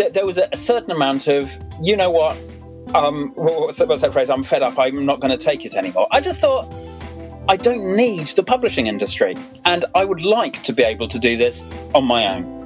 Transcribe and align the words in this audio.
th- 0.00 0.14
there 0.14 0.24
was 0.24 0.38
a, 0.38 0.48
a, 0.50 0.56
certain 0.56 0.90
amount 0.90 1.28
of, 1.28 1.50
you 1.82 1.94
know 1.94 2.10
what, 2.10 2.34
um, 2.94 3.32
what's 3.34 3.76
that, 3.76 3.86
what's 3.86 4.00
that 4.00 4.14
phrase? 4.14 4.30
I'm 4.30 4.42
fed 4.42 4.62
up. 4.62 4.78
I'm 4.78 5.04
not 5.04 5.20
going 5.20 5.30
to 5.30 5.36
take 5.36 5.66
it 5.66 5.74
anymore. 5.74 6.08
I 6.10 6.20
just 6.20 6.40
thought, 6.40 6.74
I 7.50 7.56
don't 7.56 7.96
need 7.96 8.28
the 8.28 8.42
publishing 8.42 8.86
industry, 8.86 9.34
and 9.66 9.84
I 9.94 10.06
would 10.06 10.22
like 10.22 10.62
to 10.62 10.72
be 10.72 10.82
able 10.82 11.06
to 11.08 11.18
do 11.18 11.36
this 11.36 11.62
on 11.94 12.06
my 12.06 12.34
own. 12.34 12.58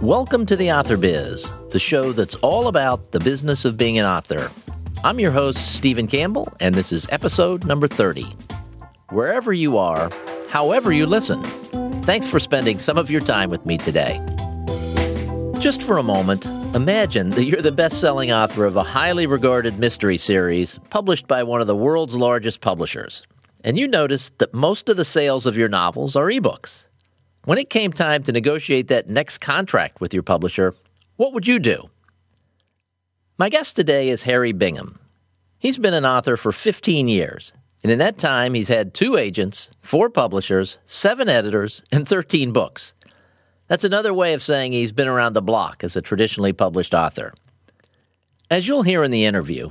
Welcome 0.00 0.46
to 0.46 0.56
the 0.56 0.72
Author 0.72 0.96
Biz, 0.96 1.52
the 1.72 1.78
show 1.78 2.12
that's 2.12 2.36
all 2.36 2.68
about 2.68 3.12
the 3.12 3.20
business 3.20 3.66
of 3.66 3.76
being 3.76 3.98
an 3.98 4.06
author. 4.06 4.50
I'm 5.04 5.20
your 5.20 5.30
host, 5.30 5.74
Stephen 5.74 6.06
Campbell, 6.06 6.50
and 6.58 6.74
this 6.74 6.90
is 6.90 7.06
episode 7.10 7.66
number 7.66 7.86
30. 7.86 8.24
Wherever 9.10 9.52
you 9.52 9.76
are, 9.76 10.08
however 10.50 10.92
you 10.92 11.04
listen, 11.04 11.42
thanks 12.02 12.28
for 12.28 12.38
spending 12.38 12.78
some 12.78 12.96
of 12.96 13.10
your 13.10 13.20
time 13.20 13.48
with 13.48 13.66
me 13.66 13.76
today. 13.76 14.20
Just 15.58 15.82
for 15.82 15.98
a 15.98 16.02
moment, 16.04 16.46
imagine 16.76 17.30
that 17.30 17.42
you're 17.42 17.60
the 17.60 17.72
best 17.72 18.00
selling 18.00 18.30
author 18.30 18.64
of 18.66 18.76
a 18.76 18.84
highly 18.84 19.26
regarded 19.26 19.80
mystery 19.80 20.16
series 20.16 20.78
published 20.90 21.26
by 21.26 21.42
one 21.42 21.60
of 21.60 21.66
the 21.66 21.74
world's 21.74 22.14
largest 22.14 22.60
publishers, 22.60 23.26
and 23.64 23.76
you 23.76 23.88
notice 23.88 24.30
that 24.38 24.54
most 24.54 24.88
of 24.88 24.96
the 24.96 25.04
sales 25.04 25.44
of 25.44 25.58
your 25.58 25.68
novels 25.68 26.14
are 26.14 26.26
ebooks. 26.26 26.86
When 27.46 27.58
it 27.58 27.68
came 27.68 27.92
time 27.92 28.22
to 28.22 28.32
negotiate 28.32 28.86
that 28.88 29.08
next 29.08 29.38
contract 29.38 30.00
with 30.00 30.14
your 30.14 30.22
publisher, 30.22 30.72
what 31.16 31.32
would 31.32 31.48
you 31.48 31.58
do? 31.58 31.90
My 33.38 33.48
guest 33.48 33.74
today 33.74 34.08
is 34.08 34.22
Harry 34.22 34.52
Bingham. 34.52 35.00
He's 35.58 35.78
been 35.78 35.94
an 35.94 36.06
author 36.06 36.36
for 36.36 36.52
15 36.52 37.08
years, 37.08 37.52
and 37.82 37.90
in 37.90 37.98
that 37.98 38.18
time, 38.18 38.54
he's 38.54 38.68
had 38.68 38.92
two 38.92 39.16
agents, 39.16 39.70
four 39.80 40.10
publishers, 40.10 40.78
seven 40.86 41.28
editors, 41.28 41.82
and 41.90 42.06
13 42.08 42.52
books. 42.52 42.92
That's 43.68 43.84
another 43.84 44.12
way 44.12 44.34
of 44.34 44.42
saying 44.42 44.72
he's 44.72 44.92
been 44.92 45.08
around 45.08 45.32
the 45.32 45.42
block 45.42 45.82
as 45.82 45.96
a 45.96 46.02
traditionally 46.02 46.52
published 46.52 46.92
author. 46.92 47.32
As 48.50 48.66
you'll 48.66 48.82
hear 48.82 49.04
in 49.04 49.10
the 49.10 49.24
interview, 49.24 49.70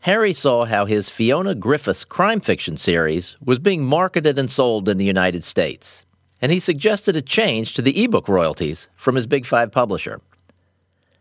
Harry 0.00 0.32
saw 0.32 0.64
how 0.64 0.84
his 0.84 1.08
Fiona 1.08 1.54
Griffiths 1.54 2.04
crime 2.04 2.40
fiction 2.40 2.76
series 2.76 3.36
was 3.44 3.58
being 3.58 3.84
marketed 3.84 4.38
and 4.38 4.50
sold 4.50 4.88
in 4.88 4.98
the 4.98 5.04
United 5.04 5.44
States 5.44 6.04
and 6.40 6.52
he 6.52 6.60
suggested 6.60 7.16
a 7.16 7.22
change 7.22 7.74
to 7.74 7.82
the 7.82 8.04
ebook 8.04 8.28
royalties 8.28 8.88
from 8.94 9.14
his 9.14 9.26
Big 9.26 9.46
Five 9.46 9.72
publisher. 9.72 10.20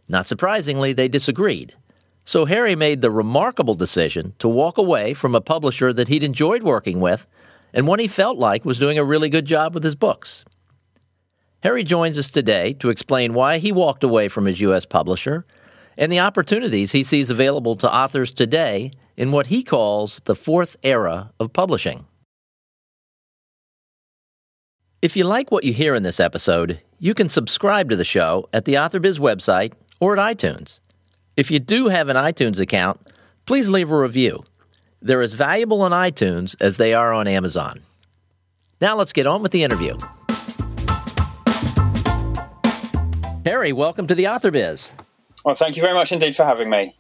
Not 0.08 0.28
surprisingly, 0.28 0.94
they 0.94 1.08
disagreed. 1.08 1.74
So 2.26 2.45
Harry 2.45 2.76
made 2.76 3.02
the 3.02 3.12
remarkable 3.12 3.76
decision 3.76 4.34
to 4.40 4.48
walk 4.48 4.80
away 4.80 5.14
from 5.14 5.36
a 5.36 5.42
publisher 5.42 5.94
that 5.94 6.08
he'd 6.08 6.23
enjoyed 6.23 6.64
working 6.64 7.00
with 7.00 7.28
and 7.72 7.88
one 7.88 8.00
he 8.00 8.08
felt 8.08 8.38
like 8.38 8.66
was 8.66 8.80
doing 8.80 8.98
a 8.98 9.04
really 9.04 9.30
good 9.30 9.45
job 9.45 9.76
with 9.76 9.84
his 9.84 9.95
books. 9.95 10.44
Harry 11.62 11.84
joins 11.84 12.18
us 12.18 12.30
today 12.30 12.73
to 12.73 12.90
explain 12.90 13.34
why 13.34 13.59
he 13.59 13.72
walked 13.72 14.03
away 14.03 14.28
from 14.28 14.46
his 14.46 14.59
U.S. 14.62 14.86
publisher 14.86 15.46
and 15.98 16.12
the 16.12 16.20
opportunities 16.20 16.92
he 16.92 17.03
sees 17.03 17.30
available 17.30 17.76
to 17.76 17.94
authors 17.94 18.34
today 18.34 18.92
in 19.16 19.31
what 19.31 19.48
he 19.48 19.64
calls 19.64 20.22
the 20.26 20.36
fourth 20.36 20.76
era 20.84 21.31
of 21.40 21.53
publishing. 21.53 22.06
If 25.02 25.16
you 25.16 25.26
like 25.26 25.52
what 25.52 25.64
you 25.64 25.73
hear 25.73 25.94
in 25.94 26.03
this 26.03 26.20
episode, 26.20 26.81
you 26.98 27.14
can 27.14 27.30
subscribe 27.30 27.90
to 27.92 27.96
the 27.96 28.03
show 28.03 28.50
at 28.52 28.66
the 28.66 28.73
AuthorBiz 28.73 29.20
website 29.20 29.73
or 30.00 30.18
at 30.18 30.38
iTunes. 30.38 30.80
If 31.38 31.52
you 31.52 31.59
do 31.59 31.89
have 31.89 32.08
an 32.08 32.16
iTunes 32.16 32.61
account, 32.61 33.11
please 33.45 33.67
leave 33.69 33.91
a 33.91 34.00
review. 34.00 34.45
They're 35.02 35.22
as 35.22 35.33
valuable 35.33 35.81
on 35.81 35.91
iTunes 35.91 36.55
as 36.61 36.78
they 36.78 36.94
are 36.94 37.11
on 37.11 37.28
Amazon. 37.28 37.81
Now 38.80 38.95
let's 38.95 39.11
get 39.11 39.28
on 39.28 39.41
with 39.41 39.52
the 39.52 39.63
interview. 39.63 39.97
Harry, 43.45 43.73
welcome 43.73 44.07
to 44.07 44.16
the 44.16 44.29
Author 44.29 44.50
Biz. 44.50 44.94
Well, 45.44 45.56
thank 45.56 45.75
you 45.75 45.81
very 45.81 45.94
much 45.94 46.13
indeed 46.13 46.38
for 46.38 46.45
having 46.45 46.69
me. 46.69 46.95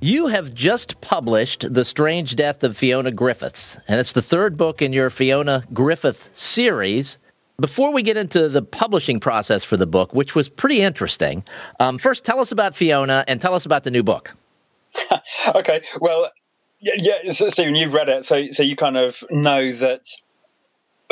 You 0.00 0.26
have 0.26 0.52
just 0.52 1.00
published 1.00 1.72
The 1.72 1.84
Strange 1.84 2.34
Death 2.34 2.64
of 2.64 2.76
Fiona 2.76 3.12
Griffiths, 3.12 3.78
and 3.86 4.00
it's 4.00 4.12
the 4.12 4.22
third 4.22 4.58
book 4.58 4.82
in 4.82 4.92
your 4.92 5.08
Fiona 5.08 5.62
Griffith 5.72 6.30
series. 6.32 7.16
Before 7.58 7.92
we 7.92 8.02
get 8.02 8.16
into 8.16 8.48
the 8.48 8.62
publishing 8.62 9.18
process 9.18 9.64
for 9.64 9.76
the 9.76 9.86
book, 9.86 10.12
which 10.14 10.34
was 10.34 10.48
pretty 10.48 10.82
interesting, 10.82 11.42
um, 11.80 11.96
first 11.98 12.24
tell 12.24 12.38
us 12.38 12.52
about 12.52 12.74
Fiona 12.74 13.24
and 13.26 13.40
tell 13.40 13.54
us 13.54 13.64
about 13.64 13.84
the 13.84 13.90
new 13.90 14.02
book. 14.02 14.36
okay, 15.54 15.82
well, 16.00 16.30
yeah, 16.80 16.94
yeah 16.98 17.32
so, 17.32 17.48
Stephen, 17.48 17.74
you've 17.74 17.94
read 17.94 18.08
it, 18.08 18.24
so 18.24 18.50
so 18.50 18.62
you 18.62 18.76
kind 18.76 18.96
of 18.96 19.24
know 19.30 19.72
that 19.72 20.06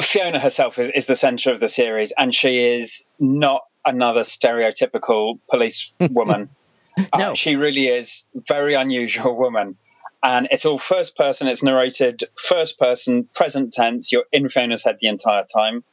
Fiona 0.02 0.38
herself 0.38 0.78
is, 0.78 0.90
is 0.94 1.06
the 1.06 1.16
centre 1.16 1.50
of 1.50 1.60
the 1.60 1.68
series, 1.68 2.12
and 2.18 2.34
she 2.34 2.76
is 2.76 3.04
not 3.18 3.62
another 3.84 4.20
stereotypical 4.20 5.38
police 5.48 5.94
woman. 6.10 6.50
Uh, 6.98 7.18
no. 7.18 7.32
Uh, 7.32 7.34
she 7.34 7.56
really 7.56 7.88
is 7.88 8.24
very 8.34 8.74
unusual 8.74 9.36
woman. 9.36 9.76
And 10.22 10.48
it's 10.50 10.64
all 10.64 10.78
first 10.78 11.16
person, 11.16 11.48
it's 11.48 11.62
narrated 11.62 12.24
first 12.36 12.78
person, 12.78 13.28
present 13.34 13.74
tense. 13.74 14.10
You're 14.10 14.24
in 14.32 14.48
Fiona's 14.48 14.82
head 14.82 14.96
the 15.00 15.08
entire 15.08 15.42
time. 15.42 15.84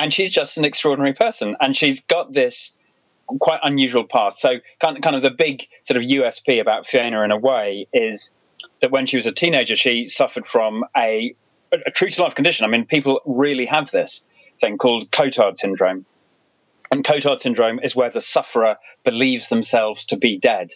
And 0.00 0.14
she's 0.14 0.30
just 0.30 0.56
an 0.56 0.64
extraordinary 0.64 1.12
person. 1.12 1.56
And 1.60 1.76
she's 1.76 2.00
got 2.00 2.32
this 2.32 2.72
quite 3.38 3.60
unusual 3.62 4.04
past. 4.04 4.40
So, 4.40 4.54
kind 4.80 4.96
of, 4.96 5.02
kind 5.02 5.14
of 5.14 5.20
the 5.20 5.30
big 5.30 5.66
sort 5.82 5.98
of 5.98 6.04
USP 6.04 6.58
about 6.58 6.86
Fiona 6.86 7.20
in 7.22 7.30
a 7.30 7.36
way 7.36 7.86
is 7.92 8.32
that 8.80 8.90
when 8.90 9.04
she 9.04 9.16
was 9.18 9.26
a 9.26 9.32
teenager, 9.32 9.76
she 9.76 10.06
suffered 10.06 10.46
from 10.46 10.86
a, 10.96 11.34
a 11.70 11.90
true 11.90 12.08
to 12.08 12.22
life 12.22 12.34
condition. 12.34 12.64
I 12.64 12.70
mean, 12.70 12.86
people 12.86 13.20
really 13.26 13.66
have 13.66 13.90
this 13.90 14.22
thing 14.58 14.78
called 14.78 15.10
Cotard 15.10 15.58
syndrome. 15.58 16.06
And 16.90 17.04
Cotard 17.04 17.40
syndrome 17.40 17.78
is 17.82 17.94
where 17.94 18.10
the 18.10 18.22
sufferer 18.22 18.76
believes 19.04 19.50
themselves 19.50 20.06
to 20.06 20.16
be 20.16 20.38
dead. 20.38 20.72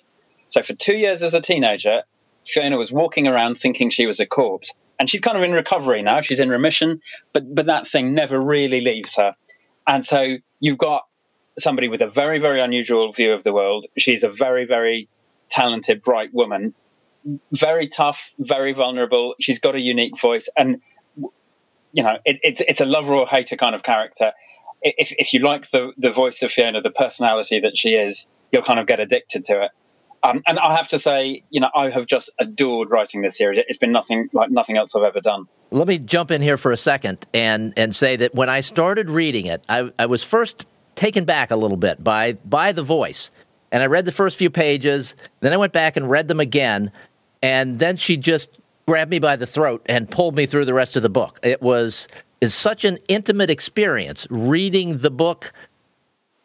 So 0.48 0.60
for 0.60 0.74
two 0.74 0.96
years 0.96 1.22
as 1.22 1.32
a 1.32 1.40
teenager, 1.40 2.02
Fiona 2.46 2.76
was 2.76 2.92
walking 2.92 3.26
around 3.26 3.56
thinking 3.56 3.88
she 3.88 4.06
was 4.06 4.20
a 4.20 4.26
corpse. 4.26 4.74
And 4.98 5.10
she's 5.10 5.20
kind 5.20 5.36
of 5.36 5.42
in 5.42 5.52
recovery 5.52 6.02
now. 6.02 6.20
She's 6.20 6.40
in 6.40 6.48
remission, 6.48 7.00
but 7.32 7.54
but 7.54 7.66
that 7.66 7.86
thing 7.86 8.14
never 8.14 8.40
really 8.40 8.80
leaves 8.80 9.16
her. 9.16 9.34
And 9.86 10.04
so 10.04 10.36
you've 10.60 10.78
got 10.78 11.02
somebody 11.58 11.88
with 11.88 12.00
a 12.00 12.08
very, 12.08 12.38
very 12.38 12.60
unusual 12.60 13.12
view 13.12 13.32
of 13.32 13.42
the 13.42 13.52
world. 13.52 13.86
She's 13.98 14.22
a 14.24 14.28
very, 14.28 14.64
very 14.66 15.08
talented, 15.50 16.00
bright 16.02 16.32
woman, 16.32 16.74
very 17.52 17.86
tough, 17.86 18.30
very 18.38 18.72
vulnerable. 18.72 19.34
She's 19.40 19.58
got 19.58 19.74
a 19.74 19.80
unique 19.80 20.18
voice, 20.18 20.48
and 20.56 20.80
you 21.92 22.02
know, 22.02 22.18
it, 22.24 22.38
it's 22.42 22.60
it's 22.60 22.80
a 22.80 22.86
lover 22.86 23.14
or 23.14 23.26
hater 23.26 23.56
kind 23.56 23.74
of 23.74 23.82
character 23.82 24.32
if, 24.84 25.14
if 25.18 25.32
you 25.32 25.40
like 25.40 25.70
the, 25.70 25.92
the 25.96 26.10
voice 26.10 26.42
of 26.42 26.52
Fiona, 26.52 26.82
the 26.82 26.90
personality 26.90 27.60
that 27.60 27.76
she 27.76 27.94
is, 27.94 28.30
you'll 28.52 28.62
kind 28.62 28.78
of 28.78 28.86
get 28.86 29.00
addicted 29.00 29.44
to 29.44 29.62
it. 29.62 29.70
Um, 30.24 30.42
and 30.46 30.58
I 30.58 30.74
have 30.74 30.88
to 30.88 30.98
say, 30.98 31.42
you 31.50 31.60
know, 31.60 31.68
I 31.74 31.90
have 31.90 32.06
just 32.06 32.30
adored 32.40 32.90
writing 32.90 33.20
this 33.20 33.36
series. 33.36 33.58
It's 33.68 33.76
been 33.76 33.92
nothing 33.92 34.30
like 34.32 34.50
nothing 34.50 34.78
else 34.78 34.96
I've 34.96 35.02
ever 35.02 35.20
done. 35.20 35.46
Let 35.70 35.86
me 35.86 35.98
jump 35.98 36.30
in 36.30 36.40
here 36.40 36.56
for 36.56 36.72
a 36.72 36.76
second 36.78 37.26
and 37.34 37.74
and 37.76 37.94
say 37.94 38.16
that 38.16 38.34
when 38.34 38.48
I 38.48 38.60
started 38.60 39.10
reading 39.10 39.46
it, 39.46 39.64
I, 39.68 39.92
I 39.98 40.06
was 40.06 40.24
first 40.24 40.66
taken 40.94 41.26
back 41.26 41.50
a 41.50 41.56
little 41.56 41.76
bit 41.76 42.02
by 42.02 42.32
by 42.44 42.72
the 42.72 42.82
voice, 42.82 43.30
and 43.70 43.82
I 43.82 43.86
read 43.86 44.06
the 44.06 44.12
first 44.12 44.38
few 44.38 44.48
pages. 44.48 45.14
Then 45.40 45.52
I 45.52 45.58
went 45.58 45.74
back 45.74 45.96
and 45.98 46.08
read 46.08 46.28
them 46.28 46.40
again, 46.40 46.90
and 47.42 47.78
then 47.78 47.98
she 47.98 48.16
just 48.16 48.58
grabbed 48.86 49.10
me 49.10 49.18
by 49.18 49.36
the 49.36 49.46
throat 49.46 49.82
and 49.86 50.10
pulled 50.10 50.36
me 50.36 50.46
through 50.46 50.64
the 50.64 50.74
rest 50.74 50.96
of 50.96 51.02
the 51.02 51.10
book. 51.10 51.38
It 51.42 51.60
was 51.60 52.08
is 52.40 52.54
such 52.54 52.86
an 52.86 52.98
intimate 53.08 53.50
experience 53.50 54.26
reading 54.30 54.98
the 54.98 55.10
book 55.10 55.52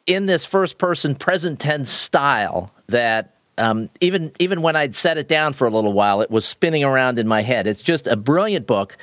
in 0.06 0.26
this 0.26 0.46
first 0.46 0.78
person 0.78 1.16
present 1.16 1.62
tense 1.62 1.90
style 1.90 2.74
that 2.88 3.39
um, 3.60 3.90
even 4.02 4.32
even 4.40 4.62
when 4.62 4.76
I'd 4.76 4.96
set 4.96 5.18
it 5.18 5.28
down 5.28 5.54
for 5.54 5.68
a 5.68 5.70
little 5.70 5.94
while, 5.94 6.22
it 6.22 6.32
was 6.32 6.46
spinning 6.46 6.84
around 6.84 7.20
in 7.20 7.28
my 7.28 7.42
head. 7.42 7.68
It's 7.68 7.82
just 7.82 8.08
a 8.08 8.16
brilliant 8.16 8.66
book, 8.66 8.98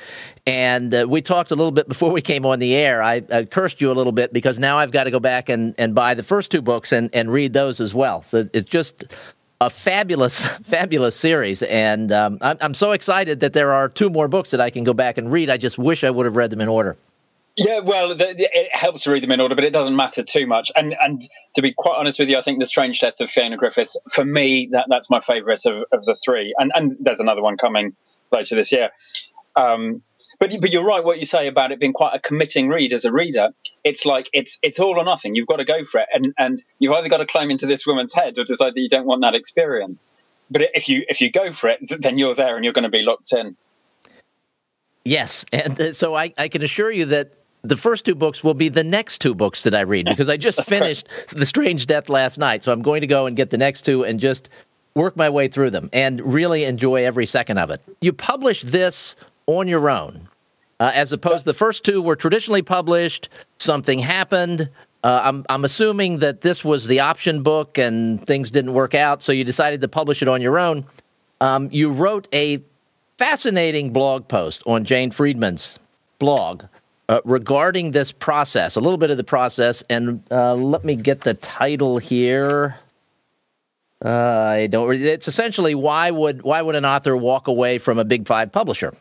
and 0.45 0.93
uh, 0.93 1.05
we 1.07 1.21
talked 1.21 1.51
a 1.51 1.55
little 1.55 1.71
bit 1.71 1.87
before 1.87 2.11
we 2.11 2.21
came 2.21 2.45
on 2.45 2.59
the 2.59 2.75
air. 2.75 3.01
I, 3.01 3.23
I, 3.31 3.45
cursed 3.45 3.79
you 3.79 3.91
a 3.91 3.93
little 3.93 4.11
bit 4.11 4.33
because 4.33 4.59
now 4.59 4.77
I've 4.77 4.91
got 4.91 5.05
to 5.05 5.11
go 5.11 5.19
back 5.19 5.49
and, 5.49 5.75
and 5.77 5.93
buy 5.93 6.15
the 6.15 6.23
first 6.23 6.51
two 6.51 6.61
books 6.61 6.91
and, 6.91 7.09
and 7.13 7.31
read 7.31 7.53
those 7.53 7.79
as 7.79 7.93
well. 7.93 8.23
So 8.23 8.49
it's 8.53 8.69
just 8.69 9.15
a 9.61 9.69
fabulous, 9.69 10.43
fabulous 10.63 11.15
series, 11.15 11.63
and 11.63 12.11
um, 12.11 12.39
I'm, 12.41 12.57
I'm 12.59 12.73
so 12.73 12.91
excited 12.91 13.39
that 13.41 13.53
there 13.53 13.73
are 13.73 13.87
two 13.87 14.09
more 14.09 14.27
books 14.27 14.51
that 14.51 14.61
I 14.61 14.69
can 14.69 14.83
go 14.83 14.93
back 14.93 15.17
and 15.17 15.31
read. 15.31 15.49
I 15.49 15.57
just 15.57 15.77
wish 15.77 16.03
I 16.03 16.09
would 16.09 16.25
have 16.25 16.35
read 16.35 16.49
them 16.49 16.61
in 16.61 16.67
order. 16.67 16.97
Yeah, 17.57 17.79
well, 17.79 18.09
the, 18.09 18.35
the, 18.37 18.47
it 18.53 18.75
helps 18.75 19.01
to 19.03 19.11
read 19.11 19.23
them 19.23 19.31
in 19.31 19.41
order, 19.41 19.55
but 19.55 19.63
it 19.63 19.73
doesn't 19.73 19.95
matter 19.95 20.21
too 20.21 20.45
much. 20.45 20.71
And 20.75 20.95
and 21.01 21.19
to 21.55 21.63
be 21.63 21.73
quite 21.73 21.95
honest 21.97 22.19
with 22.19 22.29
you, 22.29 22.37
I 22.37 22.41
think 22.41 22.59
the 22.59 22.67
Strange 22.67 22.99
Death 22.99 23.19
of 23.19 23.31
Fiona 23.31 23.57
Griffiths, 23.57 23.97
for 24.13 24.23
me, 24.23 24.69
that 24.73 24.85
that's 24.89 25.09
my 25.09 25.19
favourite 25.19 25.65
of, 25.65 25.83
of 25.91 26.05
the 26.05 26.13
three. 26.23 26.53
And 26.59 26.71
and 26.75 26.95
there's 26.99 27.19
another 27.19 27.41
one 27.41 27.57
coming 27.57 27.95
later 28.31 28.53
this 28.53 28.71
year. 28.71 28.91
Um, 29.55 30.03
but 30.39 30.55
but 30.61 30.71
you're 30.71 30.83
right 30.83 31.03
what 31.03 31.17
you 31.17 31.25
say 31.25 31.47
about 31.47 31.71
it 31.71 31.79
being 31.79 31.93
quite 31.93 32.13
a 32.13 32.19
committing 32.19 32.69
read 32.69 32.93
as 32.93 33.05
a 33.05 33.11
reader. 33.11 33.49
It's 33.83 34.05
like 34.05 34.29
it's 34.33 34.59
it's 34.61 34.79
all 34.79 34.99
or 34.99 35.03
nothing. 35.03 35.33
You've 35.33 35.47
got 35.47 35.57
to 35.57 35.65
go 35.65 35.83
for 35.83 36.01
it, 36.01 36.07
and 36.13 36.35
and 36.37 36.63
you've 36.77 36.93
either 36.93 37.09
got 37.09 37.17
to 37.17 37.25
climb 37.25 37.49
into 37.49 37.65
this 37.65 37.87
woman's 37.87 38.13
head 38.13 38.37
or 38.37 38.43
decide 38.43 38.75
that 38.75 38.81
you 38.81 38.89
don't 38.89 39.07
want 39.07 39.23
that 39.23 39.33
experience. 39.33 40.11
But 40.51 40.69
if 40.75 40.87
you 40.87 41.05
if 41.09 41.21
you 41.21 41.31
go 41.31 41.51
for 41.51 41.69
it, 41.69 41.79
then 42.01 42.19
you're 42.19 42.35
there 42.35 42.55
and 42.55 42.63
you're 42.63 42.73
going 42.73 42.83
to 42.83 42.89
be 42.89 43.01
locked 43.01 43.33
in. 43.33 43.57
Yes, 45.03 45.45
and 45.51 45.79
uh, 45.79 45.93
so 45.93 46.15
I, 46.15 46.33
I 46.37 46.49
can 46.49 46.61
assure 46.61 46.91
you 46.91 47.05
that 47.05 47.36
the 47.63 47.77
first 47.77 48.05
two 48.05 48.15
books 48.15 48.43
will 48.43 48.53
be 48.53 48.69
the 48.69 48.83
next 48.83 49.19
two 49.19 49.33
books 49.33 49.63
that 49.63 49.75
I 49.75 49.81
read 49.81 50.05
because 50.05 50.29
I 50.29 50.37
just 50.37 50.63
finished 50.65 51.07
The 51.29 51.45
Strange 51.45 51.87
Death 51.87 52.09
last 52.09 52.37
night. 52.37 52.63
So 52.63 52.71
I'm 52.71 52.81
going 52.81 53.01
to 53.01 53.07
go 53.07 53.25
and 53.25 53.35
get 53.35 53.49
the 53.49 53.57
next 53.57 53.83
two 53.83 54.03
and 54.03 54.19
just 54.19 54.49
work 54.95 55.15
my 55.15 55.29
way 55.29 55.47
through 55.47 55.69
them 55.69 55.89
and 55.93 56.21
really 56.21 56.63
enjoy 56.63 57.05
every 57.05 57.25
second 57.25 57.57
of 57.57 57.69
it. 57.69 57.81
You 58.01 58.13
publish 58.13 58.61
this 58.61 59.15
on 59.45 59.67
your 59.67 59.89
own, 59.89 60.27
uh, 60.79 60.91
as 60.93 61.11
opposed 61.11 61.39
to 61.39 61.45
the 61.45 61.53
first 61.53 61.83
two 61.83 62.01
were 62.01 62.15
traditionally 62.15 62.61
published. 62.61 63.29
Something 63.59 63.99
happened. 63.99 64.69
Uh, 65.03 65.21
I'm, 65.23 65.45
I'm 65.49 65.63
assuming 65.63 66.19
that 66.19 66.41
this 66.41 66.65
was 66.65 66.87
the 66.87 66.99
option 66.99 67.43
book 67.43 67.77
and 67.77 68.25
things 68.25 68.49
didn't 68.51 68.73
work 68.73 68.95
out, 68.95 69.21
so 69.21 69.31
you 69.31 69.43
decided 69.43 69.81
to 69.81 69.87
publish 69.87 70.21
it 70.21 70.27
on 70.27 70.41
your 70.41 70.57
own. 70.57 70.85
Um, 71.39 71.69
you 71.71 71.91
wrote 71.91 72.27
a 72.33 72.63
fascinating 73.17 73.93
blog 73.93 74.27
post 74.27 74.63
on 74.65 74.83
Jane 74.83 75.11
Friedman's 75.11 75.77
blog 76.19 76.63
uh, 77.09 77.21
regarding 77.23 77.91
this 77.91 78.11
process, 78.11 78.75
a 78.75 78.81
little 78.81 78.97
bit 78.97 79.11
of 79.11 79.17
the 79.17 79.23
process, 79.23 79.83
and 79.89 80.21
uh, 80.31 80.55
let 80.55 80.83
me 80.83 80.95
get 80.95 81.21
the 81.21 81.33
title 81.35 81.97
here. 81.97 82.77
Uh, 84.03 84.09
I 84.09 84.67
don't. 84.67 84.93
It's 84.93 85.27
essentially 85.27 85.73
why 85.73 86.11
would 86.11 86.43
why 86.43 86.61
would 86.61 86.75
an 86.75 86.85
author 86.85 87.15
walk 87.15 87.47
away 87.47 87.77
from 87.77 87.97
a 87.97 88.05
big 88.05 88.27
five 88.27 88.51
publisher? 88.51 88.93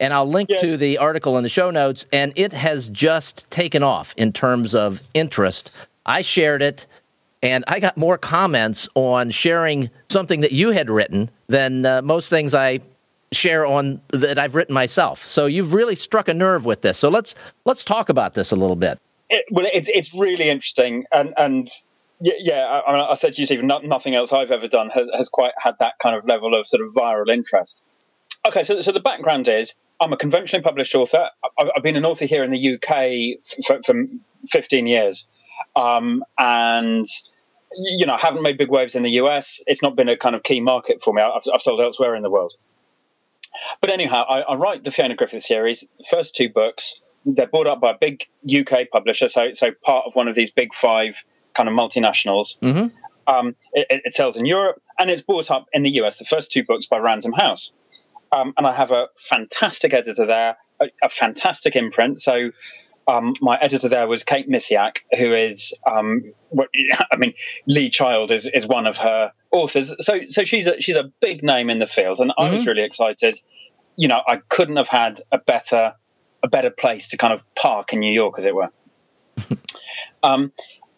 And 0.00 0.12
I'll 0.12 0.28
link 0.28 0.50
yeah. 0.50 0.60
to 0.60 0.76
the 0.76 0.98
article 0.98 1.36
in 1.38 1.42
the 1.42 1.48
show 1.48 1.70
notes, 1.70 2.06
and 2.12 2.32
it 2.36 2.52
has 2.52 2.88
just 2.88 3.50
taken 3.50 3.82
off 3.82 4.12
in 4.16 4.32
terms 4.32 4.74
of 4.74 5.08
interest. 5.14 5.70
I 6.04 6.22
shared 6.22 6.62
it, 6.62 6.86
and 7.42 7.64
I 7.66 7.80
got 7.80 7.96
more 7.96 8.18
comments 8.18 8.88
on 8.94 9.30
sharing 9.30 9.90
something 10.08 10.40
that 10.42 10.52
you 10.52 10.70
had 10.70 10.90
written 10.90 11.30
than 11.46 11.86
uh, 11.86 12.02
most 12.02 12.28
things 12.28 12.54
I 12.54 12.80
share 13.32 13.66
on 13.66 14.00
that 14.10 14.38
I've 14.38 14.54
written 14.54 14.74
myself. 14.74 15.26
So 15.28 15.46
you've 15.46 15.72
really 15.72 15.94
struck 15.94 16.28
a 16.28 16.34
nerve 16.34 16.64
with 16.64 16.82
this. 16.82 16.98
So 16.98 17.08
let's 17.08 17.34
let's 17.64 17.84
talk 17.84 18.08
about 18.08 18.34
this 18.34 18.52
a 18.52 18.56
little 18.56 18.76
bit. 18.76 18.98
It, 19.30 19.44
well, 19.50 19.66
it's 19.72 19.88
it's 19.88 20.14
really 20.14 20.48
interesting, 20.48 21.04
and 21.12 21.34
and 21.36 21.68
yeah, 22.20 22.80
I, 22.86 23.10
I, 23.10 23.14
said 23.14 23.32
to 23.34 23.42
you, 23.42 23.46
Stephen, 23.46 23.66
not, 23.66 23.84
nothing 23.84 24.14
else 24.14 24.32
I've 24.32 24.50
ever 24.50 24.68
done 24.68 24.88
has, 24.90 25.08
has 25.14 25.28
quite 25.28 25.52
had 25.58 25.74
that 25.80 25.94
kind 26.00 26.16
of 26.16 26.24
level 26.26 26.54
of 26.54 26.66
sort 26.66 26.82
of 26.82 26.92
viral 26.94 27.28
interest. 27.28 27.84
Okay, 28.46 28.62
so 28.62 28.80
so 28.80 28.92
the 28.92 29.00
background 29.00 29.48
is 29.48 29.74
I'm 30.00 30.12
a 30.12 30.16
conventionally 30.16 30.62
published 30.62 30.94
author. 30.94 31.28
I've, 31.58 31.70
I've 31.76 31.82
been 31.82 31.96
an 31.96 32.04
author 32.04 32.26
here 32.26 32.44
in 32.44 32.50
the 32.50 32.74
UK 32.74 33.40
for, 33.66 33.80
for 33.84 34.06
15 34.50 34.86
years, 34.86 35.26
um, 35.76 36.22
and 36.38 37.06
you 37.76 38.06
know, 38.06 38.14
I 38.14 38.20
haven't 38.20 38.42
made 38.42 38.58
big 38.58 38.70
waves 38.70 38.94
in 38.94 39.02
the 39.02 39.10
US. 39.22 39.62
It's 39.66 39.82
not 39.82 39.96
been 39.96 40.08
a 40.08 40.16
kind 40.16 40.34
of 40.34 40.42
key 40.42 40.60
market 40.60 41.02
for 41.02 41.12
me. 41.12 41.22
I've, 41.22 41.42
I've 41.52 41.62
sold 41.62 41.80
elsewhere 41.80 42.14
in 42.14 42.22
the 42.22 42.30
world. 42.30 42.54
But 43.80 43.90
anyhow, 43.90 44.24
I, 44.28 44.40
I, 44.40 44.54
write 44.54 44.84
the 44.84 44.90
Fiona 44.90 45.14
Griffith 45.14 45.42
series. 45.42 45.84
The 45.98 46.04
first 46.10 46.34
two 46.34 46.48
books 46.48 47.00
they're 47.24 47.46
bought 47.46 47.66
up 47.66 47.80
by 47.80 47.90
a 47.90 47.98
big 47.98 48.24
UK 48.44 48.90
publisher, 48.90 49.28
so 49.28 49.52
so 49.52 49.70
part 49.84 50.06
of 50.06 50.14
one 50.14 50.28
of 50.28 50.34
these 50.34 50.50
big 50.50 50.74
five 50.74 51.24
kind 51.54 51.68
of 51.68 51.74
multinationals. 51.74 52.58
Mm-hmm. 52.60 52.88
Um, 53.26 53.56
it, 53.72 54.02
it, 54.04 54.14
sells 54.14 54.36
in 54.36 54.44
Europe 54.44 54.82
and 54.98 55.10
it's 55.10 55.22
bought 55.22 55.50
up 55.50 55.66
in 55.72 55.82
the 55.82 55.92
US. 56.02 56.18
The 56.18 56.26
first 56.26 56.52
two 56.52 56.62
books 56.62 56.84
by 56.84 56.98
Random 56.98 57.32
House, 57.32 57.72
um, 58.32 58.52
and 58.58 58.66
I 58.66 58.74
have 58.74 58.90
a 58.90 59.08
fantastic 59.16 59.94
editor 59.94 60.26
there, 60.26 60.58
a, 60.80 60.86
a 61.02 61.08
fantastic 61.08 61.76
imprint. 61.76 62.20
So. 62.20 62.50
Um, 63.06 63.34
my 63.40 63.58
editor 63.60 63.88
there 63.88 64.06
was 64.06 64.24
Kate 64.24 64.48
Miciak, 64.48 64.98
who 65.18 65.32
is, 65.34 65.74
um, 65.86 66.32
what, 66.48 66.68
I 67.12 67.16
mean, 67.16 67.34
Lee 67.66 67.90
Child 67.90 68.30
is, 68.30 68.46
is 68.46 68.66
one 68.66 68.86
of 68.86 68.98
her 68.98 69.32
authors. 69.50 69.94
So 70.00 70.20
so 70.26 70.44
she's 70.44 70.66
a 70.66 70.80
she's 70.80 70.96
a 70.96 71.04
big 71.20 71.42
name 71.42 71.70
in 71.70 71.78
the 71.78 71.86
field, 71.86 72.20
and 72.20 72.30
mm-hmm. 72.30 72.42
I 72.42 72.50
was 72.50 72.60
mm-hmm. 72.60 72.70
really 72.70 72.82
excited. 72.82 73.40
You 73.96 74.08
know, 74.08 74.20
I 74.26 74.38
couldn't 74.48 74.76
have 74.76 74.88
had 74.88 75.20
a 75.32 75.38
better 75.38 75.94
a 76.42 76.48
better 76.48 76.70
place 76.70 77.08
to 77.08 77.16
kind 77.16 77.32
of 77.32 77.42
park 77.54 77.92
in 77.92 78.00
New 78.00 78.12
York, 78.12 78.34
as 78.38 78.46
it 78.46 78.54
were. 78.54 78.70
um, 80.22 80.52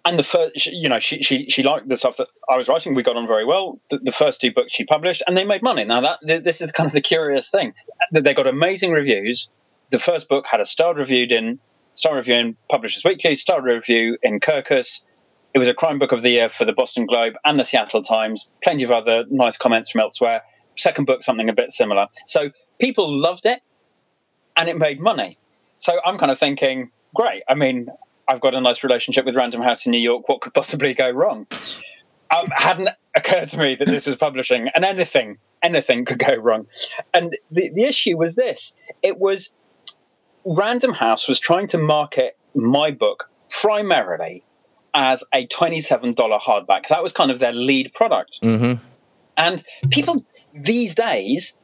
and 0.04 0.18
the 0.18 0.22
first, 0.22 0.66
you 0.66 0.88
know, 0.88 0.98
she, 0.98 1.22
she 1.22 1.48
she 1.50 1.62
liked 1.62 1.88
the 1.88 1.96
stuff 1.96 2.16
that 2.18 2.28
I 2.48 2.56
was 2.56 2.68
writing. 2.68 2.94
We 2.94 3.02
got 3.02 3.16
on 3.16 3.26
very 3.26 3.44
well. 3.44 3.80
The, 3.90 3.98
the, 3.98 4.12
first 4.12 4.40
two 4.40 4.52
books 4.52 4.72
she 4.72 4.84
published, 4.84 5.22
and 5.26 5.36
they 5.36 5.44
made 5.44 5.62
money. 5.62 5.84
Now 5.84 6.00
that 6.00 6.44
this 6.44 6.60
is 6.60 6.70
kind 6.72 6.86
of 6.86 6.92
the 6.92 7.00
curious 7.00 7.50
thing 7.50 7.74
that 8.12 8.22
they 8.24 8.32
got 8.32 8.46
amazing 8.46 8.92
reviews. 8.92 9.50
The 9.90 9.98
first 9.98 10.28
book 10.28 10.46
had 10.46 10.60
a 10.60 10.64
starred 10.64 10.96
reviewed 10.96 11.32
in 11.32 11.58
star 11.96 12.14
review 12.14 12.34
in 12.34 12.56
Publishers 12.70 13.02
Weekly, 13.04 13.34
star 13.34 13.60
review 13.62 14.16
in 14.22 14.38
Kirkus, 14.38 15.00
it 15.54 15.58
was 15.58 15.68
a 15.68 15.74
crime 15.74 15.98
book 15.98 16.12
of 16.12 16.22
the 16.22 16.28
year 16.30 16.48
for 16.50 16.66
the 16.66 16.72
Boston 16.72 17.06
Globe 17.06 17.34
and 17.44 17.58
the 17.58 17.64
Seattle 17.64 18.02
Times. 18.02 18.46
Plenty 18.62 18.84
of 18.84 18.92
other 18.92 19.24
nice 19.30 19.56
comments 19.56 19.90
from 19.90 20.02
elsewhere. 20.02 20.42
Second 20.76 21.06
book, 21.06 21.22
something 21.22 21.48
a 21.48 21.54
bit 21.54 21.72
similar. 21.72 22.08
So 22.26 22.50
people 22.78 23.10
loved 23.10 23.46
it 23.46 23.60
and 24.56 24.68
it 24.68 24.76
made 24.76 25.00
money. 25.00 25.38
So 25.78 25.98
I'm 26.04 26.18
kind 26.18 26.30
of 26.30 26.38
thinking, 26.38 26.90
great. 27.14 27.42
I 27.48 27.54
mean, 27.54 27.88
I've 28.28 28.42
got 28.42 28.54
a 28.54 28.60
nice 28.60 28.84
relationship 28.84 29.24
with 29.24 29.34
Random 29.34 29.62
House 29.62 29.86
in 29.86 29.92
New 29.92 29.98
York. 29.98 30.28
What 30.28 30.42
could 30.42 30.52
possibly 30.52 30.92
go 30.92 31.10
wrong? 31.10 31.46
Um, 32.30 32.48
hadn't 32.54 32.90
occurred 33.14 33.48
to 33.48 33.58
me 33.58 33.76
that 33.76 33.86
this 33.86 34.06
was 34.06 34.16
publishing 34.16 34.68
and 34.74 34.84
anything, 34.84 35.38
anything 35.62 36.04
could 36.04 36.18
go 36.18 36.34
wrong. 36.34 36.66
And 37.14 37.34
the, 37.50 37.70
the 37.72 37.84
issue 37.84 38.18
was 38.18 38.34
this 38.34 38.74
it 39.02 39.18
was 39.18 39.52
Random 40.46 40.92
House 40.92 41.28
was 41.28 41.40
trying 41.40 41.66
to 41.68 41.78
market 41.78 42.36
my 42.54 42.92
book 42.92 43.28
primarily 43.50 44.44
as 44.94 45.24
a 45.34 45.46
$27 45.46 46.14
hardback. 46.40 46.88
That 46.88 47.02
was 47.02 47.12
kind 47.12 47.30
of 47.30 47.40
their 47.40 47.52
lead 47.52 47.92
product. 47.92 48.40
Mm-hmm. 48.42 48.82
And 49.36 49.64
people 49.90 50.24
these 50.54 50.94
days, 50.94 51.54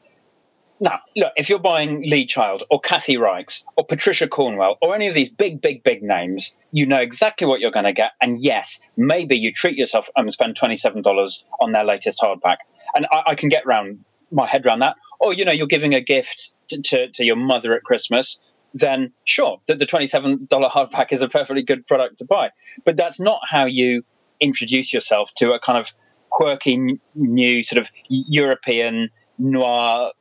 now, 0.80 0.98
look, 1.16 1.32
if 1.36 1.48
you're 1.48 1.60
buying 1.60 2.02
Lee 2.02 2.26
Child 2.26 2.64
or 2.68 2.80
Kathy 2.80 3.16
Reichs 3.16 3.62
or 3.76 3.86
Patricia 3.86 4.26
Cornwell 4.26 4.78
or 4.82 4.96
any 4.96 5.06
of 5.06 5.14
these 5.14 5.30
big, 5.30 5.60
big, 5.60 5.84
big 5.84 6.02
names, 6.02 6.56
you 6.72 6.84
know 6.84 6.98
exactly 6.98 7.46
what 7.46 7.60
you're 7.60 7.70
going 7.70 7.84
to 7.84 7.92
get. 7.92 8.10
And 8.20 8.38
yes, 8.40 8.80
maybe 8.96 9.36
you 9.36 9.52
treat 9.52 9.76
yourself 9.76 10.10
and 10.16 10.30
spend 10.30 10.56
$27 10.56 11.44
on 11.60 11.70
their 11.70 11.84
latest 11.84 12.20
hardback. 12.20 12.56
And 12.96 13.06
I, 13.12 13.22
I 13.28 13.34
can 13.36 13.48
get 13.48 13.64
around 13.64 14.04
my 14.32 14.46
head 14.46 14.66
around 14.66 14.80
that. 14.80 14.96
Or, 15.20 15.32
you 15.32 15.44
know, 15.44 15.52
you're 15.52 15.68
giving 15.68 15.94
a 15.94 16.00
gift 16.00 16.54
to, 16.68 16.82
to, 16.82 17.08
to 17.12 17.24
your 17.24 17.36
mother 17.36 17.74
at 17.74 17.84
Christmas 17.84 18.40
then 18.74 19.12
sure, 19.24 19.60
the, 19.66 19.74
the 19.74 19.86
$27 19.86 20.46
hardback 20.48 21.12
is 21.12 21.22
a 21.22 21.28
perfectly 21.28 21.62
good 21.62 21.86
product 21.86 22.18
to 22.18 22.24
buy. 22.24 22.50
But 22.84 22.96
that's 22.96 23.20
not 23.20 23.40
how 23.48 23.66
you 23.66 24.04
introduce 24.40 24.92
yourself 24.92 25.30
to 25.36 25.52
a 25.52 25.60
kind 25.60 25.78
of 25.78 25.90
quirky 26.30 26.98
new 27.14 27.62
sort 27.62 27.80
of 27.80 27.90
European 28.08 29.10
noir, 29.38 30.12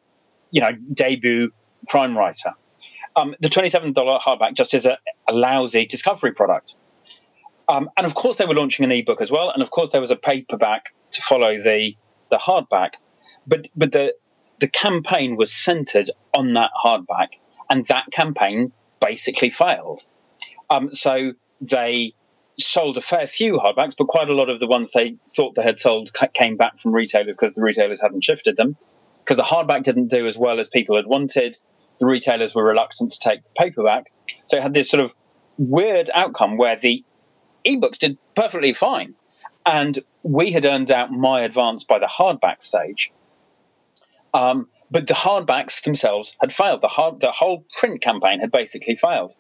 you 0.51 0.62
know, 0.62 0.71
debut 0.94 1.51
crime 1.89 2.18
writer. 2.18 2.51
Um, 3.15 3.36
the 3.42 3.50
$27 3.50 3.93
hardback 4.22 4.53
just 4.53 4.74
is 4.74 4.86
a, 4.86 4.98
a 5.27 5.34
lousy 5.34 5.86
discovery 5.86 6.31
product. 6.31 6.75
Um, 7.67 7.89
and 7.98 8.05
of 8.05 8.15
course, 8.15 8.38
they 8.38 8.46
were 8.46 8.55
launching 8.55 8.84
an 8.84 8.91
ebook 8.91 9.22
as 9.22 9.31
well, 9.31 9.50
and 9.50 9.63
of 9.63 9.72
course, 9.72 9.89
there 9.89 10.01
was 10.01 10.12
a 10.12 10.15
paperback 10.15 10.93
to 11.12 11.22
follow 11.22 11.58
the 11.58 11.96
the 12.29 12.38
hardback. 12.38 12.91
But 13.48 13.70
but 13.75 13.91
the 13.93 14.13
the 14.60 14.67
campaign 14.67 15.38
was 15.38 15.53
centered 15.53 16.10
on 16.34 16.53
that 16.53 16.72
hardback, 16.84 17.39
and 17.72 17.86
that 17.86 18.12
campaign 18.12 18.74
basically 19.00 19.50
failed. 19.50 20.01
Um, 20.70 20.92
so 20.92 21.34
they 21.62 22.13
sold 22.58 22.98
a 22.98 23.01
fair 23.01 23.25
few 23.25 23.58
hardbacks, 23.58 23.96
but 23.98 24.08
quite 24.08 24.30
a 24.30 24.34
lot 24.34 24.50
of 24.50 24.60
the 24.60 24.68
ones 24.68 24.92
they 24.92 25.16
thought 25.36 25.56
they 25.56 25.63
had 25.63 25.80
sold 25.80 26.12
came 26.34 26.58
back 26.58 26.80
from 26.80 26.94
retailers 26.94 27.36
because 27.38 27.56
the 27.56 27.63
retailers 27.63 28.01
hadn't 28.01 28.25
shifted 28.25 28.58
them. 28.58 28.75
Because 29.20 29.38
the 29.38 29.44
hardback 29.44 29.84
didn't 29.84 30.08
do 30.08 30.28
as 30.28 30.38
well 30.38 30.60
as 30.60 30.68
people 30.68 30.98
had 30.98 31.06
wanted, 31.06 31.58
the 31.98 32.08
retailers 32.08 32.54
were 32.54 32.63
reluctant 32.63 33.12
to 33.12 33.20
take 33.20 33.44
the 33.46 33.51
paperback. 33.56 34.12
So 34.46 34.58
it 34.58 34.63
had 34.63 34.74
this 34.74 34.90
sort 34.90 35.04
of 35.04 35.16
weird 35.58 36.10
outcome 36.13 36.58
where 36.58 36.75
the 36.75 37.06
ebooks 37.66 38.00
did 38.00 38.18
perfectly 38.36 38.74
fine. 38.74 39.16
And 39.66 39.98
we 40.24 40.51
had 40.51 40.66
earned 40.66 40.92
out 40.92 41.10
my 41.12 41.42
advance 41.42 41.86
by 41.86 42.00
the 42.00 42.08
hardback 42.08 42.62
stage. 42.62 43.13
Um, 44.34 44.68
but 44.91 45.07
the 45.07 45.13
hardbacks 45.13 45.81
themselves 45.81 46.36
had 46.41 46.53
failed. 46.53 46.81
The 46.81 46.89
hard, 46.89 47.21
the 47.21 47.31
whole 47.31 47.65
print 47.77 48.01
campaign 48.01 48.41
had 48.41 48.51
basically 48.51 48.98
failed. 48.98 49.33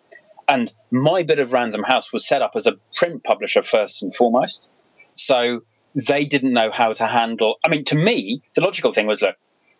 And 0.47 0.71
my 0.89 1.23
bit 1.23 1.39
of 1.39 1.53
Random 1.53 1.83
House 1.83 2.11
was 2.11 2.27
set 2.27 2.41
up 2.41 2.53
as 2.55 2.65
a 2.65 2.77
print 2.95 3.23
publisher 3.23 3.61
first 3.61 4.01
and 4.01 4.15
foremost. 4.15 4.69
So 5.11 5.61
they 6.07 6.25
didn't 6.25 6.53
know 6.53 6.71
how 6.71 6.93
to 6.93 7.05
handle. 7.05 7.57
I 7.65 7.69
mean, 7.69 7.83
to 7.85 7.95
me, 7.95 8.41
the 8.55 8.61
logical 8.61 8.93
thing 8.93 9.07
was 9.07 9.21
look, 9.21 9.35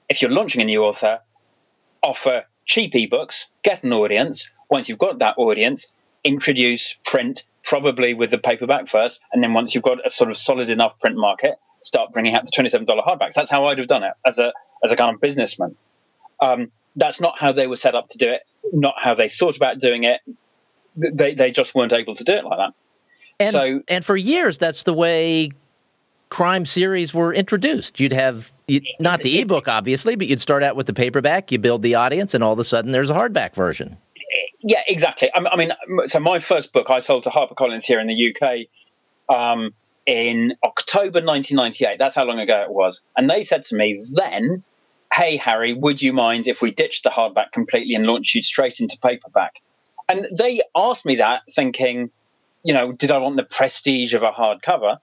if 0.10 0.22
you're 0.22 0.32
launching 0.32 0.62
a 0.62 0.66
new 0.66 0.84
author, 0.84 1.20
offer 2.04 2.46
cheap 2.66 2.94
ebooks, 2.94 3.46
get 3.64 3.84
an 3.84 3.94
audience. 3.94 4.50
Once 4.70 4.90
you've 4.90 4.98
got 4.98 5.20
that 5.20 5.36
audience, 5.38 5.88
introduce 6.24 6.96
print, 7.06 7.44
probably 7.64 8.14
with 8.14 8.30
the 8.30 8.38
paperback 8.38 8.88
first. 8.88 9.22
And 9.32 9.42
then 9.42 9.54
once 9.54 9.74
you've 9.74 9.84
got 9.84 10.06
a 10.06 10.10
sort 10.10 10.30
of 10.30 10.38
solid 10.38 10.70
enough 10.70 11.00
print 11.00 11.16
market, 11.18 11.56
start 11.82 12.12
bringing 12.12 12.36
out 12.36 12.46
the 12.46 12.52
$27 12.52 12.86
hardbacks. 13.04 13.34
That's 13.34 13.50
how 13.50 13.66
I'd 13.66 13.78
have 13.78 13.88
done 13.88 14.04
it 14.04 14.14
as 14.26 14.40
a, 14.40 14.54
as 14.84 14.92
a 14.92 14.96
kind 14.96 15.14
of 15.14 15.22
businessman. 15.22 15.76
Um, 16.40 16.72
that's 16.96 17.22
not 17.22 17.40
how 17.40 17.52
they 17.52 17.68
were 17.68 17.76
set 17.76 17.96
up 17.96 18.10
to 18.10 18.18
do 18.18 18.30
it, 18.30 18.42
not 18.74 18.96
how 18.98 19.14
they 19.14 19.30
thought 19.30 19.56
about 19.56 19.80
doing 19.80 20.04
it. 20.04 20.22
They, 20.96 21.36
they 21.36 21.52
just 21.52 21.74
weren't 21.74 21.94
able 21.94 22.16
to 22.16 22.24
do 22.24 22.34
it 22.34 22.44
like 22.44 22.58
that. 22.58 22.74
And, 23.40 23.52
so, 23.52 23.82
and 23.88 24.06
for 24.06 24.18
years, 24.18 24.58
that's 24.58 24.84
the 24.84 24.94
way 24.94 25.52
crime 26.30 26.66
series 26.66 27.14
were 27.14 27.34
introduced. 27.34 28.00
You'd 28.00 28.14
have 28.14 28.52
you, 28.68 28.82
not 29.00 29.20
the 29.20 29.40
ebook, 29.40 29.68
obviously, 29.68 30.16
but 30.16 30.28
you'd 30.28 30.42
start 30.42 30.64
out 30.64 30.76
with 30.76 30.86
the 30.86 30.94
paperback, 30.94 31.52
you 31.52 31.60
build 31.60 31.82
the 31.82 31.96
audience, 31.96 32.34
and 32.34 32.44
all 32.44 32.54
of 32.54 32.60
a 32.60 32.64
sudden 32.64 32.92
there's 32.92 33.10
a 33.10 33.14
hardback 33.14 33.54
version. 33.54 33.98
Yeah, 34.64 34.82
exactly. 34.88 35.30
I 35.34 35.56
mean, 35.56 35.72
so 36.06 36.20
my 36.20 36.40
first 36.40 36.72
book 36.72 36.90
I 36.90 37.00
sold 37.00 37.24
to 37.24 37.30
HarperCollins 37.30 37.84
here 37.84 38.00
in 38.00 38.08
the 38.08 38.36
UK 38.36 38.68
um, 39.36 39.74
in 40.06 40.56
October 40.64 41.22
1998. 41.22 41.98
That's 42.00 42.16
how 42.16 42.26
long 42.26 42.40
ago 42.40 42.62
it 42.62 42.72
was. 42.72 43.02
And 43.16 43.30
they 43.30 43.44
said 43.44 43.64
to 43.64 43.76
me 43.76 44.02
then, 44.16 44.64
hey, 45.14 45.38
Harry, 45.38 45.74
would 45.74 46.02
you 46.02 46.14
mind 46.14 46.48
if 46.48 46.62
we 46.62 46.72
ditched 46.72 47.04
the 47.04 47.10
hardback 47.10 47.52
completely 47.52 47.96
and 47.96 48.06
launched 48.06 48.34
you 48.34 48.42
straight 48.42 48.80
into 48.80 48.98
paperback? 49.02 49.62
And 50.08 50.28
they 50.38 50.62
asked 50.76 51.06
me 51.06 51.18
that 51.18 51.42
thinking, 51.52 52.12
you 52.64 52.74
know, 52.74 52.92
did 52.92 53.12
I 53.12 53.18
want 53.18 53.38
the 53.38 53.44
prestige 53.44 54.14
of 54.14 54.24
a 54.24 54.32
hardcover? 54.32 54.98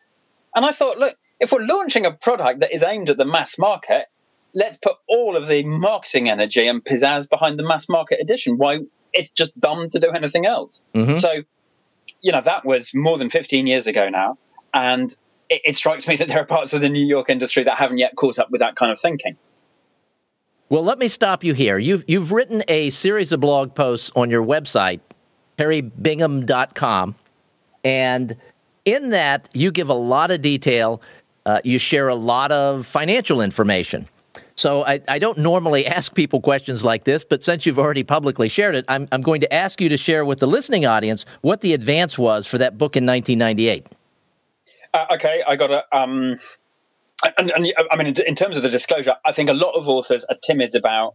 And 0.54 0.64
I 0.64 0.72
thought, 0.72 0.98
look, 0.98 1.16
if 1.40 1.52
we're 1.52 1.64
launching 1.64 2.06
a 2.06 2.12
product 2.12 2.60
that 2.60 2.74
is 2.74 2.82
aimed 2.82 3.10
at 3.10 3.16
the 3.16 3.24
mass 3.24 3.58
market, 3.58 4.06
let's 4.54 4.76
put 4.78 4.96
all 5.08 5.36
of 5.36 5.46
the 5.46 5.64
marketing 5.64 6.28
energy 6.28 6.66
and 6.66 6.84
pizzazz 6.84 7.28
behind 7.28 7.58
the 7.58 7.62
mass 7.62 7.88
market 7.88 8.18
edition. 8.20 8.58
Why? 8.58 8.80
It's 9.12 9.30
just 9.30 9.58
dumb 9.60 9.88
to 9.90 10.00
do 10.00 10.10
anything 10.10 10.46
else. 10.46 10.82
Mm-hmm. 10.94 11.14
So, 11.14 11.42
you 12.20 12.32
know, 12.32 12.40
that 12.40 12.64
was 12.64 12.92
more 12.94 13.16
than 13.16 13.30
15 13.30 13.66
years 13.66 13.86
ago 13.86 14.08
now. 14.08 14.38
And 14.74 15.14
it, 15.48 15.62
it 15.64 15.76
strikes 15.76 16.06
me 16.08 16.16
that 16.16 16.28
there 16.28 16.40
are 16.40 16.46
parts 16.46 16.72
of 16.72 16.82
the 16.82 16.88
New 16.88 17.04
York 17.04 17.30
industry 17.30 17.64
that 17.64 17.76
haven't 17.76 17.98
yet 17.98 18.16
caught 18.16 18.38
up 18.38 18.50
with 18.50 18.60
that 18.60 18.76
kind 18.76 18.92
of 18.92 19.00
thinking. 19.00 19.36
Well, 20.70 20.84
let 20.84 20.98
me 20.98 21.08
stop 21.08 21.42
you 21.42 21.54
here. 21.54 21.78
You've, 21.78 22.04
you've 22.06 22.30
written 22.30 22.62
a 22.68 22.90
series 22.90 23.32
of 23.32 23.40
blog 23.40 23.74
posts 23.74 24.10
on 24.14 24.28
your 24.28 24.44
website, 24.44 25.00
harrybingham.com. 25.58 27.14
And 27.84 28.36
in 28.84 29.10
that, 29.10 29.48
you 29.54 29.70
give 29.70 29.88
a 29.88 29.94
lot 29.94 30.30
of 30.30 30.42
detail. 30.42 31.00
Uh, 31.46 31.60
you 31.64 31.78
share 31.78 32.08
a 32.08 32.14
lot 32.14 32.52
of 32.52 32.86
financial 32.86 33.40
information. 33.40 34.08
So 34.56 34.84
I, 34.84 35.00
I, 35.08 35.18
don't 35.18 35.38
normally 35.38 35.86
ask 35.98 36.14
people 36.14 36.40
questions 36.40 36.84
like 36.84 37.04
this, 37.04 37.24
but 37.24 37.42
since 37.42 37.64
you've 37.64 37.78
already 37.78 38.02
publicly 38.02 38.48
shared 38.48 38.74
it, 38.74 38.84
I'm, 38.88 39.08
I'm 39.12 39.22
going 39.22 39.40
to 39.40 39.54
ask 39.54 39.80
you 39.80 39.88
to 39.88 39.96
share 39.96 40.24
with 40.24 40.40
the 40.40 40.46
listening 40.46 40.84
audience 40.84 41.24
what 41.40 41.62
the 41.62 41.72
advance 41.72 42.18
was 42.18 42.46
for 42.46 42.58
that 42.58 42.76
book 42.76 42.96
in 42.96 43.06
1998. 43.06 43.86
Uh, 44.94 45.06
okay, 45.12 45.42
I 45.46 45.56
got 45.56 45.70
a. 45.70 45.96
Um, 45.96 46.38
and, 47.36 47.50
and, 47.50 47.72
I 47.90 47.96
mean, 47.96 48.14
in 48.26 48.34
terms 48.34 48.56
of 48.56 48.62
the 48.62 48.68
disclosure, 48.68 49.16
I 49.24 49.32
think 49.32 49.50
a 49.50 49.54
lot 49.54 49.72
of 49.72 49.88
authors 49.88 50.24
are 50.24 50.36
timid 50.40 50.74
about 50.74 51.14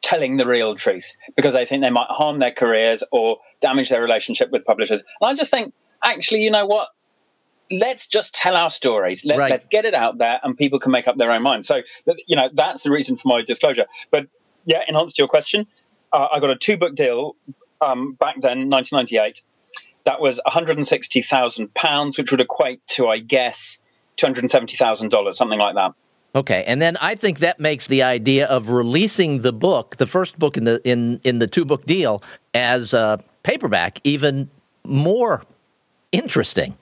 telling 0.00 0.36
the 0.36 0.46
real 0.46 0.74
truth 0.74 1.14
because 1.36 1.52
they 1.52 1.66
think 1.66 1.82
they 1.82 1.90
might 1.90 2.08
harm 2.08 2.38
their 2.38 2.50
careers 2.50 3.02
or 3.10 3.38
damage 3.60 3.90
their 3.90 4.02
relationship 4.02 4.50
with 4.50 4.64
publishers. 4.64 5.02
And 5.20 5.28
I 5.28 5.34
just 5.34 5.50
think, 5.50 5.74
actually, 6.02 6.42
you 6.42 6.50
know 6.50 6.66
what? 6.66 6.88
Let's 7.70 8.06
just 8.06 8.34
tell 8.34 8.56
our 8.56 8.70
stories. 8.70 9.24
Let, 9.24 9.38
us 9.50 9.64
get 9.64 9.84
it 9.84 9.94
out 9.94 10.18
there, 10.18 10.40
and 10.42 10.56
people 10.56 10.78
can 10.78 10.92
make 10.92 11.08
up 11.08 11.16
their 11.16 11.30
own 11.30 11.42
mind. 11.42 11.64
So, 11.64 11.82
you 12.26 12.36
know, 12.36 12.50
that's 12.52 12.82
the 12.82 12.90
reason 12.90 13.16
for 13.16 13.28
my 13.28 13.42
disclosure. 13.42 13.86
But 14.10 14.28
yeah, 14.66 14.82
in 14.86 14.96
answer 14.96 15.14
to 15.16 15.22
your 15.22 15.28
question, 15.28 15.66
uh, 16.12 16.28
I 16.32 16.40
got 16.40 16.50
a 16.50 16.56
two 16.56 16.76
book 16.76 16.94
deal 16.94 17.36
um, 17.80 18.12
back 18.14 18.36
then, 18.40 18.70
1998 18.70 19.42
that 20.04 20.20
was 20.20 20.40
£160,000, 20.46 22.18
which 22.18 22.30
would 22.30 22.40
equate 22.40 22.86
to, 22.88 23.08
I 23.08 23.18
guess, 23.18 23.78
$270,000, 24.18 25.34
something 25.34 25.58
like 25.58 25.74
that. 25.74 25.92
Okay, 26.36 26.64
and 26.66 26.82
then 26.82 26.96
I 27.00 27.14
think 27.14 27.38
that 27.38 27.60
makes 27.60 27.86
the 27.86 28.02
idea 28.02 28.46
of 28.46 28.70
releasing 28.70 29.42
the 29.42 29.52
book, 29.52 29.96
the 29.98 30.06
first 30.06 30.36
book 30.36 30.56
in 30.56 30.64
the 30.64 30.80
in 30.84 31.20
in 31.22 31.38
the 31.38 31.46
two 31.46 31.64
book 31.64 31.86
deal, 31.86 32.24
as 32.52 32.92
a 32.92 33.20
paperback, 33.44 34.00
even 34.02 34.50
more 34.84 35.44
interesting. 36.10 36.76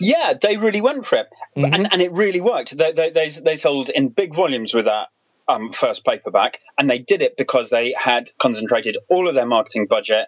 Yeah, 0.00 0.34
they 0.40 0.56
really 0.56 0.80
went 0.80 1.06
for 1.06 1.18
it, 1.18 1.28
mm-hmm. 1.56 1.72
and 1.72 1.92
and 1.92 2.02
it 2.02 2.10
really 2.10 2.40
worked. 2.40 2.76
They, 2.76 2.90
they 2.90 3.10
they, 3.10 3.28
they 3.28 3.54
sold 3.54 3.90
in 3.90 4.08
big 4.08 4.34
volumes 4.34 4.74
with 4.74 4.86
that 4.86 5.08
um, 5.46 5.70
first 5.70 6.04
paperback, 6.04 6.58
and 6.78 6.90
they 6.90 6.98
did 6.98 7.22
it 7.22 7.36
because 7.36 7.70
they 7.70 7.94
had 7.96 8.30
concentrated 8.38 8.98
all 9.08 9.28
of 9.28 9.36
their 9.36 9.46
marketing 9.46 9.86
budget 9.86 10.26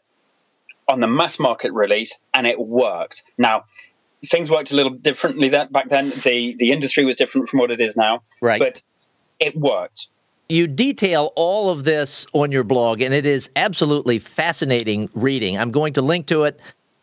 on 0.89 1.01
the 1.01 1.07
mass 1.07 1.39
market 1.39 1.73
release, 1.73 2.17
and 2.35 2.47
it 2.47 2.59
worked. 2.59 3.23
Now, 3.37 3.65
things 4.25 4.51
worked 4.51 4.73
a 4.73 4.77
little 4.77 4.93
differently 4.93 5.51
that 5.51 5.73
back 5.73 5.89
then. 5.89 6.11
The 6.11 6.57
the 6.59 6.73
industry 6.73 7.05
was 7.05 7.17
different 7.17 7.49
from 7.49 7.61
what 7.61 7.71
it 7.71 7.81
is 7.81 7.97
now, 7.97 8.23
right? 8.41 8.61
But 8.61 8.83
it 9.39 9.57
worked. 9.57 10.09
You 10.49 10.67
detail 10.67 11.33
all 11.37 11.69
of 11.69 11.85
this 11.85 12.27
on 12.33 12.51
your 12.51 12.65
blog, 12.65 13.03
and 13.03 13.13
it 13.13 13.27
is 13.27 13.51
absolutely 13.55 14.19
fascinating 14.19 15.11
reading. 15.15 15.59
I'm 15.59 15.71
going 15.71 15.93
to 15.95 16.03
link 16.03 16.27
to 16.29 16.45
it 16.45 16.59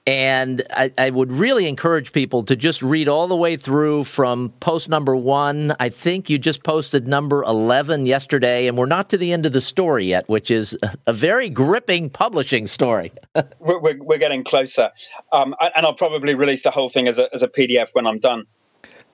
and 0.07 0.61
I, 0.69 0.91
I, 0.97 1.09
would 1.09 1.31
really 1.31 1.67
encourage 1.67 2.11
people 2.11 2.43
to 2.43 2.55
just 2.55 2.83
read 2.83 3.07
all 3.07 3.27
the 3.27 3.35
way 3.35 3.57
through 3.57 4.03
from 4.03 4.49
post 4.59 4.87
number 4.87 5.15
one. 5.15 5.73
I 5.79 5.89
think 5.89 6.29
you 6.29 6.37
just 6.37 6.63
posted 6.63 7.07
number 7.07 7.43
11 7.43 8.05
yesterday, 8.05 8.67
and 8.67 8.77
we're 8.77 8.85
not 8.85 9.09
to 9.09 9.17
the 9.17 9.33
end 9.33 9.47
of 9.47 9.53
the 9.53 9.61
story 9.61 10.05
yet, 10.05 10.29
which 10.29 10.51
is 10.51 10.77
a 11.07 11.13
very 11.13 11.49
gripping 11.49 12.11
publishing 12.11 12.67
story. 12.67 13.11
we're, 13.59 13.79
we're, 13.79 13.97
we're, 14.03 14.19
getting 14.19 14.43
closer. 14.43 14.91
Um, 15.31 15.55
and 15.59 15.85
I'll 15.85 15.93
probably 15.93 16.35
release 16.35 16.61
the 16.61 16.71
whole 16.71 16.89
thing 16.89 17.07
as 17.07 17.17
a, 17.17 17.27
as 17.33 17.41
a 17.41 17.47
PDF 17.47 17.87
when 17.93 18.05
I'm 18.05 18.19
done. 18.19 18.45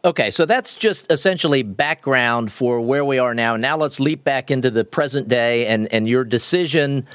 Okay, 0.03 0.31
so 0.31 0.45
that's 0.45 0.75
just 0.75 1.11
essentially 1.11 1.61
background 1.61 2.51
for 2.51 2.81
where 2.81 3.05
we 3.05 3.19
are 3.19 3.35
now. 3.35 3.55
Now 3.55 3.77
let's 3.77 3.99
leap 3.99 4.23
back 4.23 4.49
into 4.49 4.71
the 4.71 4.83
present 4.83 5.27
day 5.27 5.67
and, 5.67 5.91
and 5.93 6.07
your 6.07 6.23
decision 6.23 7.05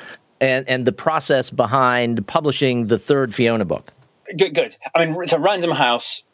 and, 0.40 0.68
and 0.68 0.86
the 0.86 0.92
process 0.92 1.50
behind 1.50 2.26
publishing 2.26 2.86
the 2.86 2.98
third 2.98 3.34
Fiona 3.34 3.64
book? 3.64 3.92
Good, 4.36 4.54
good. 4.54 4.76
I 4.94 5.04
mean, 5.04 5.26
so 5.26 5.38
Random 5.38 5.70
House 5.70 6.24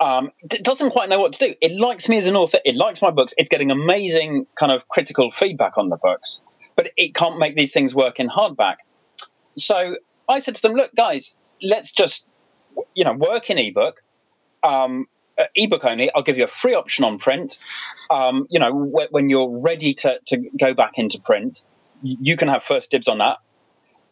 um, 0.00 0.32
doesn't 0.46 0.90
quite 0.90 1.08
know 1.08 1.20
what 1.20 1.34
to 1.34 1.48
do. 1.48 1.54
It 1.60 1.78
likes 1.78 2.08
me 2.08 2.18
as 2.18 2.26
an 2.26 2.36
author. 2.36 2.58
It 2.64 2.76
likes 2.76 3.00
my 3.02 3.10
books. 3.10 3.34
It's 3.36 3.48
getting 3.48 3.70
amazing 3.70 4.46
kind 4.58 4.72
of 4.72 4.88
critical 4.88 5.30
feedback 5.30 5.78
on 5.78 5.88
the 5.88 5.96
books, 5.96 6.42
but 6.76 6.90
it 6.96 7.14
can't 7.14 7.38
make 7.38 7.56
these 7.56 7.72
things 7.72 7.94
work 7.94 8.18
in 8.18 8.28
hardback. 8.28 8.76
So 9.56 9.96
I 10.28 10.40
said 10.40 10.56
to 10.56 10.62
them, 10.62 10.72
"Look, 10.72 10.94
guys, 10.94 11.36
let's 11.62 11.92
just 11.92 12.26
you 12.94 13.04
know 13.04 13.12
work 13.12 13.50
in 13.50 13.58
ebook." 13.58 14.02
Um, 14.62 15.06
uh, 15.36 15.44
ebook 15.54 15.84
only. 15.84 16.10
I'll 16.14 16.22
give 16.22 16.38
you 16.38 16.44
a 16.44 16.48
free 16.48 16.74
option 16.74 17.04
on 17.04 17.18
print. 17.18 17.58
Um, 18.10 18.46
you 18.50 18.60
know, 18.60 18.72
when 18.72 19.28
you're 19.28 19.60
ready 19.60 19.94
to, 19.94 20.20
to 20.26 20.36
go 20.58 20.74
back 20.74 20.92
into 20.96 21.20
print, 21.20 21.64
you 22.04 22.36
can 22.36 22.48
have 22.48 22.62
first 22.62 22.90
dibs 22.90 23.08
on 23.08 23.18
that. 23.18 23.38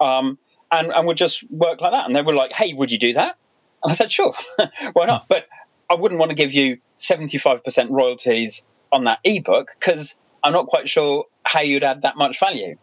Um, 0.01 0.39
and, 0.71 0.91
and 0.91 1.07
we'll 1.07 1.15
just 1.15 1.49
work 1.51 1.81
like 1.81 1.93
that. 1.93 2.07
And 2.07 2.17
they 2.17 2.23
were 2.23 2.35
like, 2.35 2.53
hey, 2.53 2.73
would 2.73 2.91
you 2.91 2.99
do 2.99 3.13
that? 3.13 3.37
And 3.83 3.93
I 3.93 3.95
said, 3.95 4.11
sure, 4.11 4.35
why 4.95 5.07
not? 5.07 5.29
But 5.29 5.47
I 5.91 5.95
wouldn't 5.95 6.19
want 6.19 6.31
to 6.31 6.35
give 6.35 6.53
you 6.53 6.79
75% 6.97 7.91
royalties 7.91 8.65
on 8.91 9.05
that 9.05 9.19
ebook 9.25 9.69
because 9.79 10.15
I'm 10.43 10.53
not 10.53 10.67
quite 10.67 10.89
sure 10.89 11.27
how 11.45 11.61
you'd 11.61 11.85
add 11.85 12.03
that 12.03 12.17
much 12.17 12.41
value. 12.41 12.77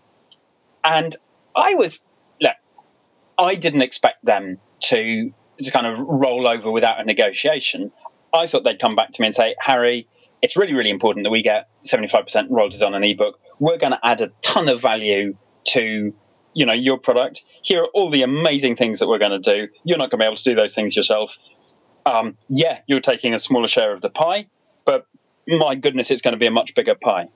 And 0.83 1.15
I 1.55 1.75
was, 1.75 2.01
look, 2.39 2.55
I 3.37 3.55
didn't 3.55 3.81
expect 3.81 4.23
them 4.23 4.59
to, 4.81 5.33
to 5.63 5.71
kind 5.71 5.87
of 5.87 5.99
roll 5.99 6.47
over 6.47 6.71
without 6.71 7.01
a 7.01 7.03
negotiation. 7.03 7.91
I 8.33 8.45
thought 8.47 8.63
they'd 8.63 8.79
come 8.79 8.95
back 8.95 9.11
to 9.11 9.21
me 9.21 9.27
and 9.27 9.35
say, 9.35 9.55
Harry, 9.59 10.07
it's 10.41 10.57
really, 10.57 10.73
really 10.73 10.89
important 10.89 11.23
that 11.23 11.31
we 11.31 11.41
get 11.41 11.69
75% 11.83 12.47
royalties 12.49 12.81
on 12.81 12.93
an 12.93 13.03
ebook. 13.03 13.39
We're 13.59 13.77
going 13.77 13.93
to 13.93 13.99
add 14.03 14.21
a 14.21 14.31
ton 14.41 14.69
of 14.69 14.81
value 14.81 15.35
to 15.69 16.13
you 16.53 16.65
know 16.65 16.73
your 16.73 16.97
product. 16.97 17.43
Here 17.61 17.83
are 17.83 17.87
all 17.93 18.09
the 18.09 18.23
amazing 18.23 18.75
things 18.75 18.99
that 18.99 19.07
we're 19.07 19.19
going 19.19 19.39
to 19.39 19.39
do. 19.39 19.67
You're 19.83 19.97
not 19.97 20.09
going 20.09 20.19
to 20.19 20.23
be 20.23 20.25
able 20.25 20.37
to 20.37 20.43
do 20.43 20.55
those 20.55 20.73
things 20.73 20.95
yourself. 20.95 21.37
Um, 22.05 22.37
yeah, 22.47 22.79
you're 22.87 23.01
taking 23.01 23.33
a 23.33 23.39
smaller 23.39 23.67
share 23.67 23.93
of 23.93 24.01
the 24.01 24.09
pie, 24.09 24.47
but 24.85 25.05
my 25.47 25.75
goodness, 25.75 26.09
it's 26.11 26.21
going 26.21 26.33
to 26.33 26.39
be 26.39 26.47
a 26.47 26.51
much 26.51 26.73
bigger 26.73 26.95
pie. 26.95 27.27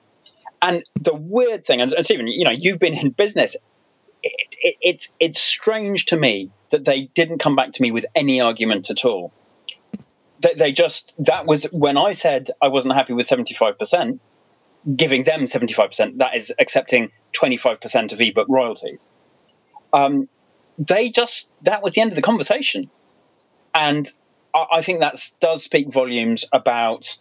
And 0.62 0.82
the 0.98 1.14
weird 1.14 1.66
thing, 1.66 1.80
and, 1.80 1.92
and 1.92 2.04
Stephen, 2.04 2.26
you 2.26 2.44
know, 2.44 2.50
you've 2.50 2.78
been 2.78 2.94
in 2.94 3.10
business. 3.10 3.54
It, 4.22 4.56
it, 4.62 4.76
it's 4.80 5.10
it's 5.20 5.40
strange 5.40 6.06
to 6.06 6.16
me 6.16 6.50
that 6.70 6.86
they 6.86 7.02
didn't 7.14 7.38
come 7.38 7.56
back 7.56 7.72
to 7.72 7.82
me 7.82 7.90
with 7.90 8.06
any 8.14 8.40
argument 8.40 8.90
at 8.90 9.04
all 9.04 9.32
they, 10.44 10.54
they 10.54 10.72
just 10.72 11.14
that 11.18 11.46
was 11.46 11.64
when 11.64 11.96
I 11.96 12.12
said 12.12 12.50
I 12.60 12.68
wasn't 12.68 12.94
happy 12.94 13.12
with 13.12 13.26
seventy 13.26 13.54
five 13.54 13.78
percent. 13.78 14.20
Giving 14.94 15.22
them 15.22 15.46
seventy 15.46 15.72
five 15.72 15.88
percent, 15.88 16.18
that 16.18 16.36
is 16.36 16.52
accepting 16.58 17.10
twenty 17.32 17.56
five 17.56 17.80
percent 17.80 18.12
of 18.12 18.20
ebook 18.20 18.46
royalties. 18.48 19.10
Um, 19.92 20.28
they 20.78 21.08
just 21.08 21.50
that 21.62 21.82
was 21.82 21.94
the 21.94 22.02
end 22.02 22.10
of 22.10 22.16
the 22.16 22.22
conversation, 22.22 22.84
and 23.74 24.10
I, 24.54 24.66
I 24.72 24.82
think 24.82 25.00
that 25.00 25.18
does 25.40 25.64
speak 25.64 25.92
volumes 25.92 26.44
about 26.52 27.18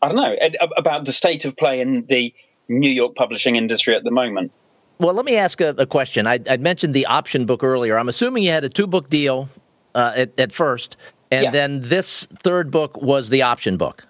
I 0.00 0.08
don't 0.08 0.16
know 0.16 0.34
about 0.76 1.04
the 1.04 1.12
state 1.12 1.44
of 1.44 1.56
play 1.56 1.80
in 1.80 2.02
the 2.02 2.32
New 2.68 2.90
York 2.90 3.14
publishing 3.14 3.56
industry 3.56 3.94
at 3.94 4.04
the 4.04 4.10
moment. 4.10 4.52
Well, 4.98 5.14
let 5.14 5.26
me 5.26 5.36
ask 5.36 5.60
a, 5.60 5.70
a 5.76 5.86
question. 5.86 6.26
I, 6.26 6.38
I, 6.48 6.56
mentioned 6.56 6.94
the 6.94 7.06
option 7.06 7.46
book 7.46 7.64
earlier. 7.64 7.98
I'm 7.98 8.08
assuming 8.08 8.44
you 8.44 8.50
had 8.50 8.64
a 8.64 8.68
two 8.68 8.86
book 8.86 9.08
deal 9.08 9.48
uh, 9.94 10.12
at, 10.14 10.38
at, 10.38 10.52
first, 10.52 10.96
and 11.34 11.44
yeah. 11.44 11.50
then 11.50 11.80
this 11.82 12.26
third 12.26 12.70
book 12.70 12.96
was 13.00 13.28
the 13.28 13.42
option 13.42 13.76
book. 13.76 14.06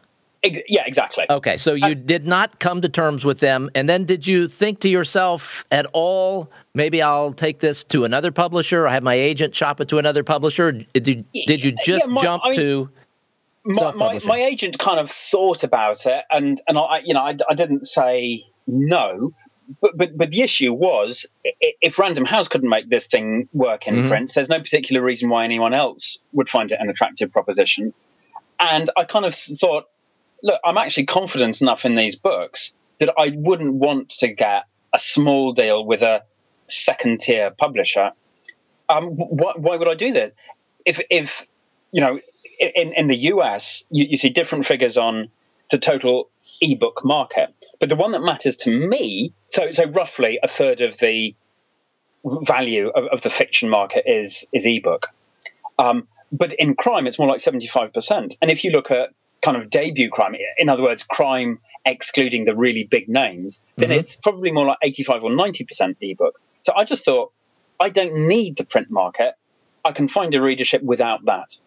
Yeah, 0.68 0.84
exactly. 0.84 1.24
Okay, 1.30 1.56
so 1.56 1.72
you 1.72 1.86
I, 1.86 1.94
did 1.94 2.26
not 2.26 2.58
come 2.58 2.82
to 2.82 2.88
terms 2.90 3.24
with 3.24 3.40
them, 3.40 3.70
and 3.74 3.88
then 3.88 4.04
did 4.04 4.26
you 4.26 4.46
think 4.46 4.80
to 4.80 4.90
yourself 4.90 5.64
at 5.70 5.86
all, 5.94 6.50
maybe 6.74 7.00
I'll 7.00 7.32
take 7.32 7.60
this 7.60 7.82
to 7.84 8.04
another 8.04 8.30
publisher, 8.30 8.84
or 8.84 8.90
have 8.90 9.02
my 9.02 9.14
agent 9.14 9.54
shop 9.54 9.80
it 9.80 9.88
to 9.88 9.98
another 9.98 10.22
publisher? 10.22 10.72
Did 10.72 11.08
you, 11.08 11.24
did 11.46 11.64
you 11.64 11.72
just 11.82 12.06
yeah, 12.06 12.12
my, 12.12 12.22
jump 12.22 12.42
I 12.44 12.50
mean, 12.50 12.56
to? 12.56 12.90
my, 13.64 13.92
my, 13.92 14.20
my, 14.26 14.36
agent 14.36 14.78
kind 14.78 15.00
of 15.00 15.10
thought 15.10 15.64
about 15.64 16.04
it, 16.04 16.24
and 16.30 16.60
and 16.68 16.76
I, 16.76 17.00
you 17.02 17.14
know, 17.14 17.22
I, 17.22 17.36
I 17.48 17.54
didn't 17.54 17.86
say 17.86 18.44
no, 18.66 19.32
but 19.80 19.96
but 19.96 20.16
but 20.16 20.30
the 20.30 20.42
issue 20.42 20.72
was 20.72 21.26
if 21.60 21.98
Random 21.98 22.24
House 22.24 22.48
couldn't 22.48 22.68
make 22.68 22.88
this 22.88 23.06
thing 23.06 23.48
work 23.52 23.86
in 23.86 23.96
mm-hmm. 23.96 24.08
print, 24.08 24.32
there's 24.34 24.48
no 24.48 24.58
particular 24.58 25.02
reason 25.02 25.28
why 25.28 25.44
anyone 25.44 25.74
else 25.74 26.18
would 26.32 26.48
find 26.48 26.70
it 26.72 26.78
an 26.80 26.88
attractive 26.90 27.30
proposition. 27.30 27.92
And 28.60 28.88
I 28.96 29.04
kind 29.04 29.24
of 29.24 29.34
thought, 29.34 29.84
look, 30.42 30.60
I'm 30.64 30.78
actually 30.78 31.06
confident 31.06 31.60
enough 31.60 31.84
in 31.84 31.96
these 31.96 32.16
books 32.16 32.72
that 32.98 33.12
I 33.18 33.32
wouldn't 33.34 33.74
want 33.74 34.10
to 34.10 34.28
get 34.28 34.64
a 34.92 34.98
small 34.98 35.52
deal 35.52 35.84
with 35.84 36.02
a 36.02 36.22
second 36.68 37.20
tier 37.20 37.50
publisher. 37.50 38.12
Um, 38.88 39.10
wh- 39.16 39.58
why 39.58 39.76
would 39.76 39.88
I 39.88 39.94
do 39.94 40.12
that? 40.12 40.34
If 40.84 41.00
if 41.10 41.46
you 41.90 42.00
know, 42.00 42.20
in 42.58 42.92
in 42.92 43.08
the 43.08 43.16
US, 43.32 43.84
you, 43.90 44.06
you 44.10 44.16
see 44.16 44.30
different 44.30 44.66
figures 44.66 44.96
on 44.96 45.30
the 45.70 45.78
total 45.78 46.28
ebook 46.60 47.04
market. 47.04 47.54
But 47.80 47.88
the 47.88 47.96
one 47.96 48.12
that 48.12 48.22
matters 48.22 48.56
to 48.56 48.70
me, 48.70 49.32
so 49.48 49.70
so 49.72 49.84
roughly 49.86 50.38
a 50.42 50.48
third 50.48 50.80
of 50.80 50.98
the 50.98 51.34
value 52.24 52.88
of, 52.88 53.04
of 53.06 53.20
the 53.20 53.30
fiction 53.30 53.68
market 53.68 54.04
is 54.06 54.46
is 54.52 54.66
ebook. 54.66 55.08
Um, 55.78 56.08
but 56.32 56.52
in 56.54 56.74
crime, 56.74 57.06
it's 57.06 57.18
more 57.18 57.28
like 57.28 57.40
seventy 57.40 57.66
five 57.66 57.92
percent. 57.92 58.36
And 58.40 58.50
if 58.50 58.64
you 58.64 58.70
look 58.70 58.90
at 58.90 59.10
kind 59.42 59.56
of 59.56 59.70
debut 59.70 60.10
crime, 60.10 60.34
in 60.56 60.68
other 60.68 60.82
words, 60.82 61.02
crime 61.02 61.60
excluding 61.84 62.44
the 62.46 62.56
really 62.56 62.84
big 62.84 63.08
names, 63.08 63.64
then 63.76 63.90
mm-hmm. 63.90 63.98
it's 63.98 64.16
probably 64.16 64.52
more 64.52 64.66
like 64.66 64.78
eighty 64.82 65.02
five 65.02 65.22
or 65.22 65.34
ninety 65.34 65.64
percent 65.64 65.98
ebook. 66.00 66.40
So 66.60 66.72
I 66.74 66.84
just 66.84 67.04
thought 67.04 67.32
I 67.78 67.90
don't 67.90 68.28
need 68.28 68.56
the 68.56 68.64
print 68.64 68.90
market. 68.90 69.34
I 69.84 69.92
can 69.92 70.08
find 70.08 70.34
a 70.34 70.40
readership 70.40 70.82
without 70.82 71.26
that. 71.26 71.58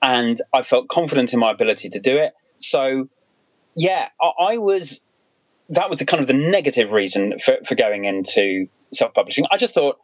And 0.00 0.40
I 0.54 0.62
felt 0.62 0.88
confident 0.88 1.34
in 1.34 1.40
my 1.40 1.50
ability 1.50 1.90
to 1.90 2.00
do 2.00 2.16
it. 2.16 2.32
So 2.56 3.08
yeah, 3.78 4.08
I, 4.20 4.26
I 4.40 4.58
was. 4.58 5.00
That 5.70 5.90
was 5.90 5.98
the 5.98 6.06
kind 6.06 6.22
of 6.22 6.26
the 6.26 6.34
negative 6.34 6.92
reason 6.92 7.38
for, 7.38 7.58
for 7.64 7.74
going 7.74 8.06
into 8.06 8.68
self 8.92 9.12
publishing. 9.12 9.44
I 9.50 9.58
just 9.58 9.74
thought, 9.74 9.98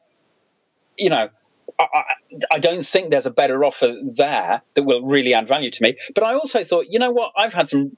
you 0.99 1.09
know, 1.09 1.31
I, 1.79 2.05
I, 2.51 2.59
don't 2.59 2.85
think 2.85 3.11
there's 3.11 3.25
a 3.25 3.31
better 3.31 3.65
offer 3.65 3.97
there 4.03 4.61
that 4.75 4.83
will 4.83 5.03
really 5.03 5.33
add 5.33 5.49
value 5.49 5.71
to 5.71 5.83
me. 5.83 5.97
But 6.15 6.23
I 6.23 6.35
also 6.35 6.65
thought, 6.65 6.87
you 6.91 6.99
know 6.99 7.11
what, 7.11 7.33
I've 7.35 7.55
had 7.55 7.67
some 7.67 7.97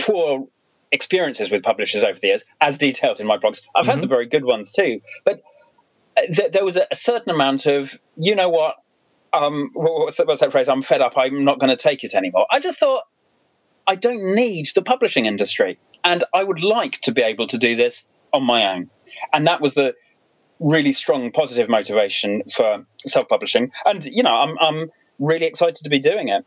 poor 0.00 0.48
experiences 0.90 1.50
with 1.50 1.62
publishers 1.62 2.02
over 2.02 2.18
the 2.18 2.28
years, 2.28 2.44
as 2.62 2.78
detailed 2.78 3.20
in 3.20 3.26
my 3.26 3.36
blogs. 3.36 3.60
I've 3.74 3.82
mm-hmm. 3.82 3.90
had 3.90 4.00
some 4.00 4.08
very 4.08 4.26
good 4.26 4.44
ones 4.44 4.72
too. 4.72 5.02
But 5.26 5.42
th- 6.16 6.50
there 6.52 6.64
was 6.64 6.78
a, 6.78 6.86
a, 6.90 6.96
certain 6.96 7.30
amount 7.30 7.66
of, 7.66 7.94
you 8.16 8.34
know 8.34 8.48
what, 8.48 8.76
um, 9.34 9.70
what's, 9.74 10.16
that, 10.16 10.26
what's 10.26 10.40
that 10.40 10.50
phrase? 10.50 10.68
I'm 10.68 10.82
fed 10.82 11.02
up. 11.02 11.12
I'm 11.16 11.44
not 11.44 11.58
going 11.58 11.70
to 11.70 11.76
take 11.76 12.04
it 12.04 12.14
anymore. 12.14 12.46
I 12.50 12.58
just 12.58 12.78
thought, 12.78 13.04
I 13.86 13.96
don't 13.96 14.34
need 14.34 14.68
the 14.74 14.82
publishing 14.82 15.26
industry. 15.26 15.78
And 16.04 16.24
I 16.34 16.42
would 16.44 16.62
like 16.62 17.00
to 17.02 17.12
be 17.12 17.22
able 17.22 17.46
to 17.48 17.58
do 17.58 17.76
this 17.76 18.04
on 18.32 18.44
my 18.44 18.72
own. 18.74 18.90
And 19.32 19.46
that 19.46 19.60
was 19.60 19.74
the 19.74 19.94
really 20.58 20.92
strong 20.92 21.30
positive 21.30 21.68
motivation 21.68 22.42
for 22.52 22.84
self 23.06 23.28
publishing. 23.28 23.72
And, 23.84 24.04
you 24.04 24.22
know, 24.22 24.34
I'm, 24.34 24.56
I'm 24.60 24.90
really 25.18 25.46
excited 25.46 25.76
to 25.84 25.90
be 25.90 25.98
doing 25.98 26.28
it. 26.28 26.44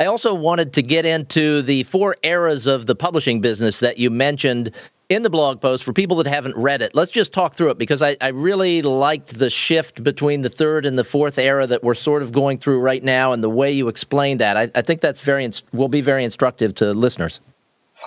I 0.00 0.06
also 0.06 0.32
wanted 0.32 0.72
to 0.74 0.82
get 0.82 1.04
into 1.04 1.60
the 1.60 1.82
four 1.82 2.16
eras 2.22 2.66
of 2.66 2.86
the 2.86 2.94
publishing 2.94 3.40
business 3.40 3.80
that 3.80 3.98
you 3.98 4.10
mentioned 4.10 4.72
in 5.08 5.22
the 5.22 5.30
blog 5.30 5.60
post 5.60 5.84
for 5.84 5.92
people 5.92 6.16
that 6.18 6.26
haven't 6.26 6.56
read 6.56 6.82
it. 6.82 6.94
Let's 6.94 7.10
just 7.10 7.32
talk 7.32 7.54
through 7.54 7.70
it 7.70 7.78
because 7.78 8.02
I, 8.02 8.16
I, 8.20 8.28
really 8.28 8.82
liked 8.82 9.38
the 9.38 9.48
shift 9.48 10.04
between 10.04 10.42
the 10.42 10.50
third 10.50 10.84
and 10.84 10.98
the 10.98 11.04
fourth 11.04 11.38
era 11.38 11.66
that 11.66 11.82
we're 11.82 11.94
sort 11.94 12.22
of 12.22 12.30
going 12.30 12.58
through 12.58 12.80
right 12.80 13.02
now, 13.02 13.32
and 13.32 13.42
the 13.42 13.48
way 13.48 13.72
you 13.72 13.88
explained 13.88 14.40
that. 14.40 14.56
I, 14.56 14.70
I 14.74 14.82
think 14.82 15.00
that's 15.00 15.20
very 15.20 15.48
will 15.72 15.88
be 15.88 16.02
very 16.02 16.24
instructive 16.24 16.74
to 16.76 16.92
listeners. 16.92 17.40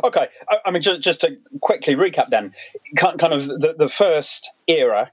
Okay, 0.03 0.27
I, 0.49 0.57
I 0.65 0.71
mean 0.71 0.81
just 0.81 1.01
just 1.01 1.21
to 1.21 1.37
quickly 1.61 1.95
recap 1.95 2.27
then, 2.27 2.53
kind 2.97 3.33
of 3.33 3.47
the, 3.47 3.75
the 3.77 3.89
first 3.89 4.51
era 4.67 5.11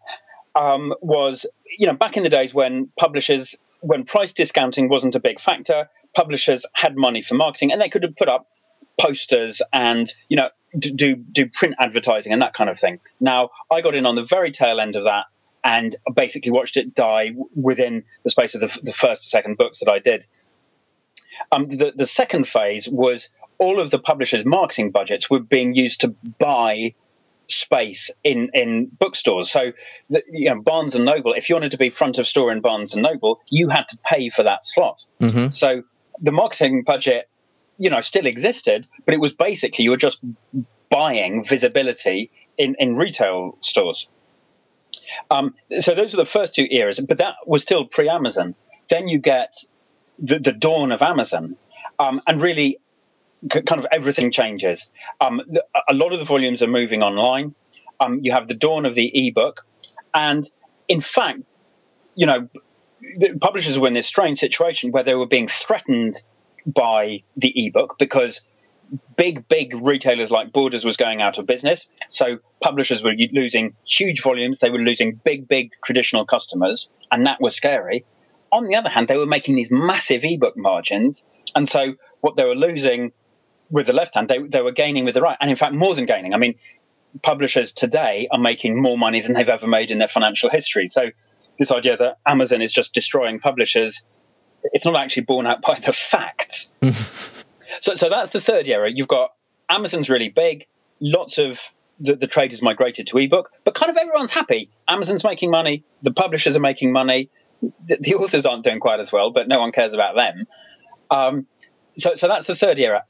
um, 0.54 0.94
was 1.00 1.46
you 1.78 1.86
know 1.86 1.94
back 1.94 2.16
in 2.16 2.22
the 2.22 2.28
days 2.28 2.52
when 2.52 2.90
publishers 2.98 3.56
when 3.80 4.04
price 4.04 4.32
discounting 4.32 4.88
wasn't 4.88 5.14
a 5.14 5.20
big 5.20 5.40
factor, 5.40 5.88
publishers 6.14 6.66
had 6.74 6.96
money 6.96 7.22
for 7.22 7.34
marketing 7.34 7.72
and 7.72 7.80
they 7.80 7.88
could 7.88 8.02
have 8.02 8.16
put 8.16 8.28
up 8.28 8.46
posters 9.00 9.62
and 9.72 10.12
you 10.28 10.36
know 10.36 10.50
do 10.76 11.16
do 11.16 11.48
print 11.48 11.74
advertising 11.78 12.32
and 12.32 12.42
that 12.42 12.54
kind 12.54 12.70
of 12.70 12.78
thing. 12.78 13.00
Now, 13.20 13.50
I 13.70 13.80
got 13.80 13.94
in 13.94 14.06
on 14.06 14.14
the 14.14 14.22
very 14.22 14.50
tail 14.50 14.80
end 14.80 14.96
of 14.96 15.04
that 15.04 15.26
and 15.64 15.96
basically 16.14 16.52
watched 16.52 16.76
it 16.76 16.94
die 16.94 17.32
within 17.54 18.04
the 18.22 18.30
space 18.30 18.54
of 18.54 18.60
the, 18.60 18.78
the 18.82 18.92
first 18.92 19.22
or 19.22 19.28
second 19.28 19.56
books 19.56 19.80
that 19.80 19.90
I 19.90 19.98
did. 19.98 20.26
Um, 21.52 21.68
the, 21.68 21.92
the 21.94 22.06
second 22.06 22.48
phase 22.48 22.88
was 22.88 23.28
all 23.58 23.80
of 23.80 23.90
the 23.90 23.98
publishers' 23.98 24.44
marketing 24.44 24.90
budgets 24.90 25.28
were 25.28 25.40
being 25.40 25.74
used 25.74 26.00
to 26.02 26.14
buy 26.38 26.94
space 27.48 28.10
in 28.24 28.50
in 28.54 28.86
bookstores. 28.98 29.50
So, 29.50 29.72
the, 30.10 30.22
you 30.30 30.46
know, 30.46 30.60
Barnes 30.60 30.94
and 30.94 31.04
Noble. 31.04 31.32
If 31.32 31.48
you 31.48 31.54
wanted 31.54 31.70
to 31.72 31.78
be 31.78 31.90
front 31.90 32.18
of 32.18 32.26
store 32.26 32.52
in 32.52 32.60
Barnes 32.60 32.94
and 32.94 33.02
Noble, 33.02 33.40
you 33.50 33.68
had 33.68 33.88
to 33.88 33.98
pay 34.04 34.30
for 34.30 34.42
that 34.42 34.64
slot. 34.64 35.04
Mm-hmm. 35.20 35.48
So, 35.48 35.82
the 36.20 36.32
marketing 36.32 36.84
budget 36.84 37.28
you 37.78 37.90
know 37.90 38.00
still 38.00 38.26
existed, 38.26 38.86
but 39.04 39.14
it 39.14 39.20
was 39.20 39.32
basically 39.32 39.84
you 39.84 39.90
were 39.90 39.96
just 39.96 40.20
buying 40.90 41.44
visibility 41.44 42.30
in, 42.56 42.74
in 42.78 42.94
retail 42.94 43.56
stores. 43.60 44.08
Um, 45.30 45.54
so 45.80 45.94
those 45.94 46.12
were 46.12 46.22
the 46.22 46.28
first 46.30 46.54
two 46.54 46.66
eras, 46.70 47.00
but 47.00 47.18
that 47.18 47.34
was 47.46 47.62
still 47.62 47.86
pre-Amazon. 47.86 48.54
Then 48.88 49.08
you 49.08 49.18
get 49.18 49.54
the, 50.18 50.38
the 50.38 50.52
dawn 50.52 50.92
of 50.92 51.02
Amazon, 51.02 51.56
um, 51.98 52.20
and 52.26 52.40
really, 52.40 52.78
c- 53.52 53.62
kind 53.62 53.80
of 53.80 53.86
everything 53.90 54.30
changes. 54.30 54.88
Um, 55.20 55.40
the, 55.46 55.64
a 55.88 55.94
lot 55.94 56.12
of 56.12 56.18
the 56.18 56.24
volumes 56.24 56.62
are 56.62 56.68
moving 56.68 57.02
online. 57.02 57.54
Um, 58.00 58.20
you 58.22 58.32
have 58.32 58.48
the 58.48 58.54
dawn 58.54 58.86
of 58.86 58.94
the 58.94 59.10
ebook, 59.28 59.66
and 60.14 60.48
in 60.88 61.00
fact, 61.00 61.40
you 62.14 62.26
know, 62.26 62.48
publishers 63.40 63.78
were 63.78 63.86
in 63.86 63.94
this 63.94 64.06
strange 64.06 64.38
situation 64.38 64.90
where 64.90 65.02
they 65.02 65.14
were 65.14 65.26
being 65.26 65.48
threatened 65.48 66.22
by 66.68 67.22
the 67.36 67.66
ebook 67.66 67.96
because 67.98 68.42
big, 69.16 69.48
big 69.48 69.74
retailers 69.74 70.30
like 70.30 70.52
Borders 70.52 70.84
was 70.84 70.96
going 70.96 71.20
out 71.20 71.38
of 71.38 71.46
business. 71.46 71.86
So 72.08 72.38
publishers 72.60 73.02
were 73.02 73.14
losing 73.32 73.74
huge 73.86 74.22
volumes. 74.22 74.58
They 74.58 74.70
were 74.70 74.78
losing 74.78 75.20
big, 75.24 75.48
big 75.48 75.72
traditional 75.84 76.24
customers, 76.24 76.88
and 77.10 77.26
that 77.26 77.40
was 77.40 77.54
scary. 77.54 78.04
On 78.50 78.66
the 78.66 78.76
other 78.76 78.88
hand, 78.88 79.08
they 79.08 79.16
were 79.16 79.26
making 79.26 79.56
these 79.56 79.70
massive 79.70 80.24
ebook 80.24 80.56
margins. 80.56 81.24
And 81.54 81.68
so 81.68 81.94
what 82.20 82.36
they 82.36 82.44
were 82.44 82.54
losing 82.54 83.12
with 83.70 83.86
the 83.86 83.92
left 83.92 84.14
hand, 84.14 84.28
they, 84.28 84.38
they 84.38 84.62
were 84.62 84.72
gaining 84.72 85.04
with 85.04 85.14
the 85.14 85.20
right. 85.20 85.36
And 85.40 85.50
in 85.50 85.56
fact, 85.56 85.74
more 85.74 85.94
than 85.94 86.06
gaining. 86.06 86.32
I 86.32 86.38
mean, 86.38 86.54
publishers 87.22 87.72
today 87.72 88.28
are 88.30 88.40
making 88.40 88.80
more 88.80 88.96
money 88.96 89.20
than 89.20 89.34
they've 89.34 89.48
ever 89.48 89.66
made 89.66 89.90
in 89.90 89.98
their 89.98 90.08
financial 90.08 90.48
history. 90.48 90.86
So 90.86 91.10
this 91.58 91.70
idea 91.70 91.96
that 91.98 92.18
Amazon 92.26 92.62
is 92.62 92.72
just 92.72 92.94
destroying 92.94 93.38
publishers 93.38 94.02
it's 94.64 94.84
not 94.84 94.96
actually 94.96 95.24
borne 95.24 95.46
out 95.46 95.62
by 95.62 95.78
the 95.78 95.92
facts. 95.92 96.70
so, 97.80 97.94
so 97.94 98.08
that's 98.08 98.30
the 98.30 98.40
third 98.40 98.68
era. 98.68 98.90
You've 98.92 99.08
got 99.08 99.32
Amazon's 99.68 100.08
really 100.08 100.28
big, 100.28 100.66
lots 101.00 101.38
of 101.38 101.60
the, 102.00 102.16
the 102.16 102.26
trade 102.26 102.52
has 102.52 102.62
migrated 102.62 103.06
to 103.08 103.18
ebook, 103.18 103.50
but 103.64 103.74
kind 103.74 103.90
of 103.90 103.96
everyone's 103.96 104.32
happy. 104.32 104.70
Amazon's 104.86 105.24
making 105.24 105.50
money, 105.50 105.84
the 106.02 106.12
publishers 106.12 106.56
are 106.56 106.60
making 106.60 106.92
money, 106.92 107.30
the, 107.86 107.98
the 108.00 108.14
authors 108.14 108.46
aren't 108.46 108.64
doing 108.64 108.80
quite 108.80 109.00
as 109.00 109.12
well, 109.12 109.30
but 109.30 109.48
no 109.48 109.58
one 109.58 109.72
cares 109.72 109.94
about 109.94 110.16
them. 110.16 110.46
Um, 111.10 111.46
so, 111.96 112.14
so 112.14 112.28
that's 112.28 112.46
the 112.46 112.54
third 112.54 112.78
era. 112.78 113.04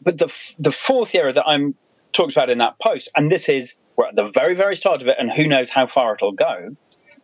But 0.00 0.18
the 0.18 0.32
the 0.58 0.70
fourth 0.70 1.14
era 1.14 1.32
that 1.32 1.44
I'm 1.44 1.74
talked 2.12 2.32
about 2.32 2.50
in 2.50 2.58
that 2.58 2.78
post, 2.78 3.10
and 3.16 3.30
this 3.32 3.48
is 3.48 3.74
we're 3.96 4.06
at 4.06 4.14
the 4.14 4.26
very 4.26 4.54
very 4.54 4.76
start 4.76 5.02
of 5.02 5.08
it, 5.08 5.16
and 5.18 5.32
who 5.32 5.48
knows 5.48 5.70
how 5.70 5.86
far 5.88 6.14
it'll 6.14 6.32
go, 6.32 6.76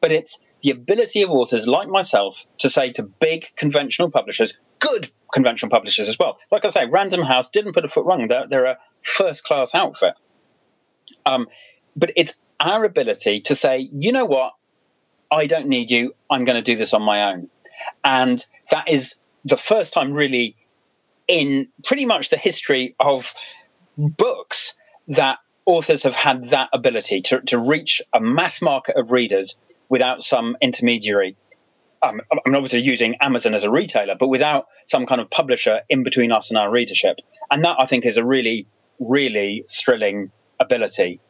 but 0.04 0.12
it's 0.12 0.38
the 0.60 0.68
ability 0.68 1.22
of 1.22 1.30
authors 1.30 1.66
like 1.66 1.88
myself 1.88 2.44
to 2.58 2.68
say 2.68 2.92
to 2.92 3.02
big 3.02 3.46
conventional 3.56 4.10
publishers, 4.10 4.52
good 4.78 5.10
conventional 5.32 5.70
publishers 5.70 6.10
as 6.10 6.18
well. 6.18 6.36
Like 6.50 6.66
I 6.66 6.68
say, 6.68 6.84
Random 6.84 7.22
House 7.22 7.48
didn't 7.48 7.72
put 7.72 7.86
a 7.86 7.88
foot 7.88 8.04
wrong. 8.04 8.26
They're, 8.26 8.46
they're 8.46 8.66
a 8.66 8.78
first 9.00 9.44
class 9.44 9.74
outfit. 9.74 10.20
Um, 11.24 11.48
but 11.96 12.12
it's 12.16 12.34
our 12.60 12.84
ability 12.84 13.40
to 13.46 13.54
say, 13.54 13.88
you 13.92 14.12
know 14.12 14.26
what, 14.26 14.52
I 15.30 15.46
don't 15.46 15.68
need 15.68 15.90
you. 15.90 16.14
I'm 16.28 16.44
going 16.44 16.62
to 16.62 16.62
do 16.62 16.76
this 16.76 16.92
on 16.92 17.00
my 17.00 17.32
own. 17.32 17.48
And 18.04 18.44
that 18.72 18.90
is 18.90 19.14
the 19.46 19.56
first 19.56 19.94
time, 19.94 20.12
really, 20.12 20.54
in 21.28 21.68
pretty 21.82 22.04
much 22.04 22.28
the 22.28 22.36
history 22.36 22.94
of 23.00 23.32
books 23.96 24.74
that 25.08 25.38
authors 25.64 26.02
have 26.02 26.14
had 26.14 26.44
that 26.50 26.68
ability 26.74 27.22
to, 27.22 27.40
to 27.40 27.58
reach 27.58 28.02
a 28.12 28.20
mass 28.20 28.60
market 28.60 28.96
of 28.96 29.10
readers 29.10 29.56
without 29.88 30.22
some 30.22 30.56
intermediary. 30.60 31.36
Um, 32.02 32.20
I'm 32.46 32.54
obviously 32.54 32.80
using 32.80 33.16
Amazon 33.20 33.54
as 33.54 33.64
a 33.64 33.70
retailer, 33.70 34.14
but 34.18 34.28
without 34.28 34.66
some 34.84 35.06
kind 35.06 35.20
of 35.20 35.30
publisher 35.30 35.80
in 35.88 36.02
between 36.02 36.32
us 36.32 36.50
and 36.50 36.58
our 36.58 36.70
readership. 36.70 37.16
And 37.50 37.64
that 37.64 37.76
I 37.78 37.86
think 37.86 38.04
is 38.04 38.16
a 38.16 38.24
really, 38.24 38.66
really 38.98 39.64
thrilling 39.70 40.30
ability. 40.60 41.20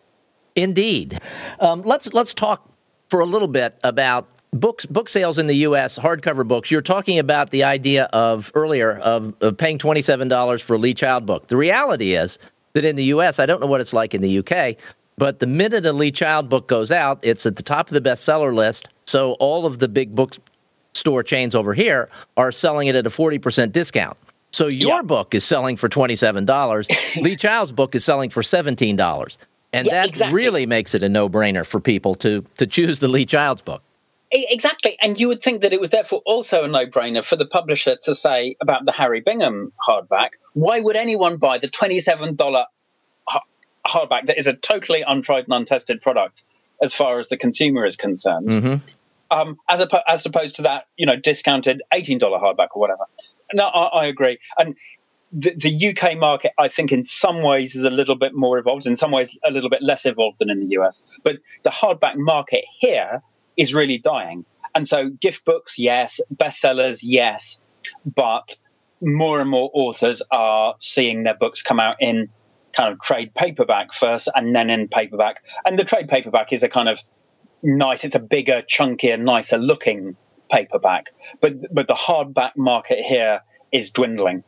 Indeed. 0.57 1.19
Um, 1.61 1.83
let's 1.83 2.13
let's 2.13 2.35
talk 2.35 2.69
for 3.09 3.21
a 3.21 3.27
little 3.27 3.49
bit 3.49 3.79
about 3.85 4.29
books 4.53 4.87
book 4.87 5.09
sales 5.09 5.39
in 5.39 5.47
the 5.47 5.57
U.S. 5.57 5.99
hardcover 5.99 6.47
books. 6.47 6.71
You're 6.71 6.83
talking 6.83 7.19
about 7.19 7.51
the 7.51 7.65
idea 7.65 8.05
of 8.13 8.51
earlier 8.55 8.99
of, 8.99 9.35
of 9.41 9.57
paying 9.57 9.79
twenty 9.79 10.03
seven 10.03 10.29
dollars 10.29 10.63
for 10.63 10.75
a 10.75 10.79
Lee 10.79 10.95
Child 10.95 11.27
book. 11.27 11.49
The 11.49 11.57
reality 11.57 12.15
is 12.15 12.39
that 12.73 12.85
in 12.85 12.97
the 12.97 13.05
U.S., 13.05 13.39
I 13.39 13.47
don't 13.47 13.61
know 13.61 13.67
what 13.67 13.81
it's 13.81 13.93
like 13.93 14.15
in 14.15 14.21
the 14.21 14.31
U.K., 14.31 14.77
but 15.17 15.39
the 15.39 15.47
minute 15.47 15.87
a 15.87 15.93
Lee 15.93 16.11
Child 16.11 16.49
book 16.49 16.67
goes 16.67 16.91
out, 16.91 17.21
it's 17.23 17.47
at 17.47 17.57
the 17.57 17.63
top 17.63 17.89
of 17.89 17.95
the 17.95 18.01
bestseller 18.01 18.55
list. 18.55 18.89
So 19.05 19.33
all 19.35 19.67
of 19.67 19.79
the 19.79 19.89
big 19.89 20.15
bookstore 20.15 21.23
chains 21.23 21.55
over 21.55 21.75
here 21.75 22.09
are 22.37 22.51
selling 22.51 22.89
it 22.89 22.95
at 22.95 23.07
a 23.07 23.11
forty 23.11 23.39
percent 23.39 23.73
discount. 23.73 24.17
So 24.51 24.69
your 24.69 24.97
yeah. 24.97 25.03
book 25.03 25.35
is 25.35 25.45
selling 25.45 25.77
for 25.77 25.89
twenty 25.89 26.17
seven 26.17 26.45
dollars. 26.45 26.89
Lee 27.17 27.37
Child's 27.37 27.73
book 27.73 27.95
is 27.95 28.05
selling 28.05 28.31
for 28.31 28.43
seventeen 28.43 28.97
dollars. 28.97 29.39
And 29.73 29.87
yeah, 29.87 30.03
that 30.03 30.09
exactly. 30.11 30.37
really 30.37 30.67
makes 30.67 30.95
it 30.95 31.03
a 31.03 31.09
no 31.09 31.29
brainer 31.29 31.67
for 31.67 31.81
people 31.81 32.15
to, 32.17 32.45
to 32.59 32.67
choose 32.67 33.01
the 33.01 33.09
Lee 33.09 33.27
Child's 33.27 33.61
book. 33.61 33.83
Exactly. 34.31 34.97
And 35.03 35.19
you 35.19 35.29
would 35.29 35.43
think 35.43 35.63
that 35.63 35.73
it 35.73 35.81
was 35.81 35.91
therefore 35.91 36.23
also 36.25 36.65
a 36.65 36.69
no 36.69 36.87
brainer 36.87 37.25
for 37.25 37.37
the 37.37 37.47
publisher 37.47 37.97
to 38.03 38.15
say 38.15 38.57
about 38.61 38.85
the 38.85 38.93
Harry 38.93 39.21
Bingham 39.21 39.73
hardback 39.87 40.31
why 40.55 40.81
would 40.81 40.97
anyone 40.97 41.37
buy 41.37 41.59
the 41.59 41.69
$27 41.69 42.65
hardback 43.87 44.27
that 44.27 44.39
is 44.39 44.47
a 44.47 44.53
totally 44.53 45.03
untried 45.07 45.45
and 45.45 45.55
untested 45.55 46.01
product 46.01 46.45
as 46.83 46.95
far 46.95 47.19
as 47.19 47.29
the 47.29 47.37
consumer 47.37 47.85
is 47.85 47.97
concerned? 47.97 48.49
Mm-hmm. 48.49 48.75
Um, 49.31 49.57
as, 49.69 49.85
as 50.07 50.27
opposed 50.27 50.57
to 50.57 50.63
that, 50.63 50.87
you 50.97 51.07
know, 51.07 51.17
discounted 51.17 51.83
$18 51.93 52.21
hardback 52.21 52.69
or 52.75 52.81
whatever. 52.81 53.05
No, 53.53 53.65
I, 53.65 54.03
I 54.03 54.07
agree. 54.07 54.39
And 54.59 54.77
the, 55.33 55.55
the, 55.57 55.89
UK 55.89 56.17
market, 56.17 56.53
I 56.59 56.69
think, 56.69 56.93
in 56.93 57.05
some 57.05 57.43
ways 57.43 57.75
is 57.75 57.85
a 57.85 57.91
little 57.91 58.15
bit 58.15 58.35
more 58.35 58.59
evolved, 58.59 58.87
in 58.87 58.95
some 58.95 59.11
ways 59.11 59.37
a 59.45 59.51
little 59.51 59.71
bit 59.71 59.83
less 59.83 60.07
evolved 60.07 60.39
than 60.39 60.51
in 60.51 60.61
the 60.61 60.77
US. 60.79 61.19
But 61.25 61.39
the 61.65 61.71
hardback 61.71 62.17
market 62.17 62.65
here 62.79 63.23
is 63.57 63.75
really 63.75 63.99
dying. 63.99 64.45
And 64.75 64.87
so, 64.87 65.11
gift 65.11 65.45
books, 65.45 65.79
yes, 65.79 66.21
bestsellers, 66.35 67.01
yes, 67.03 67.59
but 68.05 68.57
more 69.01 69.41
and 69.41 69.51
more 69.51 69.71
authors 69.75 70.23
are 70.31 70.77
seeing 70.79 71.25
their 71.25 71.35
books 71.35 71.63
come 71.63 71.81
out 71.81 71.97
in 72.01 72.29
kind 72.75 72.93
of 72.93 73.01
trade 73.01 73.35
paperback 73.35 73.95
first 73.95 74.29
and 74.35 74.55
then 74.55 74.71
in 74.71 74.89
paperback. 74.89 75.45
And 75.67 75.79
the 75.79 75.85
trade 75.85 76.09
paperback 76.09 76.53
is 76.53 76.63
a 76.63 76.69
kind 76.69 76.89
of 76.89 77.01
nice, 77.63 78.05
it's 78.05 78.15
a 78.15 78.21
bigger, 78.21 78.63
chunkier, 78.63 79.21
nicer 79.21 79.59
looking 79.59 80.17
paperback. 80.51 81.13
But 81.41 81.55
but 81.73 81.87
the 81.87 81.95
hardback 81.95 82.57
market 82.57 82.99
here 82.99 83.41
is 83.73 83.91
dwindling 83.91 84.45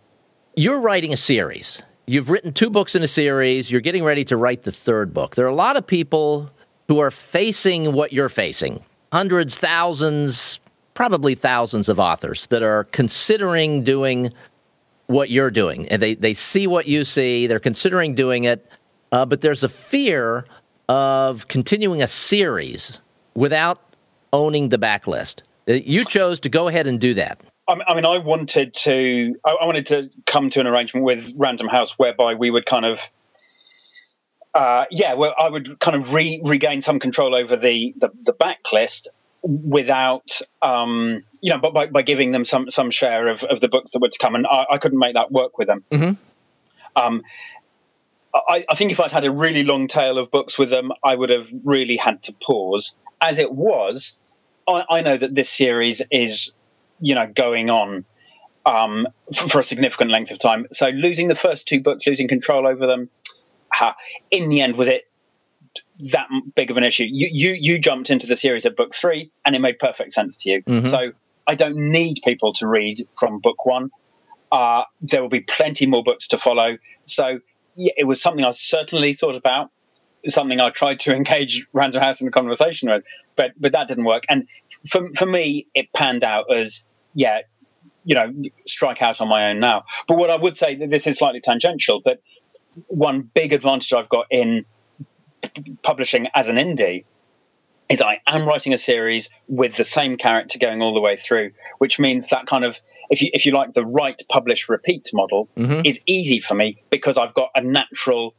you're 0.56 0.80
writing 0.80 1.12
a 1.12 1.18
series. 1.18 1.82
You've 2.06 2.30
written 2.30 2.52
two 2.52 2.70
books 2.70 2.94
in 2.94 3.02
a 3.02 3.08
series. 3.08 3.70
You're 3.70 3.82
getting 3.82 4.04
ready 4.04 4.24
to 4.24 4.36
write 4.38 4.62
the 4.62 4.72
third 4.72 5.12
book. 5.12 5.36
There 5.36 5.44
are 5.44 5.50
a 5.50 5.54
lot 5.54 5.76
of 5.76 5.86
people 5.86 6.50
who 6.88 6.98
are 6.98 7.10
facing 7.10 7.92
what 7.92 8.12
you're 8.12 8.30
facing 8.30 8.82
hundreds, 9.12 9.58
thousands, 9.58 10.60
probably 10.94 11.34
thousands 11.34 11.90
of 11.90 12.00
authors 12.00 12.46
that 12.46 12.62
are 12.62 12.84
considering 12.84 13.84
doing 13.84 14.32
what 15.06 15.30
you're 15.30 15.50
doing. 15.50 15.88
And 15.88 16.02
they, 16.02 16.14
they 16.14 16.34
see 16.34 16.66
what 16.66 16.86
you 16.86 17.04
see, 17.04 17.46
they're 17.46 17.60
considering 17.60 18.14
doing 18.14 18.44
it, 18.44 18.68
uh, 19.12 19.24
but 19.24 19.40
there's 19.40 19.64
a 19.64 19.68
fear 19.68 20.46
of 20.88 21.48
continuing 21.48 22.02
a 22.02 22.06
series 22.06 23.00
without 23.34 23.80
owning 24.32 24.68
the 24.68 24.78
backlist. 24.78 25.42
Uh, 25.68 25.74
you 25.74 26.04
chose 26.04 26.40
to 26.40 26.48
go 26.48 26.68
ahead 26.68 26.86
and 26.86 27.00
do 27.00 27.14
that. 27.14 27.40
I 27.68 27.94
mean, 27.94 28.06
I 28.06 28.18
wanted 28.18 28.74
to, 28.74 29.34
I 29.44 29.56
wanted 29.64 29.86
to 29.86 30.08
come 30.24 30.50
to 30.50 30.60
an 30.60 30.68
arrangement 30.68 31.04
with 31.04 31.32
Random 31.34 31.66
House 31.66 31.98
whereby 31.98 32.34
we 32.34 32.48
would 32.48 32.64
kind 32.64 32.84
of, 32.84 33.00
uh, 34.54 34.84
yeah, 34.92 35.14
well, 35.14 35.34
I 35.36 35.50
would 35.50 35.80
kind 35.80 35.96
of 35.96 36.14
re- 36.14 36.40
regain 36.44 36.80
some 36.80 37.00
control 37.00 37.34
over 37.34 37.56
the 37.56 37.92
the, 37.98 38.10
the 38.22 38.32
backlist 38.32 39.08
without, 39.46 40.40
um, 40.60 41.22
you 41.40 41.50
know, 41.50 41.58
but 41.58 41.72
by, 41.72 41.86
by 41.86 42.02
giving 42.02 42.32
them 42.32 42.44
some 42.44 42.70
some 42.70 42.90
share 42.90 43.28
of, 43.28 43.44
of 43.44 43.60
the 43.60 43.68
books 43.68 43.92
that 43.92 44.00
were 44.00 44.08
to 44.08 44.18
come, 44.18 44.34
and 44.34 44.46
I, 44.46 44.66
I 44.72 44.78
couldn't 44.78 44.98
make 44.98 45.14
that 45.14 45.30
work 45.30 45.58
with 45.58 45.68
them. 45.68 45.84
Mm-hmm. 45.90 46.14
Um, 46.96 47.22
I, 48.34 48.64
I 48.68 48.74
think 48.74 48.90
if 48.90 49.00
I'd 49.00 49.12
had 49.12 49.24
a 49.24 49.30
really 49.30 49.62
long 49.62 49.86
tail 49.86 50.18
of 50.18 50.30
books 50.30 50.58
with 50.58 50.70
them, 50.70 50.92
I 51.02 51.14
would 51.14 51.30
have 51.30 51.48
really 51.64 51.96
had 51.96 52.22
to 52.24 52.32
pause. 52.32 52.96
As 53.20 53.38
it 53.38 53.52
was, 53.52 54.18
I, 54.66 54.84
I 54.90 55.00
know 55.00 55.16
that 55.16 55.34
this 55.34 55.48
series 55.48 56.02
is 56.10 56.52
you 57.00 57.14
know 57.14 57.30
going 57.32 57.70
on 57.70 58.04
um, 58.64 59.06
for, 59.34 59.48
for, 59.48 59.60
a 59.60 59.64
significant 59.64 60.10
length 60.10 60.32
of 60.32 60.38
time. 60.38 60.66
So 60.72 60.88
losing 60.88 61.28
the 61.28 61.36
first 61.36 61.68
two 61.68 61.80
books, 61.80 62.06
losing 62.06 62.26
control 62.26 62.66
over 62.66 62.86
them, 62.86 63.08
uh, 63.80 63.92
in 64.30 64.48
the 64.48 64.60
end, 64.60 64.76
was 64.76 64.88
it 64.88 65.04
that 66.12 66.28
big 66.54 66.70
of 66.70 66.76
an 66.76 66.84
issue? 66.84 67.04
You 67.08 67.28
you 67.32 67.52
you 67.52 67.78
jumped 67.78 68.10
into 68.10 68.26
the 68.26 68.36
series 68.36 68.66
at 68.66 68.76
book 68.76 68.94
three, 68.94 69.30
and 69.44 69.54
it 69.54 69.60
made 69.60 69.78
perfect 69.78 70.12
sense 70.12 70.36
to 70.38 70.50
you. 70.50 70.62
Mm-hmm. 70.62 70.86
So 70.86 71.12
I 71.46 71.54
don't 71.54 71.76
need 71.76 72.20
people 72.24 72.52
to 72.54 72.68
read 72.68 73.06
from 73.18 73.40
book 73.40 73.64
one. 73.66 73.90
Uh, 74.52 74.84
there 75.00 75.22
will 75.22 75.28
be 75.28 75.40
plenty 75.40 75.86
more 75.86 76.02
books 76.02 76.28
to 76.28 76.38
follow. 76.38 76.78
So 77.02 77.40
yeah, 77.74 77.92
it 77.96 78.04
was 78.04 78.20
something 78.20 78.44
I 78.44 78.50
certainly 78.52 79.14
thought 79.14 79.36
about 79.36 79.70
something 80.26 80.60
I 80.60 80.70
tried 80.70 80.98
to 81.00 81.14
engage 81.14 81.66
Random 81.72 82.02
House 82.02 82.20
in 82.20 82.28
a 82.28 82.30
conversation 82.30 82.90
with, 82.90 83.04
but 83.36 83.52
but 83.58 83.72
that 83.72 83.88
didn't 83.88 84.04
work. 84.04 84.24
And 84.28 84.48
for 84.88 85.08
for 85.14 85.26
me, 85.26 85.66
it 85.74 85.92
panned 85.92 86.24
out 86.24 86.52
as 86.52 86.84
yeah, 87.14 87.40
you 88.04 88.14
know, 88.14 88.32
strike 88.66 89.02
out 89.02 89.20
on 89.20 89.28
my 89.28 89.50
own 89.50 89.60
now. 89.60 89.84
But 90.06 90.18
what 90.18 90.30
I 90.30 90.36
would 90.36 90.56
say 90.56 90.76
that 90.76 90.90
this 90.90 91.06
is 91.06 91.18
slightly 91.18 91.40
tangential, 91.40 92.00
but 92.04 92.20
one 92.88 93.22
big 93.22 93.52
advantage 93.52 93.92
I've 93.92 94.08
got 94.08 94.26
in 94.30 94.64
publishing 95.82 96.28
as 96.34 96.48
an 96.48 96.56
indie 96.56 97.04
is 97.88 98.02
I 98.02 98.20
am 98.26 98.46
writing 98.46 98.72
a 98.72 98.78
series 98.78 99.30
with 99.48 99.76
the 99.76 99.84
same 99.84 100.16
character 100.16 100.58
going 100.58 100.82
all 100.82 100.92
the 100.92 101.00
way 101.00 101.16
through, 101.16 101.52
which 101.78 101.98
means 101.98 102.28
that 102.28 102.46
kind 102.46 102.64
of 102.64 102.80
if 103.10 103.22
you 103.22 103.30
if 103.32 103.46
you 103.46 103.52
like 103.52 103.72
the 103.72 103.84
write 103.84 104.22
publish 104.28 104.68
repeat 104.68 105.10
model 105.12 105.48
mm-hmm. 105.56 105.82
is 105.84 106.00
easy 106.06 106.40
for 106.40 106.54
me 106.54 106.82
because 106.90 107.16
I've 107.16 107.34
got 107.34 107.50
a 107.54 107.60
natural 107.60 108.34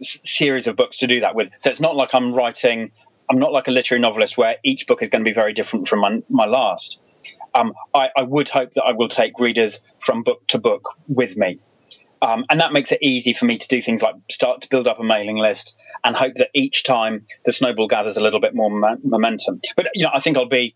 series 0.00 0.66
of 0.66 0.76
books 0.76 0.98
to 0.98 1.06
do 1.06 1.20
that 1.20 1.34
with. 1.34 1.50
So 1.58 1.70
it's 1.70 1.80
not 1.80 1.96
like 1.96 2.10
I'm 2.12 2.32
writing. 2.32 2.92
I'm 3.28 3.38
not 3.38 3.52
like 3.52 3.68
a 3.68 3.70
literary 3.70 4.00
novelist 4.00 4.36
where 4.36 4.56
each 4.64 4.86
book 4.86 5.02
is 5.02 5.08
going 5.08 5.24
to 5.24 5.28
be 5.28 5.34
very 5.34 5.52
different 5.52 5.86
from 5.86 6.00
my, 6.00 6.22
my 6.28 6.46
last. 6.46 7.00
Um, 7.54 7.74
I, 7.94 8.10
I, 8.16 8.22
would 8.22 8.48
hope 8.48 8.72
that 8.72 8.84
I 8.84 8.92
will 8.92 9.08
take 9.08 9.38
readers 9.38 9.80
from 9.98 10.22
book 10.22 10.46
to 10.48 10.58
book 10.58 10.96
with 11.08 11.36
me. 11.36 11.58
Um, 12.22 12.44
and 12.50 12.60
that 12.60 12.72
makes 12.72 12.92
it 12.92 12.98
easy 13.00 13.32
for 13.32 13.46
me 13.46 13.56
to 13.56 13.68
do 13.68 13.80
things 13.80 14.02
like 14.02 14.14
start 14.30 14.60
to 14.60 14.68
build 14.68 14.86
up 14.86 15.00
a 15.00 15.02
mailing 15.02 15.38
list 15.38 15.80
and 16.04 16.14
hope 16.14 16.34
that 16.34 16.50
each 16.52 16.82
time 16.82 17.22
the 17.44 17.52
snowball 17.52 17.86
gathers 17.86 18.16
a 18.16 18.22
little 18.22 18.40
bit 18.40 18.54
more 18.54 18.70
momentum. 19.02 19.60
But 19.74 19.88
you 19.94 20.04
know, 20.04 20.10
I 20.12 20.20
think 20.20 20.36
I'll 20.36 20.44
be 20.44 20.74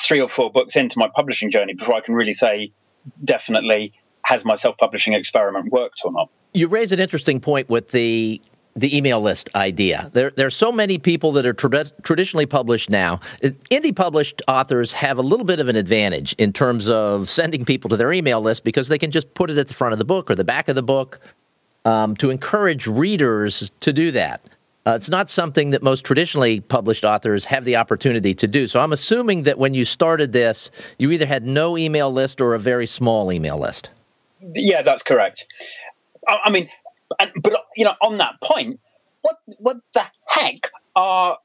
three 0.00 0.20
or 0.20 0.28
four 0.28 0.50
books 0.50 0.76
into 0.76 0.98
my 0.98 1.08
publishing 1.14 1.50
journey 1.50 1.74
before 1.74 1.94
I 1.94 2.00
can 2.00 2.14
really 2.14 2.32
say 2.32 2.72
definitely 3.24 3.92
has 4.24 4.44
my 4.44 4.54
self-publishing 4.54 5.14
experiment 5.14 5.72
worked 5.72 6.02
or 6.04 6.12
not. 6.12 6.28
You 6.54 6.68
raise 6.68 6.92
an 6.92 7.00
interesting 7.00 7.40
point 7.40 7.68
with 7.68 7.88
the 7.88 8.40
the 8.74 8.96
email 8.96 9.20
list 9.20 9.50
idea. 9.54 10.10
There, 10.12 10.30
there 10.30 10.46
are 10.46 10.50
so 10.50 10.72
many 10.72 10.98
people 10.98 11.32
that 11.32 11.44
are 11.44 11.52
tra- 11.52 11.84
traditionally 12.02 12.46
published 12.46 12.88
now. 12.88 13.20
Indie 13.42 13.94
published 13.94 14.40
authors 14.48 14.94
have 14.94 15.18
a 15.18 15.22
little 15.22 15.44
bit 15.44 15.60
of 15.60 15.68
an 15.68 15.76
advantage 15.76 16.32
in 16.34 16.52
terms 16.52 16.88
of 16.88 17.28
sending 17.28 17.64
people 17.64 17.90
to 17.90 17.96
their 17.96 18.12
email 18.12 18.40
list 18.40 18.64
because 18.64 18.88
they 18.88 18.98
can 18.98 19.10
just 19.10 19.34
put 19.34 19.50
it 19.50 19.58
at 19.58 19.68
the 19.68 19.74
front 19.74 19.92
of 19.92 19.98
the 19.98 20.04
book 20.04 20.30
or 20.30 20.34
the 20.34 20.44
back 20.44 20.68
of 20.68 20.74
the 20.74 20.82
book 20.82 21.20
um, 21.84 22.16
to 22.16 22.30
encourage 22.30 22.86
readers 22.86 23.70
to 23.80 23.92
do 23.92 24.10
that. 24.12 24.40
Uh, 24.84 24.94
it's 24.96 25.10
not 25.10 25.28
something 25.28 25.70
that 25.70 25.82
most 25.82 26.04
traditionally 26.04 26.60
published 26.60 27.04
authors 27.04 27.44
have 27.44 27.64
the 27.64 27.76
opportunity 27.76 28.34
to 28.34 28.48
do. 28.48 28.66
So 28.66 28.80
I'm 28.80 28.92
assuming 28.92 29.44
that 29.44 29.56
when 29.56 29.74
you 29.74 29.84
started 29.84 30.32
this, 30.32 30.72
you 30.98 31.12
either 31.12 31.26
had 31.26 31.46
no 31.46 31.78
email 31.78 32.10
list 32.10 32.40
or 32.40 32.54
a 32.54 32.58
very 32.58 32.86
small 32.86 33.32
email 33.32 33.58
list. 33.58 33.90
Yeah, 34.40 34.82
that's 34.82 35.04
correct. 35.04 35.46
I, 36.26 36.38
I 36.46 36.50
mean, 36.50 36.68
and, 37.18 37.30
but 37.40 37.54
you 37.76 37.84
know, 37.84 37.94
on 38.00 38.18
that 38.18 38.40
point, 38.42 38.80
what 39.22 39.36
what 39.58 39.76
the 39.94 40.04
heck 40.26 40.70
are 40.96 41.38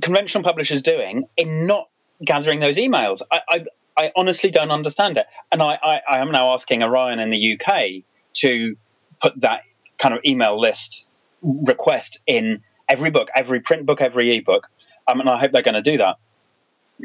conventional 0.00 0.42
publishers 0.44 0.82
doing 0.82 1.24
in 1.36 1.66
not 1.66 1.88
gathering 2.24 2.60
those 2.60 2.76
emails? 2.76 3.22
I 3.30 3.40
I, 3.48 3.64
I 3.96 4.12
honestly 4.16 4.50
don't 4.50 4.70
understand 4.70 5.16
it, 5.16 5.26
and 5.52 5.62
I, 5.62 5.78
I, 5.82 6.00
I 6.08 6.18
am 6.18 6.30
now 6.30 6.52
asking 6.52 6.82
Orion 6.82 7.18
in 7.18 7.30
the 7.30 7.58
UK 7.58 8.04
to 8.34 8.76
put 9.20 9.40
that 9.40 9.62
kind 9.98 10.14
of 10.14 10.20
email 10.24 10.58
list 10.58 11.10
request 11.42 12.20
in 12.26 12.62
every 12.88 13.10
book, 13.10 13.28
every 13.34 13.60
print 13.60 13.86
book, 13.86 14.00
every 14.00 14.36
ebook, 14.36 14.68
um, 15.06 15.20
and 15.20 15.28
I 15.28 15.38
hope 15.38 15.52
they're 15.52 15.62
going 15.62 15.74
to 15.74 15.82
do 15.82 15.98
that 15.98 16.16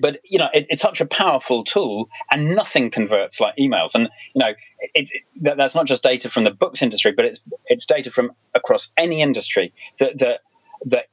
but 0.01 0.19
you 0.23 0.37
know 0.37 0.47
it, 0.53 0.67
it's 0.69 0.81
such 0.81 1.01
a 1.01 1.05
powerful 1.05 1.63
tool 1.63 2.09
and 2.31 2.55
nothing 2.55 2.89
converts 2.89 3.39
like 3.39 3.55
emails. 3.57 3.95
And 3.95 4.09
you 4.33 4.39
know 4.39 4.53
it, 4.79 5.09
it, 5.11 5.23
that, 5.41 5.57
that's 5.57 5.75
not 5.75 5.85
just 5.85 6.03
data 6.03 6.29
from 6.29 6.43
the 6.43 6.51
books 6.51 6.81
industry 6.81 7.11
but 7.11 7.25
it's 7.25 7.39
it's 7.65 7.85
data 7.85 8.11
from 8.11 8.31
across 8.53 8.89
any 8.97 9.21
industry 9.21 9.73
that 9.99 10.17
that 10.19 10.41
that 10.85 11.05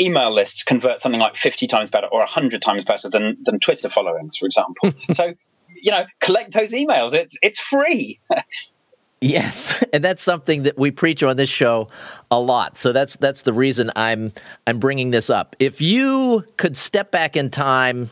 email 0.00 0.32
lists 0.32 0.62
convert 0.62 1.00
something 1.00 1.20
like 1.20 1.34
50 1.34 1.66
times 1.66 1.90
better 1.90 2.06
or 2.06 2.20
100 2.20 2.62
times 2.62 2.84
better 2.84 3.08
than 3.08 3.36
than 3.42 3.58
twitter 3.58 3.88
followings 3.88 4.36
for 4.36 4.46
example. 4.46 4.92
So 5.12 5.34
you 5.80 5.90
know 5.90 6.04
collect 6.20 6.54
those 6.54 6.72
emails. 6.72 7.14
It's 7.14 7.36
it's 7.42 7.60
free 7.60 8.20
Yes, 9.20 9.82
and 9.92 10.02
that's 10.02 10.22
something 10.22 10.64
that 10.64 10.78
we 10.78 10.90
preach 10.90 11.22
on 11.22 11.36
this 11.36 11.48
show 11.48 11.88
a 12.30 12.38
lot. 12.38 12.76
So 12.76 12.92
that's 12.92 13.16
that's 13.16 13.42
the 13.42 13.52
reason 13.52 13.90
I'm 13.96 14.32
I'm 14.66 14.78
bringing 14.78 15.10
this 15.10 15.30
up. 15.30 15.56
If 15.58 15.80
you 15.80 16.44
could 16.56 16.76
step 16.76 17.10
back 17.10 17.36
in 17.36 17.50
time 17.50 18.10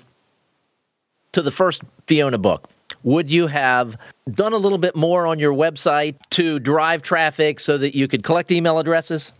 to 1.32 1.42
the 1.42 1.50
first 1.50 1.82
Fiona 2.06 2.38
book, 2.38 2.68
would 3.02 3.30
you 3.30 3.46
have 3.46 3.96
done 4.30 4.52
a 4.52 4.56
little 4.56 4.78
bit 4.78 4.96
more 4.96 5.26
on 5.26 5.38
your 5.38 5.54
website 5.54 6.16
to 6.30 6.58
drive 6.58 7.02
traffic 7.02 7.60
so 7.60 7.78
that 7.78 7.94
you 7.94 8.08
could 8.08 8.22
collect 8.22 8.50
email 8.50 8.78
addresses? 8.78 9.32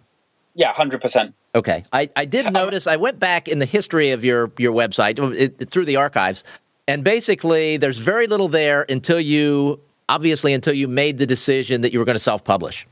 Yeah, 0.55 0.73
hundred 0.73 1.01
percent. 1.01 1.35
Okay, 1.55 1.85
I, 1.91 2.11
I 2.15 2.27
did 2.27 2.53
notice. 2.53 2.87
I 2.87 2.97
went 2.97 3.19
back 3.19 3.49
in 3.49 3.61
the 3.61 3.67
history 3.67 4.11
of 4.11 4.25
your 4.25 4.53
your 4.59 4.73
website 4.73 5.19
it, 5.37 5.71
through 5.71 5.87
the 5.87 5.97
archives, 5.97 6.45
and 6.87 7.03
basically, 7.03 7.77
there's 7.77 7.99
very 7.99 8.27
little 8.27 8.49
there 8.49 8.85
until 8.89 9.19
you 9.19 9.81
obviously 10.09 10.53
until 10.53 10.75
you 10.75 10.89
made 10.89 11.19
the 11.19 11.27
decision 11.27 11.81
that 11.83 11.93
you 11.93 11.99
were 11.99 12.05
going 12.05 12.17
to 12.17 12.23
self 12.23 12.45
publish. 12.45 12.87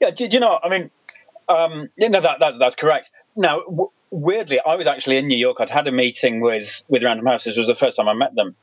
Yeah, 0.00 0.10
do, 0.10 0.28
do, 0.28 0.36
you 0.36 0.40
know? 0.40 0.58
I 0.62 0.68
mean, 0.68 0.90
um, 1.48 1.88
know 1.98 2.20
that, 2.20 2.40
that, 2.40 2.58
that's 2.58 2.74
correct. 2.74 3.10
Now, 3.36 3.60
w- 3.60 3.90
weirdly, 4.10 4.60
I 4.60 4.76
was 4.76 4.86
actually 4.86 5.16
in 5.16 5.26
New 5.26 5.36
York. 5.36 5.58
I'd 5.60 5.70
had 5.70 5.86
a 5.88 5.92
meeting 5.92 6.40
with 6.40 6.82
with 6.88 7.02
Random 7.02 7.26
House. 7.26 7.44
This 7.44 7.56
was 7.56 7.66
the 7.66 7.74
first 7.76 7.96
time 7.96 8.08
I 8.08 8.14
met 8.14 8.34
them, 8.34 8.56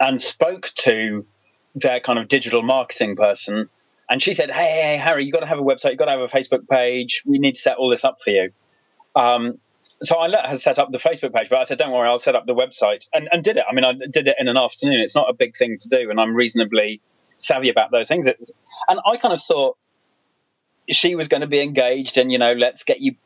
and 0.00 0.20
spoke 0.20 0.70
to 0.76 1.26
their 1.74 2.00
kind 2.00 2.18
of 2.18 2.28
digital 2.28 2.62
marketing 2.62 3.16
person. 3.16 3.68
And 4.10 4.22
she 4.22 4.32
said, 4.32 4.50
"Hey, 4.50 4.80
hey, 4.82 4.96
Harry, 4.96 5.24
you 5.24 5.32
got 5.32 5.40
to 5.40 5.46
have 5.46 5.58
a 5.58 5.62
website. 5.62 5.92
You 5.92 5.96
got 5.96 6.06
to 6.06 6.12
have 6.12 6.20
a 6.20 6.28
Facebook 6.28 6.68
page. 6.68 7.22
We 7.26 7.38
need 7.38 7.54
to 7.54 7.60
set 7.60 7.76
all 7.76 7.88
this 7.88 8.04
up 8.04 8.18
for 8.22 8.30
you." 8.30 8.50
Um, 9.14 9.58
so 10.02 10.16
I 10.16 10.28
let 10.28 10.48
her 10.48 10.56
set 10.56 10.78
up 10.78 10.92
the 10.92 10.98
Facebook 10.98 11.34
page, 11.34 11.48
but 11.48 11.58
I 11.58 11.64
said, 11.64 11.78
"Don't 11.78 11.92
worry, 11.92 12.08
I'll 12.08 12.18
set 12.18 12.34
up 12.34 12.46
the 12.46 12.54
website," 12.54 13.08
and, 13.12 13.28
and 13.32 13.42
did 13.42 13.56
it. 13.56 13.64
I 13.68 13.74
mean, 13.74 13.84
I 13.84 13.92
did 13.92 14.28
it 14.28 14.36
in 14.38 14.48
an 14.48 14.56
afternoon. 14.56 15.00
It's 15.00 15.14
not 15.14 15.28
a 15.28 15.32
big 15.32 15.56
thing 15.56 15.76
to 15.78 15.88
do, 15.88 16.10
and 16.10 16.20
I'm 16.20 16.34
reasonably 16.34 17.00
savvy 17.24 17.68
about 17.68 17.90
those 17.90 18.08
things. 18.08 18.26
It's, 18.26 18.52
and 18.88 19.00
I 19.04 19.16
kind 19.16 19.34
of 19.34 19.42
thought 19.42 19.76
she 20.90 21.14
was 21.14 21.28
going 21.28 21.40
to 21.40 21.46
be 21.46 21.60
engaged, 21.60 22.16
and 22.16 22.30
you 22.30 22.38
know, 22.38 22.52
let's 22.52 22.84
get 22.84 23.00
you 23.00 23.16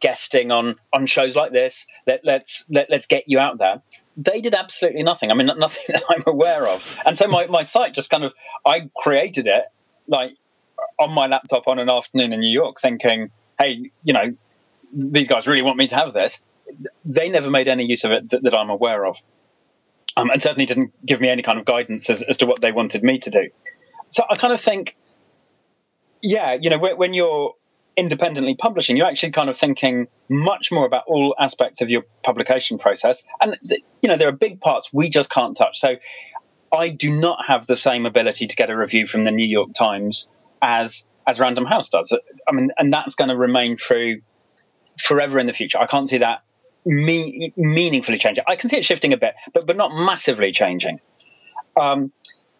guesting 0.00 0.50
on 0.50 0.76
on 0.92 1.06
shows 1.06 1.36
like 1.36 1.52
this. 1.52 1.86
Let, 2.06 2.24
let's 2.24 2.64
let, 2.68 2.90
let's 2.90 3.06
get 3.06 3.24
you 3.26 3.38
out 3.38 3.58
there. 3.58 3.82
They 4.16 4.40
did 4.40 4.54
absolutely 4.54 5.02
nothing. 5.02 5.30
I 5.30 5.34
mean, 5.34 5.46
nothing 5.58 5.84
that 5.88 6.04
I'm 6.08 6.24
aware 6.26 6.66
of. 6.66 7.00
And 7.06 7.16
so 7.16 7.28
my, 7.28 7.46
my 7.46 7.62
site 7.62 7.94
just 7.94 8.10
kind 8.10 8.24
of 8.24 8.34
I 8.64 8.90
created 8.96 9.46
it 9.46 9.64
like 10.08 10.32
on 10.98 11.12
my 11.12 11.26
laptop 11.26 11.68
on 11.68 11.78
an 11.78 11.90
afternoon 11.90 12.32
in 12.32 12.40
New 12.40 12.50
York, 12.52 12.80
thinking, 12.80 13.30
hey, 13.58 13.90
you 14.02 14.12
know, 14.12 14.34
these 14.96 15.28
guys 15.28 15.46
really 15.46 15.62
want 15.62 15.76
me 15.76 15.86
to 15.88 15.94
have 15.94 16.12
this. 16.12 16.40
They 17.04 17.28
never 17.28 17.50
made 17.50 17.68
any 17.68 17.84
use 17.84 18.04
of 18.04 18.10
it 18.10 18.30
that, 18.30 18.42
that 18.42 18.54
I'm 18.54 18.70
aware 18.70 19.04
of. 19.04 19.18
Um, 20.16 20.30
and 20.30 20.40
certainly 20.40 20.64
didn't 20.64 20.94
give 21.04 21.20
me 21.20 21.28
any 21.28 21.42
kind 21.42 21.58
of 21.58 21.66
guidance 21.66 22.08
as, 22.08 22.22
as 22.22 22.38
to 22.38 22.46
what 22.46 22.62
they 22.62 22.72
wanted 22.72 23.02
me 23.02 23.18
to 23.18 23.30
do. 23.30 23.50
So 24.08 24.24
I 24.28 24.36
kind 24.36 24.52
of 24.52 24.60
think, 24.60 24.96
yeah, 26.22 26.56
you 26.58 26.70
know, 26.70 26.78
when, 26.78 26.96
when 26.96 27.14
you're 27.14 27.54
independently 27.98 28.54
publishing, 28.54 28.96
you're 28.96 29.06
actually 29.06 29.32
kind 29.32 29.50
of 29.50 29.58
thinking 29.58 30.08
much 30.30 30.72
more 30.72 30.86
about 30.86 31.04
all 31.06 31.34
aspects 31.38 31.82
of 31.82 31.90
your 31.90 32.04
publication 32.22 32.78
process. 32.78 33.22
And, 33.42 33.56
you 34.00 34.08
know, 34.08 34.16
there 34.16 34.28
are 34.28 34.32
big 34.32 34.60
parts 34.60 34.90
we 34.92 35.10
just 35.10 35.30
can't 35.30 35.54
touch. 35.54 35.78
So 35.78 35.96
I 36.72 36.88
do 36.88 37.10
not 37.10 37.40
have 37.46 37.66
the 37.66 37.76
same 37.76 38.06
ability 38.06 38.46
to 38.46 38.56
get 38.56 38.70
a 38.70 38.76
review 38.76 39.06
from 39.06 39.24
the 39.24 39.30
New 39.30 39.46
York 39.46 39.74
Times 39.74 40.28
as 40.62 41.04
as 41.26 41.40
Random 41.40 41.64
House 41.66 41.88
does. 41.88 42.16
I 42.48 42.52
mean, 42.52 42.70
and 42.78 42.92
that's 42.92 43.16
going 43.16 43.30
to 43.30 43.36
remain 43.36 43.76
true 43.76 44.22
forever 44.98 45.38
in 45.38 45.46
the 45.46 45.52
future. 45.52 45.78
I 45.78 45.86
can't 45.86 46.08
see 46.08 46.18
that 46.18 46.42
me- 46.84 47.52
meaningfully 47.56 48.18
changing. 48.18 48.44
I 48.46 48.56
can 48.56 48.70
see 48.70 48.78
it 48.78 48.84
shifting 48.84 49.12
a 49.12 49.16
bit, 49.16 49.34
but 49.52 49.66
but 49.66 49.76
not 49.76 49.92
massively 49.94 50.52
changing. 50.52 51.00
Um, 51.78 52.12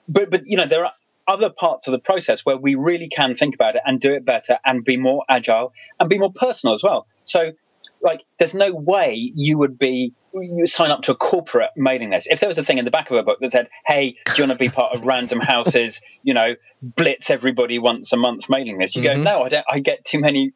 but 0.09 0.31
but 0.31 0.43
you 0.47 0.57
know 0.57 0.67
there 0.67 0.85
are 0.85 0.93
other 1.29 1.51
parts 1.51 1.89
of 1.89 1.93
the 1.93 1.99
process 1.99 2.45
where 2.45 2.57
we 2.57 2.75
really 2.75 3.09
can 3.09 3.35
think 3.35 3.55
about 3.55 3.75
it 3.75 3.83
and 3.85 4.01
do 4.01 4.13
it 4.13 4.25
better 4.25 4.59
and 4.65 4.85
be 4.85 4.97
more 4.97 5.25
agile 5.29 5.73
and 5.99 6.09
be 6.09 6.19
more 6.19 6.33
personal 6.33 6.75
as 6.75 6.83
well. 6.85 7.07
So 7.23 7.53
like 8.01 8.25
there's 8.39 8.55
no 8.55 8.75
way 8.75 9.33
you 9.35 9.59
would 9.59 9.79
be 9.79 10.13
you 10.35 10.67
sign 10.67 10.91
up 10.91 11.01
to 11.03 11.13
a 11.13 11.17
corporate 11.17 11.71
mailing 11.77 12.11
list. 12.11 12.29
If 12.31 12.41
there 12.41 12.49
was 12.49 12.59
a 12.59 12.65
thing 12.65 12.77
in 12.77 12.85
the 12.85 12.91
back 12.91 13.11
of 13.11 13.17
a 13.17 13.23
book 13.23 13.39
that 13.41 13.53
said, 13.53 13.69
"Hey, 13.87 14.17
do 14.27 14.33
you 14.37 14.43
want 14.43 14.53
to 14.53 14.59
be 14.59 14.69
part 14.69 14.95
of 14.95 15.07
Random 15.07 15.41
Houses? 15.41 16.01
You 16.23 16.35
know, 16.35 16.57
blitz 16.83 17.31
everybody 17.31 17.79
once 17.79 18.13
a 18.13 18.17
month 18.17 18.51
mailing 18.51 18.79
list," 18.79 18.97
you 18.97 19.03
mm-hmm. 19.03 19.23
go, 19.23 19.31
"No, 19.31 19.45
I 19.45 19.49
don't. 19.49 19.65
I 19.69 19.79
get 19.79 20.05
too 20.05 20.19
many 20.21 20.53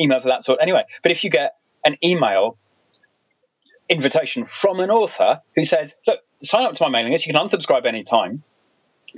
emails 0.00 0.18
of 0.18 0.24
that 0.24 0.44
sort 0.44 0.60
anyway. 0.60 0.84
But 1.02 1.12
if 1.12 1.24
you 1.24 1.30
get 1.30 1.56
an 1.84 1.96
email 2.04 2.58
invitation 3.88 4.44
from 4.44 4.80
an 4.80 4.90
author 4.90 5.40
who 5.54 5.64
says, 5.64 5.96
look, 6.06 6.20
sign 6.42 6.64
up 6.64 6.74
to 6.74 6.84
my 6.84 6.88
mailing 6.88 7.12
list, 7.12 7.26
you 7.26 7.32
can 7.32 7.46
unsubscribe 7.46 7.86
anytime, 7.86 8.42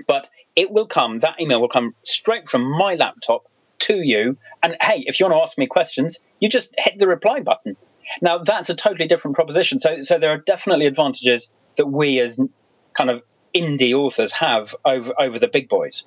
but 0.07 0.29
it 0.57 0.71
will 0.71 0.87
come, 0.87 1.21
that 1.21 1.41
email 1.41 1.61
will 1.61 1.69
come 1.69 1.95
straight 2.03 2.49
from 2.49 2.63
my 2.63 2.95
laptop 2.95 3.47
to 3.81 3.97
you. 3.97 4.37
And 4.63 4.77
hey, 4.81 5.05
if 5.07 5.21
you 5.21 5.27
want 5.27 5.37
to 5.37 5.43
ask 5.43 5.59
me 5.59 5.67
questions, 5.67 6.21
you 6.41 6.49
just 6.49 6.75
hit 6.79 6.99
the 6.99 7.07
reply 7.07 7.41
button. 7.41 7.77
Now, 8.21 8.39
that's 8.39 8.71
a 8.71 8.75
totally 8.75 9.07
different 9.07 9.37
proposition. 9.37 9.79
So, 9.79 10.03
so 10.03 10.19
there 10.19 10.31
are 10.31 10.39
definitely 10.39 10.87
advantages 10.87 11.49
that 11.77 11.87
we 11.87 12.19
as 12.21 12.41
kind 12.95 13.11
of 13.11 13.23
indie 13.55 13.95
authors 13.95 14.33
have 14.33 14.75
over, 14.85 15.13
over 15.19 15.39
the 15.39 15.49
big 15.49 15.69
boys. 15.69 16.07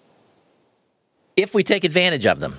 If 1.36 1.54
we 1.54 1.63
take 1.63 1.84
advantage 1.84 2.26
of 2.26 2.39
them. 2.39 2.56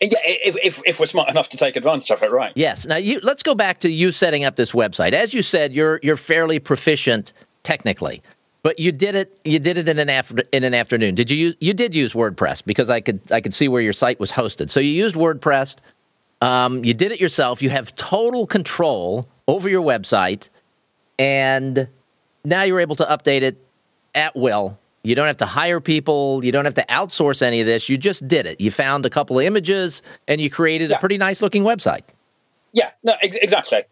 Yeah, 0.00 0.18
if, 0.22 0.56
if, 0.62 0.82
if, 0.86 1.00
we're 1.00 1.06
smart 1.06 1.28
enough 1.28 1.48
to 1.48 1.56
take 1.56 1.76
advantage 1.76 2.10
of 2.10 2.22
it, 2.22 2.30
right? 2.30 2.52
Yes. 2.54 2.86
Now, 2.86 2.96
you, 2.96 3.20
let's 3.22 3.42
go 3.42 3.54
back 3.54 3.80
to 3.80 3.90
you 3.90 4.12
setting 4.12 4.44
up 4.44 4.56
this 4.56 4.72
website. 4.72 5.12
As 5.12 5.34
you 5.34 5.42
said, 5.42 5.72
you're 5.72 5.98
you're 6.02 6.16
fairly 6.16 6.60
proficient 6.60 7.32
technically, 7.64 8.22
but 8.62 8.78
you 8.78 8.92
did 8.92 9.14
it 9.14 9.38
you 9.44 9.58
did 9.58 9.76
it 9.76 9.88
in 9.88 9.98
an 9.98 10.08
after, 10.08 10.44
in 10.52 10.62
an 10.62 10.74
afternoon. 10.74 11.14
Did 11.14 11.30
you 11.30 11.36
use, 11.36 11.56
you 11.60 11.74
did 11.74 11.94
use 11.94 12.12
WordPress 12.12 12.64
because 12.64 12.90
I 12.90 13.00
could 13.00 13.20
I 13.32 13.40
could 13.40 13.54
see 13.54 13.66
where 13.66 13.82
your 13.82 13.92
site 13.92 14.20
was 14.20 14.30
hosted. 14.30 14.70
So 14.70 14.78
you 14.78 14.90
used 14.90 15.16
WordPress. 15.16 15.76
Um, 16.40 16.84
you 16.84 16.94
did 16.94 17.10
it 17.10 17.20
yourself. 17.20 17.60
You 17.60 17.70
have 17.70 17.94
total 17.96 18.46
control 18.46 19.28
over 19.48 19.68
your 19.68 19.82
website, 19.84 20.48
and 21.18 21.88
now 22.44 22.62
you're 22.62 22.80
able 22.80 22.96
to 22.96 23.04
update 23.04 23.42
it 23.42 23.64
at 24.14 24.36
will 24.36 24.78
you 25.02 25.14
don't 25.14 25.26
have 25.26 25.36
to 25.38 25.46
hire 25.46 25.80
people. 25.80 26.44
You 26.44 26.52
don't 26.52 26.64
have 26.64 26.74
to 26.74 26.84
outsource 26.88 27.42
any 27.42 27.60
of 27.60 27.66
this. 27.66 27.88
You 27.88 27.96
just 27.96 28.26
did 28.26 28.46
it. 28.46 28.60
You 28.60 28.70
found 28.70 29.06
a 29.06 29.10
couple 29.10 29.38
of 29.38 29.44
images 29.44 30.02
and 30.26 30.40
you 30.40 30.50
created 30.50 30.90
yeah. 30.90 30.96
a 30.96 31.00
pretty 31.00 31.18
nice 31.18 31.40
looking 31.40 31.62
website. 31.64 32.02
Yeah, 32.72 32.90
no, 33.02 33.14
ex- 33.22 33.36
exactly. 33.40 33.82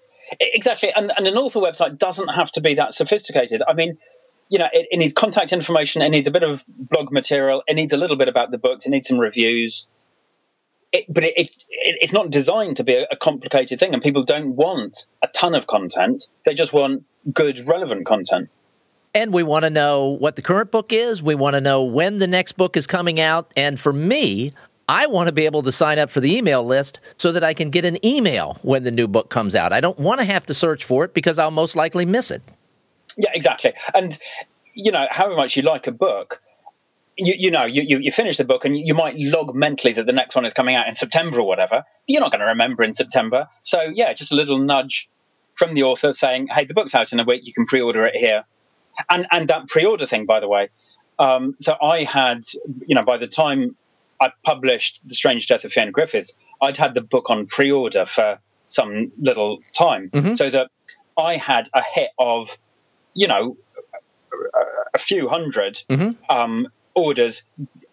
Exactly. 0.40 0.92
And, 0.94 1.12
and 1.16 1.26
an 1.26 1.36
author 1.36 1.60
website 1.60 1.98
doesn't 1.98 2.28
have 2.28 2.50
to 2.52 2.60
be 2.60 2.74
that 2.74 2.94
sophisticated. 2.94 3.62
I 3.66 3.74
mean, 3.74 3.98
you 4.48 4.58
know, 4.58 4.68
it, 4.72 4.88
it, 4.90 4.96
needs 4.96 5.12
contact 5.12 5.52
information, 5.52 6.02
it 6.02 6.08
needs 6.08 6.26
a 6.26 6.30
bit 6.30 6.42
of 6.42 6.64
blog 6.68 7.12
material, 7.12 7.62
it 7.66 7.74
needs 7.74 7.92
a 7.92 7.96
little 7.96 8.16
bit 8.16 8.28
about 8.28 8.50
the 8.50 8.58
books, 8.58 8.86
it 8.86 8.90
needs 8.90 9.08
some 9.08 9.18
reviews. 9.18 9.86
It, 10.92 11.04
but 11.12 11.24
it, 11.24 11.34
it, 11.36 11.50
it's 11.68 12.12
not 12.12 12.30
designed 12.30 12.76
to 12.76 12.84
be 12.84 12.94
a, 12.94 13.06
a, 13.10 13.16
complicated 13.16 13.80
thing, 13.80 13.92
and 13.92 14.02
people 14.02 14.22
don't 14.22 14.54
want 14.54 15.06
a 15.20 15.26
ton 15.28 15.54
of 15.54 15.66
content. 15.66 16.28
They 16.44 16.54
just 16.54 16.72
want 16.72 17.04
good, 17.32 17.66
relevant 17.66 18.06
content. 18.06 18.48
And 19.16 19.32
we 19.32 19.42
want 19.42 19.62
to 19.64 19.70
know 19.70 20.10
what 20.10 20.36
the 20.36 20.42
current 20.42 20.70
book 20.70 20.92
is. 20.92 21.22
We 21.22 21.34
want 21.34 21.54
to 21.54 21.60
know 21.62 21.82
when 21.82 22.18
the 22.18 22.26
next 22.26 22.58
book 22.58 22.76
is 22.76 22.86
coming 22.86 23.18
out. 23.18 23.50
And 23.56 23.80
for 23.80 23.90
me, 23.90 24.52
I 24.90 25.06
want 25.06 25.28
to 25.28 25.32
be 25.32 25.46
able 25.46 25.62
to 25.62 25.72
sign 25.72 25.98
up 25.98 26.10
for 26.10 26.20
the 26.20 26.36
email 26.36 26.62
list 26.62 26.98
so 27.16 27.32
that 27.32 27.42
I 27.42 27.54
can 27.54 27.70
get 27.70 27.86
an 27.86 27.96
email 28.04 28.58
when 28.60 28.84
the 28.84 28.90
new 28.90 29.08
book 29.08 29.30
comes 29.30 29.54
out. 29.54 29.72
I 29.72 29.80
don't 29.80 29.98
want 29.98 30.20
to 30.20 30.26
have 30.26 30.44
to 30.46 30.52
search 30.54 30.84
for 30.84 31.02
it 31.02 31.14
because 31.14 31.38
I'll 31.38 31.50
most 31.50 31.74
likely 31.74 32.04
miss 32.04 32.30
it. 32.30 32.42
Yeah, 33.16 33.30
exactly. 33.32 33.72
And, 33.94 34.18
you 34.74 34.92
know, 34.92 35.06
however 35.10 35.34
much 35.34 35.56
you 35.56 35.62
like 35.62 35.86
a 35.86 35.92
book, 35.92 36.42
you, 37.16 37.32
you 37.38 37.50
know, 37.50 37.64
you, 37.64 37.80
you, 37.80 37.98
you 38.00 38.12
finish 38.12 38.36
the 38.36 38.44
book 38.44 38.66
and 38.66 38.76
you 38.76 38.92
might 38.92 39.14
log 39.16 39.54
mentally 39.54 39.94
that 39.94 40.04
the 40.04 40.12
next 40.12 40.34
one 40.34 40.44
is 40.44 40.52
coming 40.52 40.74
out 40.74 40.88
in 40.88 40.94
September 40.94 41.40
or 41.40 41.46
whatever. 41.46 41.84
You're 42.06 42.20
not 42.20 42.32
going 42.32 42.40
to 42.42 42.48
remember 42.48 42.82
in 42.82 42.92
September. 42.92 43.48
So, 43.62 43.80
yeah, 43.80 44.12
just 44.12 44.30
a 44.30 44.34
little 44.34 44.58
nudge 44.58 45.08
from 45.54 45.72
the 45.72 45.84
author 45.84 46.12
saying, 46.12 46.48
hey, 46.48 46.66
the 46.66 46.74
book's 46.74 46.94
out 46.94 47.14
in 47.14 47.18
a 47.18 47.24
week. 47.24 47.46
You 47.46 47.54
can 47.54 47.64
pre 47.64 47.80
order 47.80 48.04
it 48.04 48.14
here 48.14 48.44
and 49.10 49.26
and 49.30 49.48
that 49.48 49.68
pre-order 49.68 50.06
thing, 50.06 50.26
by 50.26 50.40
the 50.40 50.48
way. 50.48 50.68
Um, 51.18 51.56
so 51.60 51.76
I 51.80 52.02
had, 52.02 52.44
you 52.86 52.94
know, 52.94 53.02
by 53.02 53.16
the 53.16 53.26
time 53.26 53.76
I 54.20 54.32
published 54.44 55.00
The 55.06 55.14
Strange 55.14 55.46
Death 55.46 55.64
of 55.64 55.72
Fiona 55.72 55.90
Griffiths, 55.90 56.34
I'd 56.60 56.76
had 56.76 56.94
the 56.94 57.02
book 57.02 57.30
on 57.30 57.46
pre-order 57.46 58.04
for 58.04 58.38
some 58.66 59.12
little 59.18 59.58
time, 59.72 60.08
mm-hmm. 60.08 60.34
so 60.34 60.50
that 60.50 60.70
I 61.16 61.36
had 61.36 61.68
a 61.72 61.82
hit 61.82 62.10
of, 62.18 62.58
you 63.14 63.28
know, 63.28 63.56
a 64.94 64.98
few 64.98 65.24
100 65.24 65.82
mm-hmm. 65.88 66.10
um, 66.36 66.68
orders 66.94 67.44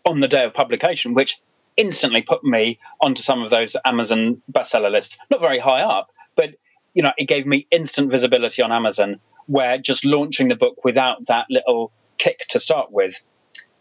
on 0.06 0.20
the 0.20 0.28
day 0.28 0.44
of 0.44 0.54
publication, 0.54 1.14
which 1.14 1.40
instantly 1.78 2.22
put 2.22 2.44
me 2.44 2.80
onto 3.02 3.22
some 3.22 3.42
of 3.42 3.50
those 3.50 3.76
Amazon 3.86 4.42
bestseller 4.52 4.92
lists. 4.92 5.18
Not 5.30 5.42
very 5.42 5.60
high 5.60 5.82
up, 5.82 6.12
but 6.36 6.56
you 6.94 7.02
know, 7.02 7.12
it 7.18 7.26
gave 7.28 7.46
me 7.46 7.68
instant 7.72 8.12
visibility 8.12 8.62
on 8.62 8.72
Amazon 8.72 9.20
where 9.48 9.78
just 9.78 10.06
launching 10.06 10.48
the 10.48 10.56
book 10.56 10.84
without 10.84 11.26
that 11.28 11.46
little 11.50 11.92
kick 12.18 12.40
to 12.50 12.60
start 12.60 12.92
with 12.92 13.24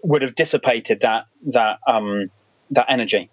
would 0.03 0.22
have 0.22 0.35
dissipated 0.35 1.01
that 1.01 1.27
that 1.46 1.79
um, 1.87 2.31
that 2.70 2.87
energy. 2.88 3.31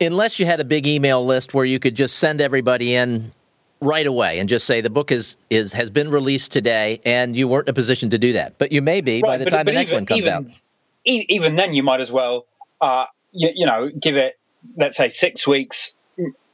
Unless 0.00 0.40
you 0.40 0.46
had 0.46 0.60
a 0.60 0.64
big 0.64 0.86
email 0.86 1.24
list 1.24 1.54
where 1.54 1.64
you 1.64 1.78
could 1.78 1.94
just 1.94 2.18
send 2.18 2.40
everybody 2.40 2.94
in 2.94 3.32
right 3.80 4.06
away 4.06 4.38
and 4.38 4.48
just 4.48 4.66
say 4.66 4.80
the 4.80 4.90
book 4.90 5.12
is 5.12 5.36
is 5.50 5.72
has 5.72 5.90
been 5.90 6.10
released 6.10 6.52
today, 6.52 7.00
and 7.04 7.36
you 7.36 7.46
weren't 7.46 7.68
in 7.68 7.72
a 7.72 7.74
position 7.74 8.10
to 8.10 8.18
do 8.18 8.32
that, 8.32 8.58
but 8.58 8.72
you 8.72 8.82
may 8.82 9.00
be 9.00 9.20
right, 9.22 9.30
by 9.30 9.36
the 9.36 9.44
but, 9.44 9.50
time 9.50 9.64
but 9.66 9.72
the 9.72 9.72
next 9.72 9.90
even, 9.90 9.96
one 9.96 10.06
comes 10.06 10.20
even, 10.20 10.32
out. 10.32 10.60
Even 11.06 11.56
then, 11.56 11.74
you 11.74 11.82
might 11.82 12.00
as 12.00 12.10
well, 12.10 12.46
uh, 12.80 13.04
you, 13.30 13.50
you, 13.54 13.66
know, 13.66 13.90
give 13.90 14.16
it 14.16 14.38
let's 14.78 14.96
say 14.96 15.10
six 15.10 15.46
weeks 15.46 15.94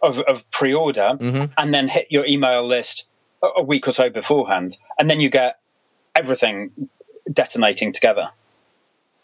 of, 0.02 0.18
of 0.20 0.48
pre-order, 0.50 1.12
mm-hmm. 1.20 1.52
and 1.56 1.72
then 1.72 1.86
hit 1.88 2.08
your 2.10 2.26
email 2.26 2.66
list 2.66 3.06
a 3.42 3.62
week 3.62 3.88
or 3.88 3.92
so 3.92 4.10
beforehand, 4.10 4.76
and 4.98 5.08
then 5.10 5.20
you 5.20 5.30
get 5.30 5.58
everything 6.14 6.70
detonating 7.32 7.92
together. 7.92 8.30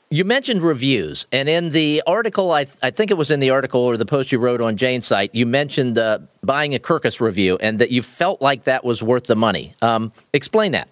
You 0.09 0.24
mentioned 0.24 0.62
reviews, 0.62 1.26
and 1.33 1.48
in 1.48 1.70
the 1.72 2.02
article, 2.07 2.52
I, 2.52 2.66
I, 2.81 2.90
think 2.90 3.11
it 3.11 3.16
was 3.16 3.33
in 3.33 3.40
the 3.40 3.50
article 3.50 3.81
or 3.81 3.96
the 3.96 4.07
post 4.07 4.31
you 4.31 4.38
wrote 4.38 4.61
on 4.61 4.76
Jane's 4.76 5.05
site, 5.05 5.35
you 5.35 5.46
mentioned 5.46 5.98
uh, 5.98 6.20
buying 6.44 6.76
a 6.76 6.79
Kirkus 6.79 7.20
review 7.20 7.59
and 7.61 7.81
that 7.81 7.90
you 7.90 8.02
felt 8.02 8.40
like 8.40 8.64
that 8.64 8.85
was 8.85 9.02
worth 9.02 9.24
the 9.24 9.35
money. 9.35 9.74
Um, 9.83 10.12
explain 10.33 10.72
that. 10.72 10.88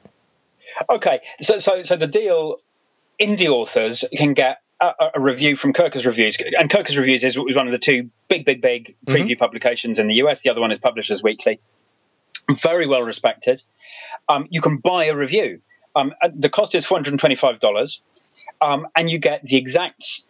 Okay, 0.91 1.21
so 1.41 1.59
so 1.59 1.85
so 1.85 1.95
the 1.95 2.09
deal, 2.09 2.57
indie 3.21 3.47
authors 3.47 4.05
can 4.17 4.35
get 4.35 4.59
a, 4.81 5.11
a 5.15 5.21
review 5.21 5.55
from 5.55 5.73
Kirkus 5.73 6.05
Reviews, 6.05 6.37
and 6.59 6.69
Kirkus 6.69 6.97
Reviews 6.99 7.23
is, 7.23 7.37
is, 7.37 7.57
one 7.57 7.67
of 7.67 7.73
the 7.73 7.79
two 7.79 8.11
big, 8.29 8.45
big, 8.45 8.61
big 8.61 8.97
preview 9.07 9.31
mm-hmm. 9.31 9.39
publications 9.39 9.99
in 9.99 10.09
the 10.09 10.15
US. 10.15 10.41
The 10.41 10.51
other 10.51 10.61
one 10.61 10.73
is 10.73 10.79
Publishers 10.79 11.23
Weekly. 11.23 11.61
Very 12.51 12.87
well 12.87 13.03
respected. 13.03 13.63
Um, 14.29 14.47
you 14.51 14.61
can 14.61 14.79
buy 14.79 15.07
a 15.07 15.17
review. 15.17 15.61
Um, 15.97 16.13
the 16.35 16.49
cost 16.49 16.75
is 16.75 16.85
four 16.85 16.99
hundred 16.99 17.19
twenty-five 17.19 17.61
dollars 17.61 18.03
um, 18.61 18.87
and 18.97 19.11
you 19.11 19.19
get 19.19 19.43
the 19.45 19.57
exact 19.57 20.27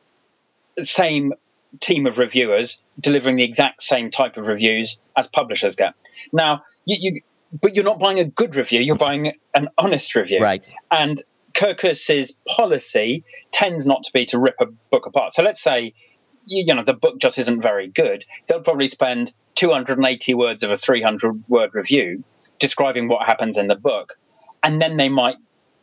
same 0.81 1.33
team 1.81 2.07
of 2.07 2.19
reviewers 2.19 2.79
delivering 3.01 3.37
the 3.37 3.45
exact 3.45 3.83
same 3.83 4.11
type 4.11 4.37
of 4.37 4.47
reviews 4.47 4.99
as 5.17 5.27
publishers 5.29 5.77
get. 5.77 5.95
Now, 6.33 6.63
you, 6.85 6.97
you 7.01 7.21
but 7.63 7.77
you're 7.77 7.85
not 7.85 8.01
buying 8.01 8.19
a 8.19 8.25
good 8.25 8.57
review; 8.57 8.81
you're 8.81 8.97
buying 8.97 9.33
an 9.55 9.69
honest 9.79 10.15
review, 10.15 10.41
right? 10.41 10.69
And 10.91 11.23
Kirkus's 11.55 12.33
policy 12.49 13.25
tends 13.53 13.87
not 13.87 14.03
to 14.05 14.13
be 14.13 14.25
to 14.27 14.39
rip 14.39 14.57
a 14.61 14.67
book 14.67 15.07
apart. 15.07 15.33
So 15.35 15.43
let's 15.43 15.63
say 15.63 15.95
you, 16.47 16.75
know 16.75 16.83
the 16.85 16.95
book 16.95 17.19
just 17.19 17.39
isn't 17.39 17.61
very 17.61 17.89
good. 17.89 18.25
They'll 18.47 18.61
probably 18.61 18.89
spend 18.89 19.33
280 19.55 20.35
words 20.35 20.63
of 20.63 20.71
a 20.71 20.77
300 20.77 21.45
word 21.49 21.71
review 21.75 22.25
describing 22.59 23.09
what 23.09 23.27
happens 23.27 23.59
in 23.59 23.67
the 23.67 23.75
book, 23.75 24.19
and 24.63 24.81
then 24.81 24.97
they 24.97 25.09
might 25.09 25.37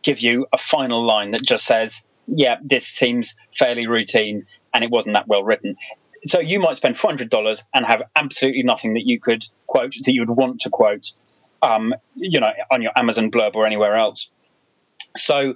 give 0.04 0.20
you 0.20 0.48
a 0.52 0.58
final 0.58 1.06
line 1.06 1.32
that 1.32 1.46
just 1.46 1.66
says 1.66 2.02
yeah, 2.28 2.58
this 2.64 2.88
seems 2.88 3.36
fairly 3.54 3.88
routine 3.88 4.46
and 4.74 4.84
it 4.84 4.90
wasn't 4.90 5.16
that 5.16 5.28
well 5.28 5.44
written. 5.44 5.76
So 6.26 6.40
you 6.40 6.60
might 6.60 6.78
spend 6.78 6.98
four 6.98 7.10
hundred 7.10 7.30
dollars 7.30 7.64
and 7.74 7.86
have 7.86 8.04
absolutely 8.16 8.64
nothing 8.64 8.94
that 8.94 9.06
you 9.06 9.20
could 9.20 9.44
quote 9.68 9.94
that 10.04 10.14
you 10.14 10.22
would 10.22 10.30
want 10.30 10.62
to 10.62 10.70
quote, 10.70 11.12
um, 11.62 11.94
you 12.16 12.40
know, 12.40 12.52
on 12.72 12.82
your 12.82 12.92
Amazon 12.96 13.32
blurb 13.32 13.56
or 13.56 13.66
anywhere 13.66 13.96
else. 13.96 14.32
So 15.18 15.56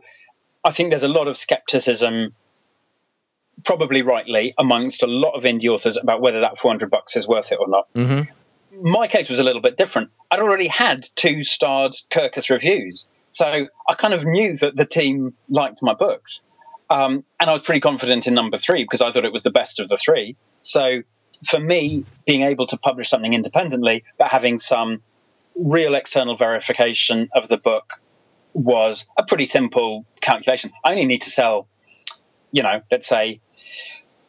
I 0.64 0.72
think 0.72 0.90
there's 0.90 1.04
a 1.04 1.08
lot 1.08 1.28
of 1.28 1.38
skepticism, 1.38 2.34
probably 3.64 4.02
rightly, 4.02 4.54
amongst 4.58 5.04
a 5.04 5.08
lot 5.08 5.34
of 5.34 5.44
indie 5.44 5.70
authors 5.70 5.98
about 5.98 6.22
whether 6.22 6.42
that 6.42 6.58
400 6.58 6.90
bucks 6.90 7.16
is 7.16 7.28
worth 7.28 7.52
it 7.52 7.60
or 7.60 7.68
not. 7.68 7.94
Mm-hmm. 7.94 8.90
My 8.90 9.08
case 9.08 9.30
was 9.30 9.40
a 9.40 9.44
little 9.44 9.62
bit 9.62 9.78
different. 9.78 10.10
I'd 10.32 10.40
already 10.40 10.68
had 10.68 11.08
two 11.16 11.44
starred 11.44 11.94
Kirkus 12.10 12.50
reviews, 12.50 13.08
so 13.30 13.68
I 13.90 13.94
kind 13.96 14.14
of 14.14 14.26
knew 14.26 14.56
that 14.58 14.76
the 14.76 14.86
team 14.86 15.34
liked 15.50 15.82
my 15.82 15.94
books. 15.94 16.44
Um, 16.90 17.24
and 17.40 17.50
I 17.50 17.54
was 17.54 17.62
pretty 17.62 17.80
confident 17.80 18.28
in 18.28 18.34
number 18.34 18.58
three 18.58 18.84
because 18.84 19.02
I 19.02 19.12
thought 19.12 19.26
it 19.26 19.32
was 19.32 19.44
the 19.44 19.52
best 19.52 19.80
of 19.80 19.90
the 19.90 19.98
three. 19.98 20.36
So 20.60 21.02
for 21.48 21.60
me, 21.60 22.06
being 22.26 22.42
able 22.42 22.68
to 22.68 22.78
publish 22.78 23.10
something 23.10 23.34
independently, 23.34 24.04
but 24.18 24.30
having 24.30 24.58
some 24.58 25.02
real 25.56 25.96
external 25.96 26.36
verification 26.36 27.30
of 27.34 27.48
the 27.48 27.58
book 27.58 28.00
was 28.54 29.06
a 29.18 29.24
pretty 29.24 29.46
simple 29.46 30.06
calculation. 30.22 30.72
I 30.84 30.92
only 30.92 31.06
need 31.06 31.22
to 31.22 31.30
sell, 31.30 31.68
you 32.52 32.64
know, 32.64 32.82
let's 32.92 33.08
say, 33.08 33.42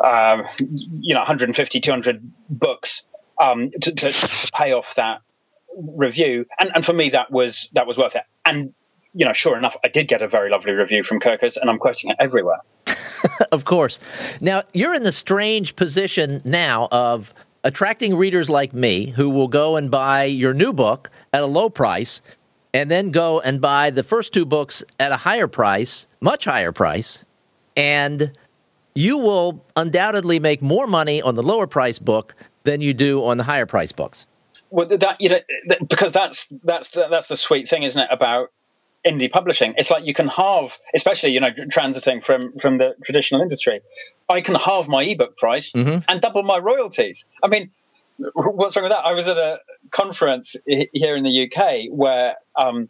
uh, 0.00 0.42
you 0.58 1.14
know, 1.14 1.20
150, 1.20 1.80
200 1.80 2.32
books 2.48 3.02
um, 3.40 3.70
to, 3.70 3.94
to, 3.94 4.10
to, 4.10 4.50
pay 4.54 4.72
off 4.72 4.94
that 4.96 5.20
review. 5.76 6.46
And, 6.58 6.70
and 6.74 6.84
for 6.84 6.92
me, 6.92 7.10
that 7.10 7.30
was 7.30 7.68
that 7.72 7.86
was 7.86 7.98
worth 7.98 8.16
it. 8.16 8.22
And 8.44 8.72
you 9.14 9.24
know, 9.24 9.32
sure 9.32 9.56
enough, 9.56 9.76
I 9.82 9.88
did 9.88 10.08
get 10.08 10.20
a 10.20 10.28
very 10.28 10.50
lovely 10.50 10.72
review 10.72 11.02
from 11.02 11.20
Kirkus, 11.20 11.56
and 11.56 11.70
I'm 11.70 11.78
quoting 11.78 12.10
it 12.10 12.16
everywhere. 12.18 12.58
of 13.52 13.64
course. 13.64 13.98
Now, 14.40 14.62
you're 14.74 14.94
in 14.94 15.04
the 15.04 15.12
strange 15.12 15.74
position 15.74 16.42
now 16.44 16.88
of 16.92 17.32
attracting 17.64 18.14
readers 18.14 18.50
like 18.50 18.74
me 18.74 19.06
who 19.10 19.30
will 19.30 19.48
go 19.48 19.76
and 19.76 19.90
buy 19.90 20.24
your 20.24 20.52
new 20.52 20.72
book 20.72 21.10
at 21.32 21.42
a 21.42 21.46
low 21.46 21.70
price 21.70 22.20
and 22.74 22.90
then 22.90 23.10
go 23.10 23.40
and 23.40 23.60
buy 23.60 23.88
the 23.88 24.02
first 24.02 24.34
two 24.34 24.44
books 24.44 24.84
at 25.00 25.12
a 25.12 25.16
higher 25.16 25.48
price, 25.48 26.06
much 26.20 26.44
higher 26.44 26.72
price, 26.72 27.24
and 27.74 28.32
you 28.96 29.18
will 29.18 29.64
undoubtedly 29.76 30.40
make 30.40 30.62
more 30.62 30.86
money 30.86 31.22
on 31.22 31.34
the 31.34 31.42
lower 31.42 31.66
price 31.66 31.98
book 31.98 32.34
than 32.64 32.80
you 32.80 32.94
do 32.94 33.24
on 33.24 33.36
the 33.36 33.44
higher 33.44 33.66
price 33.66 33.92
books. 33.92 34.26
Well, 34.70 34.86
that 34.86 35.20
you 35.20 35.28
know, 35.28 35.38
because 35.88 36.12
that's 36.12 36.46
that's 36.64 36.88
the, 36.90 37.06
that's 37.08 37.28
the 37.28 37.36
sweet 37.36 37.68
thing, 37.68 37.84
isn't 37.84 38.00
it? 38.00 38.08
About 38.10 38.50
indie 39.06 39.30
publishing. 39.30 39.74
It's 39.76 39.90
like 39.90 40.04
you 40.04 40.14
can 40.14 40.28
halve, 40.28 40.78
especially 40.94 41.30
you 41.30 41.40
know, 41.40 41.50
transiting 41.70 42.22
from 42.22 42.58
from 42.58 42.78
the 42.78 42.96
traditional 43.04 43.42
industry. 43.42 43.80
I 44.28 44.40
can 44.40 44.54
halve 44.56 44.88
my 44.88 45.02
ebook 45.04 45.36
price 45.36 45.72
mm-hmm. 45.72 46.00
and 46.08 46.20
double 46.20 46.42
my 46.42 46.58
royalties. 46.58 47.26
I 47.42 47.48
mean, 47.48 47.70
what's 48.34 48.76
wrong 48.76 48.84
with 48.84 48.92
that? 48.92 49.04
I 49.04 49.12
was 49.12 49.28
at 49.28 49.38
a 49.38 49.60
conference 49.90 50.56
here 50.66 51.16
in 51.16 51.22
the 51.22 51.44
UK 51.44 51.90
where, 51.90 52.36
um, 52.56 52.88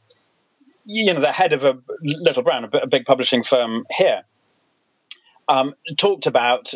you 0.84 1.12
know, 1.12 1.20
the 1.20 1.32
head 1.32 1.52
of 1.52 1.64
a 1.64 1.78
Little 2.02 2.42
Brown, 2.42 2.70
a 2.72 2.86
big 2.86 3.04
publishing 3.04 3.42
firm 3.42 3.84
here, 3.90 4.22
um, 5.48 5.74
talked 5.96 6.26
about 6.26 6.74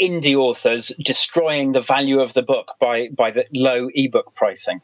indie 0.00 0.34
authors 0.34 0.92
destroying 1.02 1.72
the 1.72 1.80
value 1.80 2.20
of 2.20 2.34
the 2.34 2.42
book 2.42 2.72
by 2.80 3.08
by 3.08 3.30
the 3.30 3.46
low 3.52 3.88
ebook 3.94 4.34
pricing. 4.34 4.80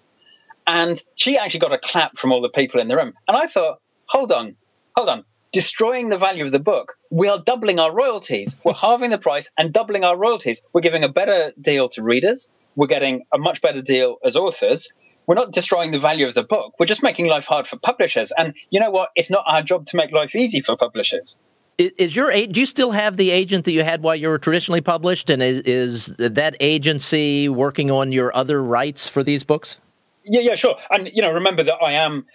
And 0.66 1.02
she 1.16 1.36
actually 1.36 1.60
got 1.60 1.72
a 1.72 1.78
clap 1.78 2.16
from 2.16 2.32
all 2.32 2.40
the 2.40 2.48
people 2.48 2.80
in 2.80 2.88
the 2.88 2.96
room. 2.96 3.14
And 3.26 3.36
I 3.36 3.46
thought, 3.46 3.80
hold 4.06 4.30
on, 4.30 4.56
hold 4.96 5.08
on. 5.08 5.24
Destroying 5.52 6.10
the 6.10 6.18
value 6.18 6.44
of 6.44 6.52
the 6.52 6.60
book, 6.60 6.96
we 7.10 7.28
are 7.28 7.42
doubling 7.44 7.80
our 7.80 7.92
royalties. 7.92 8.54
We're 8.64 8.72
halving 8.86 9.10
the 9.10 9.18
price 9.18 9.50
and 9.58 9.72
doubling 9.72 10.04
our 10.04 10.16
royalties. 10.16 10.62
We're 10.72 10.80
giving 10.80 11.02
a 11.02 11.08
better 11.08 11.52
deal 11.60 11.88
to 11.90 12.02
readers. 12.02 12.50
We're 12.76 12.86
getting 12.86 13.24
a 13.32 13.38
much 13.38 13.60
better 13.60 13.82
deal 13.82 14.18
as 14.24 14.36
authors. 14.36 14.92
We're 15.26 15.34
not 15.34 15.52
destroying 15.52 15.90
the 15.90 15.98
value 15.98 16.26
of 16.26 16.34
the 16.34 16.44
book. 16.44 16.74
We're 16.78 16.86
just 16.86 17.02
making 17.02 17.26
life 17.26 17.44
hard 17.44 17.66
for 17.66 17.76
publishers. 17.76 18.32
And 18.36 18.54
you 18.70 18.78
know 18.78 18.90
what? 18.90 19.10
It's 19.16 19.30
not 19.30 19.44
our 19.46 19.62
job 19.62 19.86
to 19.86 19.96
make 19.96 20.12
life 20.12 20.36
easy 20.36 20.60
for 20.60 20.76
publishers. 20.76 21.40
Is 21.80 22.14
your 22.14 22.30
do 22.30 22.60
you 22.60 22.66
still 22.66 22.90
have 22.90 23.16
the 23.16 23.30
agent 23.30 23.64
that 23.64 23.72
you 23.72 23.82
had 23.82 24.02
while 24.02 24.14
you 24.14 24.28
were 24.28 24.38
traditionally 24.38 24.82
published, 24.82 25.30
and 25.30 25.42
is, 25.42 25.60
is 25.60 26.06
that 26.18 26.54
agency 26.60 27.48
working 27.48 27.90
on 27.90 28.12
your 28.12 28.36
other 28.36 28.62
rights 28.62 29.08
for 29.08 29.22
these 29.22 29.44
books? 29.44 29.78
Yeah, 30.24 30.40
yeah, 30.40 30.56
sure. 30.56 30.76
And 30.90 31.10
you 31.14 31.22
know, 31.22 31.32
remember 31.32 31.62
that 31.62 31.76
I 31.82 31.92
am 31.92 32.26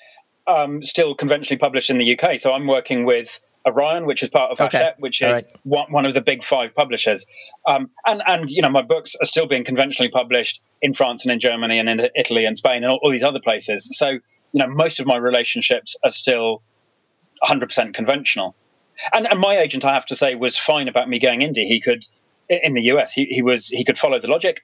um, 0.47 0.81
still 0.81 1.13
conventionally 1.13 1.59
published 1.59 1.91
in 1.91 1.99
the 1.99 2.17
UK. 2.17 2.39
So 2.39 2.53
I'm 2.53 2.65
working 2.65 3.05
with 3.05 3.39
Orion, 3.67 4.07
which 4.07 4.23
is 4.23 4.29
part 4.29 4.51
of 4.51 4.59
okay. 4.59 4.77
Hachette, 4.77 4.99
which 4.99 5.21
is 5.21 5.31
right. 5.31 5.45
one, 5.61 5.91
one, 5.91 6.05
of 6.07 6.15
the 6.15 6.21
big 6.21 6.43
five 6.43 6.73
publishers. 6.73 7.27
Um, 7.67 7.91
and 8.07 8.23
and 8.25 8.49
you 8.49 8.63
know 8.63 8.69
my 8.69 8.81
books 8.81 9.15
are 9.21 9.25
still 9.25 9.47
being 9.47 9.63
conventionally 9.63 10.09
published 10.09 10.59
in 10.81 10.93
France 10.93 11.23
and 11.23 11.31
in 11.31 11.39
Germany 11.39 11.77
and 11.77 11.87
in 11.87 12.07
Italy 12.15 12.45
and 12.45 12.57
Spain 12.57 12.77
and 12.77 12.87
all, 12.87 12.99
all 13.03 13.11
these 13.11 13.23
other 13.23 13.39
places. 13.39 13.95
So 13.95 14.09
you 14.09 14.21
know 14.53 14.67
most 14.67 14.99
of 14.99 15.05
my 15.05 15.17
relationships 15.17 15.95
are 16.03 16.09
still 16.09 16.63
100% 17.43 17.93
conventional. 17.93 18.55
And, 19.13 19.27
and 19.29 19.39
my 19.39 19.57
agent, 19.57 19.85
I 19.85 19.93
have 19.93 20.05
to 20.07 20.15
say, 20.15 20.35
was 20.35 20.57
fine 20.57 20.87
about 20.87 21.09
me 21.09 21.19
going 21.19 21.41
indie. 21.41 21.65
He 21.65 21.79
could 21.79 22.05
in 22.49 22.73
the 22.73 22.83
US, 22.93 23.13
he, 23.13 23.25
he 23.25 23.41
was 23.41 23.67
he 23.67 23.83
could 23.83 23.97
follow 23.97 24.19
the 24.19 24.27
logic. 24.27 24.63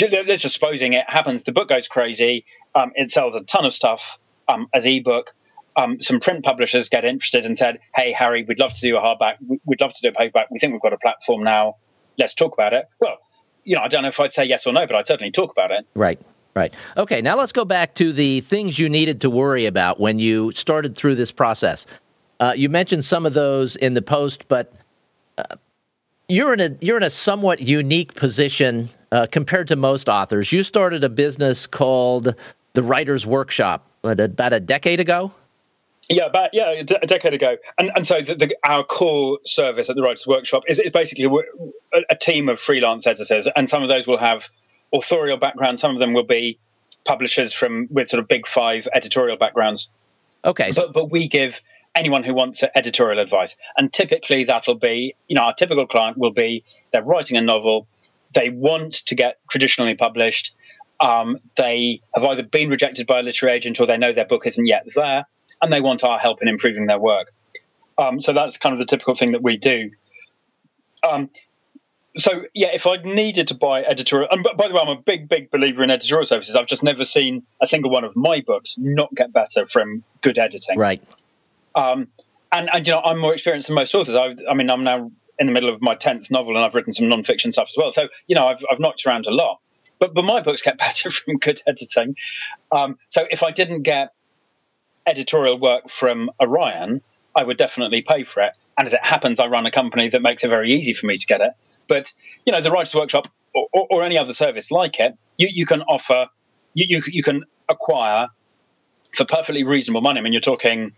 Let's 0.00 0.42
just 0.42 0.54
supposing 0.54 0.94
it 0.94 1.04
happens, 1.08 1.42
the 1.42 1.52
book 1.52 1.68
goes 1.68 1.88
crazy. 1.88 2.46
Um, 2.74 2.92
it 2.94 3.10
sells 3.10 3.34
a 3.34 3.42
ton 3.42 3.66
of 3.66 3.74
stuff 3.74 4.18
um, 4.48 4.68
as 4.72 4.86
ebook. 4.86 5.34
Um, 5.76 6.00
some 6.00 6.20
print 6.20 6.44
publishers 6.44 6.88
get 6.88 7.04
interested 7.04 7.44
and 7.44 7.58
said, 7.58 7.80
"Hey, 7.94 8.12
Harry, 8.12 8.44
we'd 8.44 8.58
love 8.58 8.72
to 8.72 8.80
do 8.80 8.96
a 8.96 9.00
hardback. 9.00 9.36
We'd 9.66 9.80
love 9.80 9.92
to 9.92 10.00
do 10.02 10.08
a 10.08 10.12
paperback. 10.12 10.50
We 10.50 10.58
think 10.58 10.72
we've 10.72 10.80
got 10.80 10.94
a 10.94 10.98
platform 10.98 11.42
now. 11.44 11.76
Let's 12.18 12.32
talk 12.32 12.54
about 12.54 12.72
it." 12.72 12.86
Well, 13.00 13.18
you 13.64 13.76
know, 13.76 13.82
I 13.82 13.88
don't 13.88 14.02
know 14.02 14.08
if 14.08 14.18
I'd 14.18 14.32
say 14.32 14.44
yes 14.44 14.66
or 14.66 14.72
no, 14.72 14.86
but 14.86 14.96
I'd 14.96 15.06
certainly 15.06 15.32
talk 15.32 15.50
about 15.50 15.70
it. 15.70 15.86
Right. 15.94 16.18
Right. 16.54 16.72
Okay. 16.96 17.20
Now 17.20 17.36
let's 17.36 17.52
go 17.52 17.66
back 17.66 17.94
to 17.96 18.14
the 18.14 18.40
things 18.40 18.78
you 18.78 18.88
needed 18.88 19.20
to 19.20 19.28
worry 19.28 19.66
about 19.66 20.00
when 20.00 20.18
you 20.18 20.52
started 20.52 20.96
through 20.96 21.16
this 21.16 21.30
process. 21.30 21.84
Uh, 22.38 22.52
you 22.56 22.68
mentioned 22.68 23.04
some 23.04 23.26
of 23.26 23.34
those 23.34 23.76
in 23.76 23.94
the 23.94 24.02
post, 24.02 24.48
but 24.48 24.72
uh, 25.38 25.56
you're 26.28 26.52
in 26.52 26.60
a 26.60 26.76
you're 26.80 26.96
in 26.96 27.02
a 27.02 27.10
somewhat 27.10 27.60
unique 27.60 28.14
position 28.14 28.88
uh, 29.12 29.26
compared 29.30 29.68
to 29.68 29.76
most 29.76 30.08
authors. 30.08 30.52
You 30.52 30.62
started 30.62 31.04
a 31.04 31.08
business 31.08 31.66
called 31.66 32.34
the 32.74 32.82
Writers 32.82 33.24
Workshop 33.24 33.86
about 34.02 34.52
a 34.52 34.60
decade 34.60 35.00
ago. 35.00 35.32
Yeah, 36.08 36.26
about 36.26 36.50
yeah, 36.52 36.70
a 36.70 36.84
decade 36.84 37.34
ago, 37.34 37.56
and 37.78 37.90
and 37.96 38.06
so 38.06 38.20
the, 38.20 38.36
the, 38.36 38.56
our 38.62 38.84
core 38.84 39.38
service 39.44 39.90
at 39.90 39.96
the 39.96 40.02
Writers 40.02 40.24
Workshop 40.24 40.62
is, 40.68 40.78
is 40.78 40.92
basically 40.92 41.24
a, 41.24 42.00
a, 42.10 42.14
team 42.14 42.48
of 42.48 42.60
freelance 42.60 43.08
editors, 43.08 43.48
and 43.56 43.68
some 43.68 43.82
of 43.82 43.88
those 43.88 44.06
will 44.06 44.18
have 44.18 44.46
authorial 44.94 45.36
backgrounds, 45.36 45.82
some 45.82 45.90
of 45.90 45.98
them 45.98 46.12
will 46.12 46.22
be 46.22 46.60
publishers 47.04 47.52
from 47.52 47.88
with 47.90 48.08
sort 48.08 48.22
of 48.22 48.28
big 48.28 48.46
five 48.46 48.86
editorial 48.94 49.36
backgrounds. 49.36 49.88
Okay, 50.44 50.70
but 50.76 50.92
but 50.92 51.10
we 51.10 51.26
give 51.26 51.60
anyone 51.96 52.22
who 52.22 52.34
wants 52.34 52.62
editorial 52.74 53.18
advice, 53.18 53.56
and 53.76 53.92
typically 53.92 54.44
that'll 54.44 54.74
be 54.76 55.16
you 55.28 55.34
know 55.34 55.42
our 55.42 55.54
typical 55.54 55.86
client 55.86 56.18
will 56.18 56.32
be 56.32 56.62
they're 56.92 57.02
writing 57.02 57.36
a 57.36 57.40
novel, 57.40 57.88
they 58.34 58.50
want 58.50 58.92
to 59.06 59.14
get 59.14 59.38
traditionally 59.50 59.96
published, 59.96 60.54
um, 61.00 61.38
they 61.56 62.00
have 62.14 62.24
either 62.24 62.42
been 62.42 62.70
rejected 62.70 63.06
by 63.06 63.20
a 63.20 63.22
literary 63.22 63.56
agent 63.56 63.80
or 63.80 63.86
they 63.86 63.96
know 63.96 64.12
their 64.12 64.26
book 64.26 64.46
isn't 64.46 64.66
yet 64.66 64.86
there 64.94 65.26
and 65.62 65.72
they 65.72 65.80
want 65.80 66.04
our 66.04 66.18
help 66.18 66.42
in 66.42 66.48
improving 66.48 66.86
their 66.86 66.98
work. 66.98 67.32
Um, 67.98 68.20
so 68.20 68.32
that's 68.32 68.58
kind 68.58 68.72
of 68.72 68.78
the 68.78 68.86
typical 68.86 69.14
thing 69.14 69.32
that 69.32 69.42
we 69.42 69.56
do. 69.56 69.90
Um, 71.06 71.30
so 72.14 72.44
yeah, 72.54 72.68
if 72.72 72.86
I 72.86 72.96
needed 72.96 73.48
to 73.48 73.54
buy 73.54 73.82
editorial, 73.82 74.28
and 74.30 74.42
by 74.56 74.68
the 74.68 74.74
way, 74.74 74.80
I'm 74.80 74.88
a 74.88 75.00
big, 75.00 75.28
big 75.28 75.50
believer 75.50 75.82
in 75.82 75.90
editorial 75.90 76.26
services. 76.26 76.56
I've 76.56 76.66
just 76.66 76.82
never 76.82 77.04
seen 77.04 77.42
a 77.60 77.66
single 77.66 77.90
one 77.90 78.04
of 78.04 78.16
my 78.16 78.40
books 78.40 78.76
not 78.78 79.14
get 79.14 79.32
better 79.32 79.64
from 79.64 80.02
good 80.22 80.38
editing. 80.38 80.78
Right. 80.78 81.02
Um, 81.76 82.08
and 82.50 82.68
and 82.72 82.86
you 82.86 82.94
know, 82.94 83.00
I'm 83.00 83.18
more 83.18 83.34
experienced 83.34 83.68
than 83.68 83.76
most 83.76 83.94
authors. 83.94 84.16
I, 84.16 84.34
I 84.50 84.54
mean, 84.54 84.70
I'm 84.70 84.82
now 84.82 85.12
in 85.38 85.46
the 85.46 85.52
middle 85.52 85.68
of 85.68 85.80
my 85.82 85.94
tenth 85.94 86.30
novel, 86.30 86.56
and 86.56 86.64
I've 86.64 86.74
written 86.74 86.92
some 86.92 87.08
non-fiction 87.08 87.52
stuff 87.52 87.68
as 87.70 87.76
well. 87.76 87.92
So 87.92 88.08
you 88.26 88.34
know, 88.34 88.48
I've 88.48 88.64
I've 88.70 88.80
knocked 88.80 89.06
around 89.06 89.26
a 89.26 89.34
lot. 89.34 89.60
But 89.98 90.14
but 90.14 90.24
my 90.24 90.40
books 90.40 90.62
get 90.62 90.78
better 90.86 91.10
from 91.10 91.36
good 91.36 91.60
editing. 91.66 92.16
Um, 92.72 92.98
so 93.06 93.26
if 93.30 93.42
I 93.42 93.50
didn't 93.50 93.82
get 93.82 94.12
editorial 95.06 95.58
work 95.58 95.88
from 95.88 96.30
Orion, 96.40 97.02
I 97.34 97.44
would 97.44 97.56
definitely 97.56 98.02
pay 98.02 98.24
for 98.24 98.42
it. 98.42 98.52
And 98.78 98.86
as 98.86 98.94
it 98.94 99.04
happens, 99.04 99.38
I 99.38 99.46
run 99.46 99.66
a 99.66 99.70
company 99.70 100.08
that 100.08 100.22
makes 100.22 100.42
it 100.42 100.48
very 100.48 100.72
easy 100.72 100.94
for 100.94 101.06
me 101.06 101.18
to 101.18 101.26
get 101.26 101.40
it. 101.40 101.52
But 101.88 102.12
you 102.44 102.52
know, 102.52 102.60
the 102.60 102.70
Writers 102.70 102.94
Workshop 102.94 103.28
or, 103.54 103.68
or, 103.72 103.86
or 103.90 104.02
any 104.02 104.18
other 104.18 104.32
service 104.32 104.70
like 104.70 104.98
it, 104.98 105.16
you, 105.36 105.48
you 105.50 105.66
can 105.66 105.82
offer, 105.82 106.28
you, 106.74 106.86
you, 106.88 107.02
you 107.06 107.22
can 107.22 107.44
acquire 107.68 108.28
for 109.14 109.24
perfectly 109.24 109.64
reasonable 109.64 110.00
money. 110.00 110.18
I 110.18 110.22
mean, 110.22 110.32
you're 110.32 110.40
talking 110.40 110.92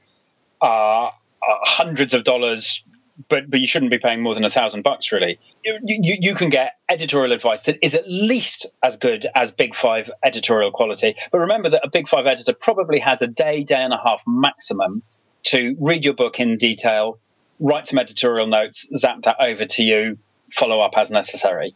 uh, 0.61 1.11
hundreds 1.43 2.15
of 2.15 2.25
dollars, 2.25 2.85
but 3.29 3.51
but 3.51 3.61
you 3.61 3.67
shouldn't 3.67 3.91
be 3.91 3.99
paying 3.99 4.23
more 4.23 4.35
than 4.35 4.45
a 4.45 4.51
thousand 4.51 4.83
bucks, 4.83 5.13
really. 5.13 5.39
You, 5.65 5.79
you, 5.85 6.17
you 6.21 6.35
can 6.35 6.51
get 6.51 6.77
editorial 6.89 7.33
advice 7.33 7.63
that 7.63 7.79
is 7.83 7.95
at 7.95 8.05
least 8.07 8.67
as 8.83 8.97
good 8.97 9.27
as 9.35 9.51
Big 9.51 9.75
Five 9.75 10.11
editorial 10.23 10.71
quality. 10.71 11.17
But 11.31 11.39
remember 11.39 11.71
that 11.71 11.85
a 11.85 11.91
Big 11.91 12.09
Five 12.09 12.27
editor 12.27 12.55
probably 12.59 13.01
has 13.01 13.23
a 13.23 13.27
day, 13.27 13.65
day 13.65 13.83
and 13.83 13.93
a 13.93 14.01
half 14.05 14.23
maximum 14.27 15.03
to 15.45 15.77
read 15.81 16.05
your 16.05 16.15
book 16.15 16.41
in 16.41 16.57
detail, 16.57 17.19
write 17.61 17.87
some 17.87 17.99
editorial 17.99 18.47
notes, 18.47 18.87
zap 18.97 19.23
that 19.23 19.37
over 19.41 19.65
to 19.65 19.83
you, 19.83 20.19
follow 20.51 20.81
up 20.81 20.97
as 20.97 21.11
necessary. 21.11 21.75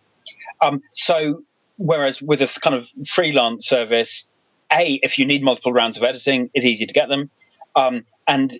Um, 0.61 0.83
so, 0.93 1.43
whereas 1.77 2.23
with 2.23 2.41
a 2.43 2.61
kind 2.61 2.77
of 2.77 2.89
freelance 3.07 3.67
service, 3.67 4.27
a 4.73 5.01
if 5.03 5.19
you 5.19 5.27
need 5.27 5.43
multiple 5.43 5.73
rounds 5.73 5.97
of 5.97 6.03
editing, 6.03 6.51
it's 6.55 6.67
easy 6.67 6.87
to 6.87 6.95
get 6.95 7.09
them, 7.09 7.31
um, 7.75 8.05
and 8.27 8.53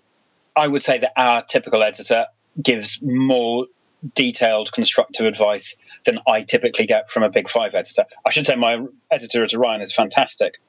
I 0.55 0.67
would 0.67 0.83
say 0.83 0.99
that 0.99 1.11
our 1.17 1.43
typical 1.43 1.83
editor 1.83 2.27
gives 2.61 2.99
more 3.01 3.67
detailed, 4.15 4.71
constructive 4.71 5.25
advice 5.25 5.75
than 6.05 6.19
I 6.27 6.41
typically 6.41 6.85
get 6.85 7.09
from 7.09 7.23
a 7.23 7.29
Big 7.29 7.49
Five 7.49 7.75
editor. 7.75 8.03
I 8.25 8.29
should 8.29 8.45
say 8.45 8.55
my 8.55 8.85
editor 9.09 9.43
at 9.43 9.53
Orion 9.53 9.81
is 9.81 9.93
fantastic 9.93 10.59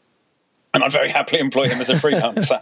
and 0.75 0.83
I'd 0.83 0.93
very 0.93 1.09
happily 1.09 1.41
employ 1.41 1.69
him 1.69 1.81
as 1.81 1.89
a 1.89 1.95
freelancer. 1.95 2.61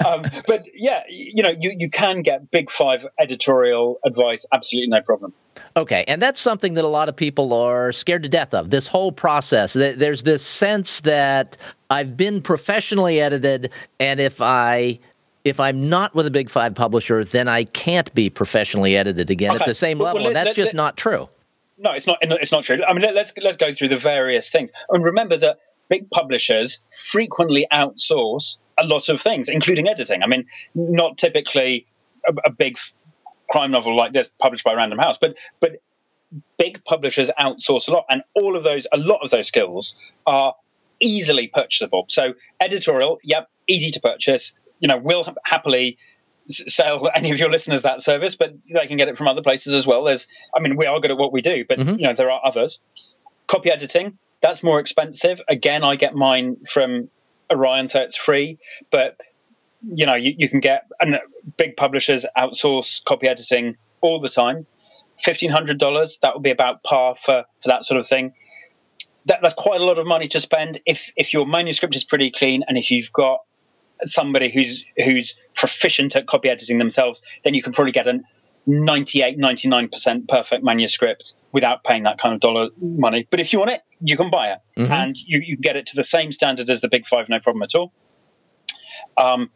um, 0.06 0.24
but 0.46 0.66
yeah, 0.74 1.02
you 1.08 1.42
know, 1.42 1.54
you, 1.58 1.74
you 1.76 1.90
can 1.90 2.22
get 2.22 2.50
big 2.50 2.70
five 2.70 3.06
editorial 3.18 3.98
advice, 4.04 4.44
absolutely 4.52 4.88
no 4.88 5.00
problem. 5.00 5.32
Okay, 5.76 6.04
and 6.06 6.20
that's 6.20 6.40
something 6.40 6.74
that 6.74 6.84
a 6.84 6.88
lot 6.88 7.08
of 7.08 7.16
people 7.16 7.52
are 7.54 7.90
scared 7.90 8.22
to 8.24 8.28
death 8.28 8.52
of. 8.54 8.70
This 8.70 8.86
whole 8.86 9.10
process, 9.10 9.72
there's 9.72 10.22
this 10.22 10.44
sense 10.44 11.00
that 11.00 11.56
I've 11.90 12.16
been 12.16 12.42
professionally 12.42 13.20
edited, 13.20 13.72
and 13.98 14.20
if 14.20 14.40
I 14.40 15.00
if 15.44 15.60
I'm 15.60 15.88
not 15.88 16.14
with 16.14 16.26
a 16.26 16.30
big 16.30 16.48
five 16.48 16.74
publisher, 16.74 17.24
then 17.24 17.48
I 17.48 17.64
can't 17.64 18.12
be 18.14 18.30
professionally 18.30 18.96
edited 18.96 19.30
again 19.30 19.52
okay. 19.52 19.60
at 19.60 19.66
the 19.66 19.74
same 19.74 19.98
level, 19.98 20.20
well, 20.20 20.28
and 20.28 20.36
that's 20.36 20.48
let, 20.48 20.56
just 20.56 20.68
let, 20.68 20.76
not 20.76 20.96
true. 20.96 21.28
No, 21.76 21.92
it's 21.92 22.06
not. 22.06 22.18
It's 22.22 22.52
not 22.52 22.64
true. 22.64 22.82
I 22.86 22.92
mean, 22.92 23.02
let, 23.02 23.14
let's 23.14 23.32
let's 23.36 23.56
go 23.56 23.72
through 23.72 23.88
the 23.88 23.98
various 23.98 24.48
things, 24.50 24.72
and 24.88 25.04
remember 25.04 25.36
that 25.36 25.58
big 25.88 26.10
publishers 26.10 26.80
frequently 27.10 27.66
outsource 27.70 28.58
a 28.78 28.86
lot 28.86 29.08
of 29.08 29.20
things, 29.20 29.48
including 29.48 29.88
editing. 29.88 30.22
I 30.22 30.26
mean, 30.26 30.46
not 30.74 31.18
typically 31.18 31.86
a, 32.26 32.32
a 32.46 32.50
big 32.50 32.78
crime 33.50 33.70
novel 33.70 33.94
like 33.94 34.12
this 34.12 34.30
published 34.40 34.64
by 34.64 34.74
Random 34.74 34.98
House, 34.98 35.18
but 35.20 35.36
but 35.60 35.82
big 36.58 36.82
publishers 36.84 37.30
outsource 37.38 37.88
a 37.88 37.92
lot, 37.92 38.06
and 38.08 38.22
all 38.34 38.56
of 38.56 38.62
those, 38.64 38.86
a 38.92 38.96
lot 38.96 39.20
of 39.22 39.30
those 39.30 39.46
skills 39.48 39.96
are 40.26 40.54
easily 41.00 41.48
purchasable. 41.48 42.06
So 42.08 42.34
editorial, 42.60 43.18
yep, 43.22 43.50
easy 43.66 43.90
to 43.90 44.00
purchase. 44.00 44.52
You 44.80 44.88
know, 44.88 44.98
we'll 44.98 45.24
happily 45.44 45.98
sell 46.48 47.10
any 47.14 47.30
of 47.30 47.38
your 47.38 47.50
listeners 47.50 47.82
that 47.82 48.02
service, 48.02 48.36
but 48.36 48.54
they 48.72 48.86
can 48.86 48.96
get 48.96 49.08
it 49.08 49.16
from 49.16 49.28
other 49.28 49.42
places 49.42 49.74
as 49.74 49.86
well. 49.86 50.04
There's, 50.04 50.28
I 50.54 50.60
mean, 50.60 50.76
we 50.76 50.86
are 50.86 51.00
good 51.00 51.10
at 51.10 51.16
what 51.16 51.32
we 51.32 51.42
do, 51.42 51.64
but 51.68 51.78
mm-hmm. 51.78 51.98
you 51.98 52.06
know, 52.06 52.14
there 52.14 52.30
are 52.30 52.40
others. 52.44 52.78
Copy 53.46 53.70
editing, 53.70 54.18
that's 54.44 54.62
more 54.62 54.78
expensive. 54.78 55.40
Again, 55.48 55.84
I 55.84 55.96
get 55.96 56.14
mine 56.14 56.56
from 56.68 57.08
Orion, 57.50 57.88
so 57.88 58.00
it's 58.00 58.14
free. 58.14 58.58
But 58.90 59.16
you 59.86 60.04
know, 60.04 60.14
you, 60.14 60.34
you 60.36 60.50
can 60.50 60.60
get 60.60 60.86
and 61.00 61.18
big 61.56 61.76
publishers 61.78 62.26
outsource 62.36 63.02
copy 63.04 63.26
editing 63.26 63.76
all 64.02 64.20
the 64.20 64.28
time. 64.28 64.66
Fifteen 65.18 65.50
hundred 65.50 65.78
dollars 65.78 66.18
that 66.20 66.34
would 66.34 66.42
be 66.42 66.50
about 66.50 66.82
par 66.82 67.14
for 67.14 67.44
for 67.62 67.68
that 67.68 67.86
sort 67.86 67.98
of 67.98 68.06
thing. 68.06 68.34
That, 69.26 69.38
that's 69.40 69.54
quite 69.54 69.80
a 69.80 69.84
lot 69.84 69.98
of 69.98 70.06
money 70.06 70.28
to 70.28 70.40
spend 70.40 70.78
if 70.84 71.10
if 71.16 71.32
your 71.32 71.46
manuscript 71.46 71.94
is 71.94 72.04
pretty 72.04 72.30
clean 72.30 72.64
and 72.68 72.76
if 72.76 72.90
you've 72.90 73.12
got 73.14 73.40
somebody 74.06 74.50
who's 74.50 74.84
who's 74.96 75.34
proficient 75.54 76.16
at 76.16 76.26
copy 76.26 76.48
editing 76.48 76.78
themselves, 76.78 77.22
then 77.42 77.54
you 77.54 77.62
can 77.62 77.72
probably 77.72 77.92
get 77.92 78.06
a 78.06 78.20
98, 78.66 79.38
99% 79.38 80.28
perfect 80.28 80.64
manuscript 80.64 81.34
without 81.52 81.84
paying 81.84 82.04
that 82.04 82.18
kind 82.18 82.34
of 82.34 82.40
dollar 82.40 82.70
money. 82.80 83.26
But 83.30 83.40
if 83.40 83.52
you 83.52 83.58
want 83.58 83.72
it, 83.72 83.82
you 84.00 84.16
can 84.16 84.30
buy 84.30 84.52
it. 84.52 84.58
Mm-hmm. 84.78 84.92
And 84.92 85.18
you, 85.18 85.40
you 85.44 85.56
get 85.56 85.76
it 85.76 85.86
to 85.86 85.96
the 85.96 86.02
same 86.02 86.32
standard 86.32 86.70
as 86.70 86.80
the 86.80 86.88
Big 86.88 87.06
Five, 87.06 87.28
no 87.28 87.40
problem 87.40 87.62
at 87.62 87.74
all. 87.74 87.92
Um, 89.16 89.50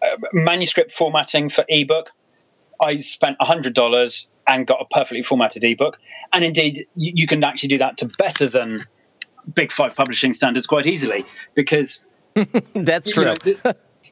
uh, 0.00 0.16
manuscript 0.32 0.92
formatting 0.92 1.48
for 1.48 1.64
ebook, 1.68 2.10
I 2.80 2.96
spent 2.98 3.38
$100 3.38 4.26
and 4.46 4.66
got 4.66 4.80
a 4.80 4.84
perfectly 4.84 5.22
formatted 5.22 5.64
ebook. 5.64 5.98
And 6.32 6.44
indeed, 6.44 6.86
you, 6.94 7.12
you 7.14 7.26
can 7.26 7.42
actually 7.42 7.70
do 7.70 7.78
that 7.78 7.98
to 7.98 8.08
better 8.18 8.48
than 8.48 8.78
Big 9.52 9.72
Five 9.72 9.96
publishing 9.96 10.32
standards 10.32 10.66
quite 10.66 10.86
easily 10.86 11.24
because. 11.54 12.00
That's 12.74 13.10
true. 13.10 13.24
Know, 13.24 13.34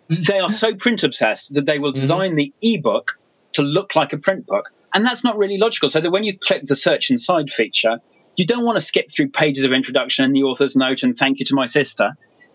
they 0.08 0.40
are 0.40 0.50
so 0.50 0.74
print 0.74 1.02
obsessed 1.02 1.54
that 1.54 1.66
they 1.66 1.78
will 1.78 1.92
mm-hmm. 1.92 2.00
design 2.00 2.30
mm-hmm. 2.30 2.36
the 2.36 2.52
ebook 2.62 3.18
to 3.54 3.62
look 3.62 3.94
like 3.94 4.12
a 4.12 4.18
print 4.18 4.46
book. 4.46 4.70
And 4.94 5.06
that's 5.06 5.24
not 5.24 5.38
really 5.38 5.56
logical. 5.56 5.88
So 5.88 6.00
that 6.00 6.10
when 6.10 6.24
you 6.24 6.38
click 6.38 6.64
the 6.64 6.74
search 6.74 7.10
inside 7.10 7.50
feature, 7.50 7.98
you 8.36 8.46
don't 8.46 8.64
want 8.64 8.76
to 8.76 8.80
skip 8.84 9.10
through 9.10 9.28
pages 9.28 9.64
of 9.64 9.72
introduction 9.72 10.24
and 10.24 10.34
the 10.34 10.42
author's 10.42 10.76
note 10.76 11.02
and 11.02 11.16
thank 11.16 11.38
you 11.38 11.46
to 11.46 11.54
my 11.54 11.66
sister. 11.66 12.12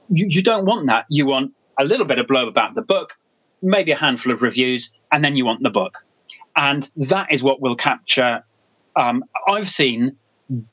You, 0.09 0.28
you 0.30 0.43
don't 0.43 0.65
want 0.65 0.88
that. 0.88 1.05
You 1.09 1.26
want 1.26 1.53
a 1.80 1.86
little 1.86 2.05
bit 2.05 2.20
of 2.20 2.28
blurb 2.28 2.47
about 2.47 2.76
the 2.76 2.82
book, 2.82 3.18
maybe 3.61 3.91
a 3.91 3.95
handful 3.95 4.32
of 4.32 4.41
reviews, 4.41 4.91
and 5.11 5.24
then 5.24 5.36
you 5.36 5.45
want 5.45 5.63
the 5.63 5.70
book. 5.70 5.95
And 6.55 6.89
that 6.95 7.32
is 7.32 7.43
what 7.43 7.61
will 7.61 7.76
capture. 7.76 8.43
Um, 8.95 9.24
I've 9.47 9.70
seen 9.70 10.18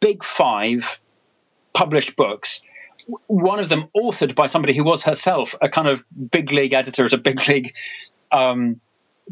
big 0.00 0.24
five 0.24 0.98
published 1.74 2.16
books 2.16 2.60
one 3.26 3.60
of 3.60 3.68
them 3.68 3.88
authored 3.96 4.34
by 4.34 4.46
somebody 4.46 4.74
who 4.74 4.84
was 4.84 5.02
herself 5.02 5.54
a 5.60 5.68
kind 5.68 5.88
of 5.88 6.04
big 6.30 6.52
league 6.52 6.72
editor 6.72 7.04
at 7.04 7.12
a 7.12 7.18
big 7.18 7.46
league 7.48 7.74
um, 8.32 8.80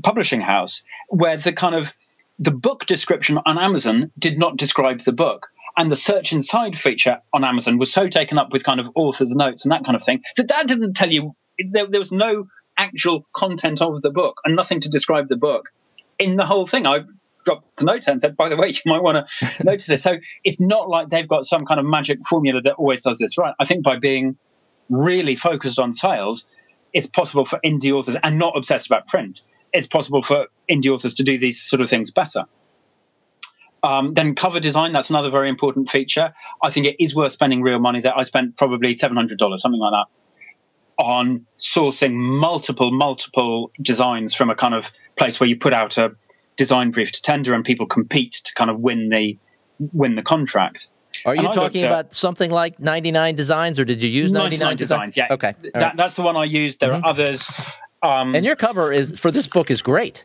publishing 0.02 0.40
house 0.40 0.82
where 1.08 1.36
the 1.36 1.52
kind 1.52 1.74
of 1.74 1.92
the 2.38 2.50
book 2.50 2.86
description 2.86 3.38
on 3.44 3.58
Amazon 3.58 4.10
did 4.18 4.38
not 4.38 4.56
describe 4.56 5.00
the 5.00 5.12
book. 5.12 5.48
And 5.76 5.90
the 5.90 5.96
search 5.96 6.32
inside 6.32 6.76
feature 6.76 7.20
on 7.32 7.44
Amazon 7.44 7.78
was 7.78 7.92
so 7.92 8.08
taken 8.08 8.36
up 8.36 8.52
with 8.52 8.62
kind 8.62 8.78
of 8.78 8.90
author's 8.94 9.34
notes 9.34 9.64
and 9.64 9.72
that 9.72 9.84
kind 9.84 9.96
of 9.96 10.02
thing 10.02 10.22
that 10.36 10.48
that 10.48 10.66
didn't 10.66 10.94
tell 10.94 11.10
you, 11.10 11.34
there, 11.70 11.86
there 11.86 12.00
was 12.00 12.12
no 12.12 12.46
actual 12.76 13.26
content 13.34 13.80
of 13.80 14.02
the 14.02 14.10
book 14.10 14.40
and 14.44 14.54
nothing 14.54 14.80
to 14.80 14.90
describe 14.90 15.28
the 15.28 15.36
book 15.36 15.70
in 16.18 16.36
the 16.36 16.44
whole 16.44 16.66
thing. 16.66 16.86
I 16.86 17.00
dropped 17.44 17.76
the 17.76 17.84
note 17.84 18.06
and 18.06 18.20
said, 18.20 18.36
by 18.36 18.48
the 18.48 18.56
way, 18.56 18.68
you 18.70 18.80
might 18.86 19.02
want 19.02 19.26
to 19.26 19.64
notice 19.64 19.86
this. 19.86 20.02
So 20.02 20.16
it's 20.44 20.60
not 20.60 20.88
like 20.88 21.08
they've 21.08 21.28
got 21.28 21.44
some 21.44 21.64
kind 21.64 21.80
of 21.80 21.86
magic 21.86 22.18
formula 22.28 22.60
that 22.62 22.74
always 22.74 23.00
does 23.02 23.18
this 23.18 23.38
right. 23.38 23.54
I 23.58 23.64
think 23.64 23.84
by 23.84 23.96
being 23.96 24.36
really 24.88 25.36
focused 25.36 25.78
on 25.78 25.92
sales, 25.92 26.44
it's 26.92 27.06
possible 27.06 27.44
for 27.44 27.58
indie 27.64 27.92
authors 27.92 28.16
and 28.22 28.38
not 28.38 28.56
obsessed 28.56 28.86
about 28.86 29.06
print 29.06 29.42
it's 29.72 29.86
possible 29.86 30.22
for 30.22 30.48
indie 30.70 30.88
authors 30.88 31.14
to 31.14 31.24
do 31.24 31.38
these 31.38 31.60
sort 31.60 31.80
of 31.80 31.88
things 31.88 32.10
better. 32.10 32.44
Um, 33.82 34.14
then 34.14 34.34
cover 34.34 34.60
design, 34.60 34.92
that's 34.92 35.10
another 35.10 35.30
very 35.30 35.48
important 35.48 35.90
feature. 35.90 36.32
I 36.62 36.70
think 36.70 36.86
it 36.86 36.96
is 37.02 37.14
worth 37.14 37.32
spending 37.32 37.62
real 37.62 37.80
money 37.80 38.00
there. 38.00 38.16
I 38.16 38.22
spent 38.22 38.56
probably 38.56 38.94
$700, 38.94 39.58
something 39.58 39.80
like 39.80 39.92
that, 39.92 40.06
on 41.02 41.46
sourcing 41.58 42.12
multiple, 42.12 42.92
multiple 42.92 43.72
designs 43.80 44.34
from 44.34 44.50
a 44.50 44.54
kind 44.54 44.74
of 44.74 44.90
place 45.16 45.40
where 45.40 45.48
you 45.48 45.56
put 45.56 45.72
out 45.72 45.98
a 45.98 46.12
design 46.56 46.90
brief 46.90 47.12
to 47.12 47.22
tender 47.22 47.54
and 47.54 47.64
people 47.64 47.86
compete 47.86 48.32
to 48.32 48.54
kind 48.54 48.70
of 48.70 48.80
win 48.80 49.08
the 49.08 49.38
win 49.92 50.14
the 50.14 50.22
contract. 50.22 50.88
Are 51.24 51.36
you 51.36 51.52
talking 51.52 51.84
about 51.84 52.12
something 52.12 52.50
like 52.50 52.80
99 52.80 53.34
designs, 53.34 53.78
or 53.78 53.84
did 53.84 54.02
you 54.02 54.08
use 54.08 54.32
99, 54.32 54.58
99 54.58 54.76
designs? 54.76 55.14
designs? 55.14 55.16
Yeah. 55.16 55.34
Okay. 55.34 55.54
That, 55.72 55.82
right. 55.82 55.96
That's 55.96 56.14
the 56.14 56.22
one 56.22 56.36
I 56.36 56.44
used. 56.44 56.80
There 56.80 56.90
mm-hmm. 56.90 57.04
are 57.04 57.08
others. 57.08 57.48
Um, 58.02 58.34
and 58.34 58.44
your 58.44 58.56
cover 58.56 58.92
is 58.92 59.18
for 59.18 59.30
this 59.30 59.46
book 59.46 59.70
is 59.70 59.82
great. 59.82 60.24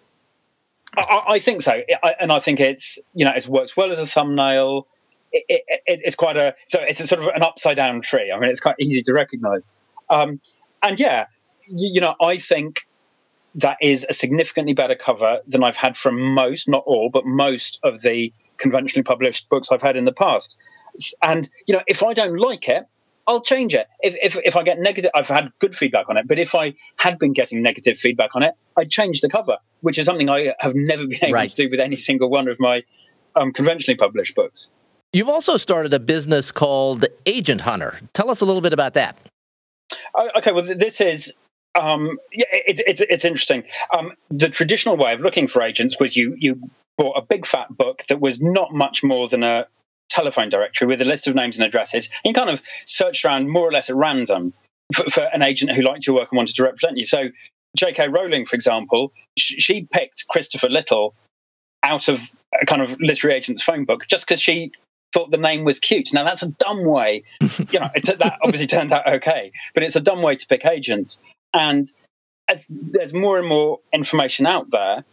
I, 0.95 1.23
I 1.28 1.39
think 1.39 1.61
so, 1.61 1.82
I, 2.03 2.15
and 2.19 2.32
I 2.32 2.39
think 2.39 2.59
it's 2.59 2.97
you 3.13 3.25
know 3.25 3.32
it 3.32 3.47
works 3.47 3.78
well 3.78 3.91
as 3.91 3.99
a 3.99 4.07
thumbnail. 4.07 4.88
It, 5.32 5.43
it, 5.49 5.82
it, 5.86 5.99
it's 6.03 6.15
quite 6.15 6.38
a 6.38 6.55
so 6.65 6.80
it's 6.82 6.99
a 6.99 7.07
sort 7.07 7.21
of 7.21 7.28
an 7.28 7.43
upside 7.43 7.75
down 7.75 8.01
tree. 8.01 8.32
I 8.32 8.39
mean, 8.39 8.49
it's 8.49 8.61
quite 8.61 8.78
easy 8.80 9.01
to 9.03 9.13
recognise. 9.13 9.71
Um, 10.09 10.39
and 10.82 10.99
yeah, 10.99 11.28
you, 11.67 11.91
you 11.95 12.01
know, 12.01 12.15
I 12.19 12.38
think 12.38 12.88
that 13.57 13.77
is 13.81 14.05
a 14.07 14.13
significantly 14.13 14.73
better 14.73 14.95
cover 14.95 15.39
than 15.47 15.63
I've 15.63 15.75
had 15.75 15.97
from 15.97 16.33
most, 16.33 16.69
not 16.69 16.83
all, 16.85 17.09
but 17.09 17.25
most 17.25 17.79
of 17.83 18.01
the 18.01 18.31
conventionally 18.57 19.03
published 19.03 19.49
books 19.49 19.71
I've 19.71 19.81
had 19.81 19.95
in 19.95 20.05
the 20.05 20.13
past. 20.13 20.57
And, 21.21 21.49
you 21.67 21.73
know, 21.75 21.81
if 21.87 22.03
I 22.03 22.13
don't 22.13 22.37
like 22.37 22.69
it, 22.69 22.85
I'll 23.25 23.41
change 23.41 23.73
it. 23.73 23.87
If, 24.01 24.15
if, 24.21 24.37
if 24.45 24.55
I 24.55 24.63
get 24.63 24.79
negative, 24.79 25.11
I've 25.13 25.27
had 25.27 25.51
good 25.59 25.75
feedback 25.75 26.07
on 26.07 26.17
it, 26.17 26.27
but 26.27 26.39
if 26.39 26.55
I 26.55 26.75
had 26.97 27.19
been 27.19 27.33
getting 27.33 27.61
negative 27.61 27.97
feedback 27.97 28.35
on 28.35 28.43
it, 28.43 28.53
I'd 28.77 28.89
change 28.89 29.21
the 29.21 29.29
cover, 29.29 29.57
which 29.81 29.97
is 29.97 30.05
something 30.05 30.29
I 30.29 30.53
have 30.59 30.75
never 30.75 31.05
been 31.07 31.19
able 31.23 31.33
right. 31.33 31.49
to 31.49 31.55
do 31.55 31.69
with 31.69 31.79
any 31.79 31.97
single 31.97 32.29
one 32.29 32.47
of 32.47 32.59
my 32.59 32.83
um, 33.35 33.51
conventionally 33.51 33.97
published 33.97 34.35
books. 34.35 34.69
You've 35.13 35.29
also 35.29 35.57
started 35.57 35.93
a 35.93 35.99
business 35.99 36.51
called 36.51 37.05
Agent 37.25 37.61
Hunter. 37.61 37.99
Tell 38.13 38.29
us 38.29 38.41
a 38.41 38.45
little 38.45 38.61
bit 38.61 38.73
about 38.73 38.93
that. 38.93 39.17
Uh, 40.13 40.27
okay, 40.37 40.51
well, 40.51 40.63
this 40.63 41.01
is 41.01 41.33
um, 41.78 42.17
yeah, 42.32 42.45
it, 42.51 42.82
it's 42.86 43.01
it's 43.01 43.25
interesting. 43.25 43.63
Um, 43.95 44.13
the 44.30 44.49
traditional 44.49 44.97
way 44.97 45.13
of 45.13 45.21
looking 45.21 45.47
for 45.47 45.61
agents 45.61 45.99
was 45.99 46.17
you 46.17 46.36
you 46.38 46.59
bought 46.97 47.17
a 47.17 47.21
big 47.21 47.45
fat 47.45 47.75
book 47.75 48.03
that 48.09 48.19
was 48.19 48.41
not 48.41 48.73
much 48.73 49.03
more 49.03 49.28
than 49.28 49.43
a 49.43 49.67
telephone 50.09 50.49
directory 50.49 50.88
with 50.88 51.01
a 51.01 51.05
list 51.05 51.28
of 51.28 51.36
names 51.36 51.59
and 51.59 51.65
addresses, 51.65 52.09
and 52.23 52.30
you 52.30 52.34
kind 52.34 52.49
of 52.49 52.61
searched 52.86 53.23
around 53.23 53.49
more 53.49 53.67
or 53.67 53.71
less 53.71 53.89
at 53.89 53.95
random 53.95 54.53
for, 54.93 55.05
for 55.09 55.21
an 55.34 55.43
agent 55.43 55.71
who 55.73 55.84
liked 55.84 56.07
your 56.07 56.15
work 56.15 56.30
and 56.32 56.38
wanted 56.38 56.55
to 56.55 56.63
represent 56.63 56.97
you. 56.97 57.05
So, 57.05 57.30
J.K. 57.78 58.07
Rowling, 58.07 58.45
for 58.45 58.55
example, 58.55 59.11
sh- 59.38 59.55
she 59.59 59.88
picked 59.91 60.28
Christopher 60.30 60.69
Little 60.69 61.13
out 61.84 62.07
of 62.07 62.21
a 62.59 62.65
kind 62.65 62.82
of 62.82 62.99
literary 62.99 63.36
agent's 63.36 63.61
phone 63.61 63.86
book 63.86 64.07
just 64.07 64.28
because 64.28 64.41
she 64.41 64.71
thought 65.13 65.32
the 65.32 65.38
name 65.38 65.63
was 65.63 65.80
cute. 65.80 66.13
Now 66.13 66.23
that's 66.23 66.43
a 66.43 66.47
dumb 66.47 66.86
way, 66.86 67.23
you 67.41 67.80
know. 67.80 67.89
It, 67.95 68.19
that 68.19 68.38
obviously 68.43 68.67
turns 68.67 68.91
out 68.91 69.07
okay, 69.07 69.51
but 69.73 69.84
it's 69.84 69.95
a 69.95 70.01
dumb 70.01 70.21
way 70.21 70.36
to 70.36 70.47
pick 70.47 70.65
agents. 70.65 71.19
And 71.53 71.91
as 72.47 72.65
there's 72.69 73.13
more 73.13 73.37
and 73.37 73.47
more 73.47 73.79
information 73.93 74.45
out 74.45 74.69
there, 74.71 75.03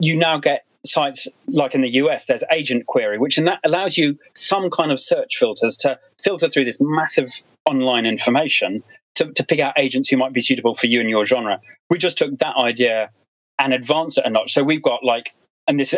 you 0.00 0.16
now 0.16 0.38
get 0.38 0.64
sites 0.84 1.28
like 1.46 1.74
in 1.74 1.80
the 1.80 1.90
US, 1.90 2.24
there's 2.24 2.42
Agent 2.50 2.86
Query, 2.86 3.18
which 3.18 3.38
allows 3.64 3.96
you 3.96 4.18
some 4.34 4.70
kind 4.70 4.90
of 4.90 4.98
search 4.98 5.36
filters 5.38 5.76
to 5.78 5.98
filter 6.20 6.48
through 6.48 6.64
this 6.64 6.78
massive 6.80 7.30
online 7.68 8.04
information 8.04 8.82
to, 9.14 9.32
to 9.32 9.44
pick 9.44 9.60
out 9.60 9.74
agents 9.78 10.08
who 10.08 10.16
might 10.16 10.32
be 10.32 10.40
suitable 10.40 10.74
for 10.74 10.86
you 10.86 11.00
and 11.00 11.08
your 11.08 11.24
genre. 11.24 11.60
We 11.90 11.98
just 11.98 12.18
took 12.18 12.38
that 12.38 12.56
idea 12.56 13.10
and 13.58 13.72
advanced 13.72 14.18
it 14.18 14.26
a 14.26 14.30
notch. 14.30 14.52
So 14.52 14.64
we've 14.64 14.82
got 14.82 15.04
like, 15.04 15.34
and 15.68 15.78
this 15.78 15.94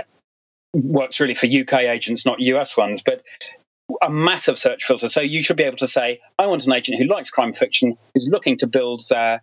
works 0.74 1.20
really 1.20 1.34
for 1.34 1.46
UK 1.46 1.84
agents, 1.84 2.26
not 2.26 2.40
US 2.40 2.76
ones, 2.76 3.02
but 3.02 3.22
a 4.02 4.10
massive 4.10 4.58
search 4.58 4.84
filter. 4.84 5.08
So 5.08 5.20
you 5.20 5.42
should 5.42 5.56
be 5.56 5.62
able 5.62 5.76
to 5.78 5.88
say, 5.88 6.20
I 6.38 6.46
want 6.46 6.66
an 6.66 6.72
agent 6.72 6.98
who 6.98 7.06
likes 7.06 7.30
crime 7.30 7.52
fiction, 7.52 7.96
who's 8.12 8.28
looking 8.28 8.58
to 8.58 8.66
build 8.66 9.02
their 9.08 9.40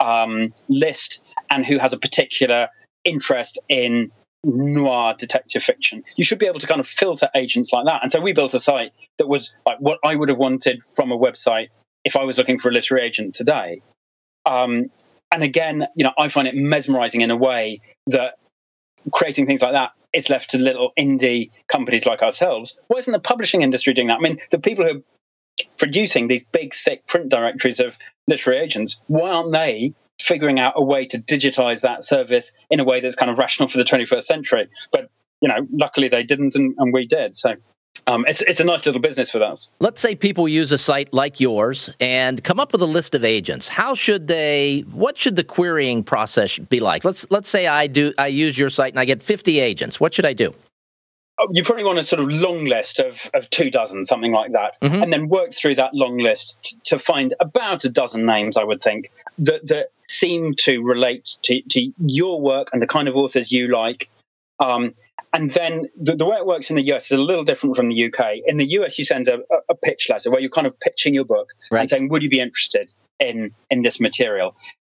um, 0.00 0.52
list, 0.68 1.22
and 1.50 1.64
who 1.64 1.78
has 1.78 1.92
a 1.92 1.98
particular 1.98 2.68
interest 3.04 3.58
in 3.68 4.10
noir 4.44 5.14
detective 5.18 5.62
fiction. 5.62 6.04
You 6.16 6.24
should 6.24 6.38
be 6.38 6.46
able 6.46 6.60
to 6.60 6.66
kind 6.66 6.80
of 6.80 6.86
filter 6.86 7.28
agents 7.34 7.72
like 7.72 7.86
that. 7.86 8.02
And 8.02 8.12
so 8.12 8.20
we 8.20 8.32
built 8.32 8.54
a 8.54 8.60
site 8.60 8.92
that 9.18 9.26
was 9.28 9.54
like 9.66 9.78
what 9.80 9.98
I 10.04 10.14
would 10.14 10.28
have 10.28 10.38
wanted 10.38 10.82
from 10.94 11.10
a 11.10 11.18
website 11.18 11.68
if 12.04 12.16
I 12.16 12.24
was 12.24 12.38
looking 12.38 12.58
for 12.58 12.68
a 12.68 12.72
literary 12.72 13.04
agent 13.04 13.34
today. 13.34 13.82
Um, 14.46 14.90
and 15.30 15.42
again, 15.42 15.86
you 15.94 16.04
know, 16.04 16.12
I 16.16 16.28
find 16.28 16.48
it 16.48 16.54
mesmerizing 16.54 17.20
in 17.20 17.30
a 17.30 17.36
way 17.36 17.80
that 18.06 18.38
creating 19.12 19.46
things 19.46 19.60
like 19.60 19.72
that 19.72 19.92
is 20.12 20.30
left 20.30 20.50
to 20.50 20.58
little 20.58 20.92
indie 20.98 21.50
companies 21.68 22.06
like 22.06 22.22
ourselves. 22.22 22.78
Why 22.88 22.98
isn't 22.98 23.12
the 23.12 23.18
publishing 23.18 23.62
industry 23.62 23.92
doing 23.92 24.08
that? 24.08 24.18
I 24.18 24.20
mean, 24.20 24.38
the 24.50 24.58
people 24.58 24.86
who 24.86 24.98
are 24.98 25.02
producing 25.76 26.28
these 26.28 26.44
big, 26.44 26.74
thick 26.74 27.06
print 27.06 27.28
directories 27.28 27.80
of 27.80 27.96
literary 28.26 28.60
agents, 28.60 29.00
why 29.06 29.30
aren't 29.30 29.52
they 29.52 29.94
figuring 30.20 30.58
out 30.58 30.74
a 30.76 30.82
way 30.82 31.06
to 31.06 31.18
digitize 31.18 31.80
that 31.82 32.04
service 32.04 32.52
in 32.70 32.80
a 32.80 32.84
way 32.84 33.00
that's 33.00 33.16
kind 33.16 33.30
of 33.30 33.38
rational 33.38 33.68
for 33.68 33.78
the 33.78 33.84
21st 33.84 34.24
century? 34.24 34.68
But, 34.92 35.10
you 35.40 35.48
know, 35.48 35.66
luckily 35.72 36.08
they 36.08 36.22
didn't 36.22 36.54
and, 36.54 36.74
and 36.78 36.92
we 36.92 37.06
did. 37.06 37.36
So 37.36 37.54
um, 38.06 38.24
it's, 38.26 38.40
it's 38.42 38.60
a 38.60 38.64
nice 38.64 38.86
little 38.86 39.00
business 39.00 39.30
for 39.30 39.42
us. 39.42 39.68
Let's 39.80 40.00
say 40.00 40.14
people 40.14 40.48
use 40.48 40.72
a 40.72 40.78
site 40.78 41.12
like 41.12 41.40
yours 41.40 41.90
and 42.00 42.42
come 42.42 42.58
up 42.58 42.72
with 42.72 42.80
a 42.80 42.86
list 42.86 43.14
of 43.14 43.24
agents. 43.24 43.68
How 43.68 43.94
should 43.94 44.28
they? 44.28 44.80
What 44.90 45.18
should 45.18 45.36
the 45.36 45.44
querying 45.44 46.02
process 46.02 46.58
be 46.58 46.80
like? 46.80 47.04
Let's 47.04 47.30
let's 47.30 47.48
say 47.48 47.66
I 47.66 47.86
do 47.86 48.14
I 48.16 48.28
use 48.28 48.56
your 48.56 48.70
site 48.70 48.92
and 48.92 49.00
I 49.00 49.04
get 49.04 49.22
50 49.22 49.60
agents. 49.60 50.00
What 50.00 50.14
should 50.14 50.24
I 50.24 50.32
do? 50.32 50.54
Oh, 51.40 51.48
you 51.52 51.62
probably 51.62 51.84
want 51.84 51.98
a 51.98 52.02
sort 52.02 52.20
of 52.20 52.28
long 52.32 52.64
list 52.64 52.98
of, 52.98 53.30
of 53.32 53.48
two 53.50 53.70
dozen, 53.70 54.04
something 54.04 54.32
like 54.32 54.52
that, 54.52 54.76
mm-hmm. 54.82 55.02
and 55.02 55.12
then 55.12 55.28
work 55.28 55.52
through 55.52 55.76
that 55.76 55.94
long 55.94 56.18
list 56.18 56.62
t- 56.62 56.76
to 56.84 56.98
find 56.98 57.32
about 57.38 57.84
a 57.84 57.88
dozen 57.88 58.26
names, 58.26 58.56
I 58.56 58.64
would 58.64 58.82
think, 58.82 59.12
that, 59.38 59.66
that 59.68 59.92
seem 60.08 60.54
to 60.60 60.82
relate 60.82 61.36
to, 61.42 61.62
to 61.70 61.92
your 61.98 62.40
work 62.40 62.70
and 62.72 62.82
the 62.82 62.88
kind 62.88 63.06
of 63.06 63.16
authors 63.16 63.52
you 63.52 63.68
like. 63.68 64.10
Um, 64.58 64.94
and 65.32 65.50
then 65.50 65.88
the, 66.00 66.16
the, 66.16 66.26
way 66.26 66.36
it 66.36 66.46
works 66.46 66.70
in 66.70 66.76
the 66.76 66.82
US 66.94 67.06
is 67.06 67.18
a 67.18 67.22
little 67.22 67.44
different 67.44 67.76
from 67.76 67.90
the 67.90 68.06
UK. 68.06 68.38
In 68.46 68.56
the 68.56 68.66
US, 68.78 68.98
you 68.98 69.04
send 69.04 69.28
a, 69.28 69.38
a 69.68 69.74
pitch 69.74 70.08
letter 70.10 70.30
where 70.30 70.40
you're 70.40 70.50
kind 70.50 70.66
of 70.66 70.78
pitching 70.80 71.14
your 71.14 71.24
book 71.24 71.50
right. 71.70 71.80
and 71.80 71.90
saying, 71.90 72.08
"Would 72.08 72.22
you 72.22 72.30
be 72.30 72.40
interested 72.40 72.92
in 73.20 73.52
in 73.70 73.82
this 73.82 74.00
material?" 74.00 74.52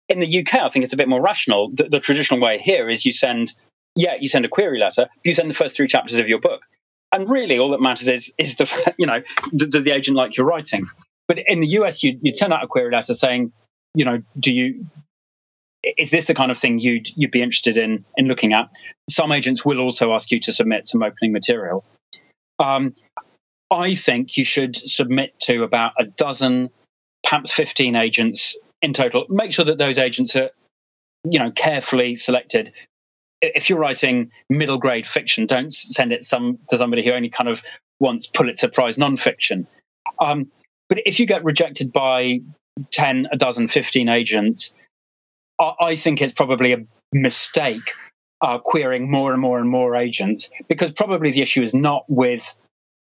In 0.07 0.19
the 0.19 0.39
UK, 0.39 0.55
I 0.55 0.69
think 0.69 0.83
it's 0.83 0.93
a 0.93 0.97
bit 0.97 1.09
more 1.09 1.21
rational. 1.21 1.71
The, 1.73 1.89
the 1.89 1.99
traditional 1.99 2.39
way 2.39 2.57
here 2.57 2.89
is 2.89 3.05
you 3.05 3.13
send, 3.13 3.53
yeah, 3.95 4.15
you 4.19 4.27
send 4.27 4.45
a 4.45 4.49
query 4.49 4.79
letter. 4.79 5.09
You 5.23 5.33
send 5.33 5.49
the 5.49 5.55
first 5.55 5.75
three 5.75 5.87
chapters 5.87 6.19
of 6.19 6.29
your 6.29 6.39
book, 6.39 6.61
and 7.11 7.29
really 7.29 7.59
all 7.59 7.71
that 7.71 7.81
matters 7.81 8.07
is 8.07 8.33
is 8.37 8.55
the 8.55 8.93
you 8.97 9.05
know 9.05 9.21
does 9.55 9.83
the 9.83 9.91
agent 9.91 10.17
like 10.17 10.37
your 10.37 10.45
writing? 10.45 10.87
But 11.27 11.39
in 11.47 11.59
the 11.59 11.67
US, 11.79 12.03
you 12.03 12.17
you 12.21 12.33
send 12.33 12.53
out 12.53 12.63
a 12.63 12.67
query 12.67 12.91
letter 12.91 13.13
saying, 13.13 13.51
you 13.93 14.05
know, 14.05 14.21
do 14.39 14.53
you 14.53 14.85
is 15.83 16.09
this 16.09 16.25
the 16.25 16.33
kind 16.33 16.51
of 16.51 16.57
thing 16.57 16.79
you'd 16.79 17.09
you'd 17.15 17.31
be 17.31 17.41
interested 17.41 17.77
in 17.77 18.05
in 18.17 18.27
looking 18.27 18.53
at? 18.53 18.69
Some 19.09 19.31
agents 19.31 19.63
will 19.63 19.79
also 19.79 20.13
ask 20.13 20.31
you 20.31 20.39
to 20.41 20.51
submit 20.51 20.87
some 20.87 21.03
opening 21.03 21.31
material. 21.31 21.85
Um, 22.57 22.93
I 23.71 23.95
think 23.95 24.37
you 24.37 24.43
should 24.43 24.75
submit 24.75 25.39
to 25.41 25.63
about 25.63 25.93
a 25.97 26.05
dozen, 26.05 26.69
perhaps 27.23 27.53
fifteen 27.53 27.95
agents 27.95 28.57
in 28.81 28.93
total. 28.93 29.25
Make 29.29 29.53
sure 29.53 29.65
that 29.65 29.77
those 29.77 29.97
agents 29.97 30.35
are, 30.35 30.49
you 31.23 31.39
know, 31.39 31.51
carefully 31.51 32.15
selected. 32.15 32.71
If 33.41 33.69
you're 33.69 33.79
writing 33.79 34.31
middle 34.49 34.77
grade 34.77 35.07
fiction, 35.07 35.45
don't 35.45 35.73
send 35.73 36.11
it 36.11 36.25
some 36.25 36.59
to 36.69 36.77
somebody 36.77 37.03
who 37.03 37.11
only 37.11 37.29
kind 37.29 37.49
of 37.49 37.63
wants 37.99 38.27
Pulitzer 38.27 38.69
Prize 38.69 38.97
nonfiction. 38.97 39.65
Um, 40.19 40.51
but 40.89 40.99
if 41.05 41.19
you 41.19 41.25
get 41.25 41.43
rejected 41.43 41.93
by 41.93 42.41
10, 42.91 43.27
a 43.31 43.37
dozen, 43.37 43.67
15 43.67 44.09
agents, 44.09 44.73
I 45.59 45.95
think 45.95 46.21
it's 46.21 46.31
probably 46.31 46.73
a 46.73 46.85
mistake 47.11 47.91
uh, 48.41 48.59
querying 48.59 49.11
more 49.11 49.33
and 49.33 49.41
more 49.41 49.59
and 49.59 49.69
more 49.69 49.95
agents 49.95 50.49
because 50.67 50.91
probably 50.91 51.31
the 51.31 51.41
issue 51.41 51.61
is 51.61 51.73
not 51.73 52.05
with 52.07 52.53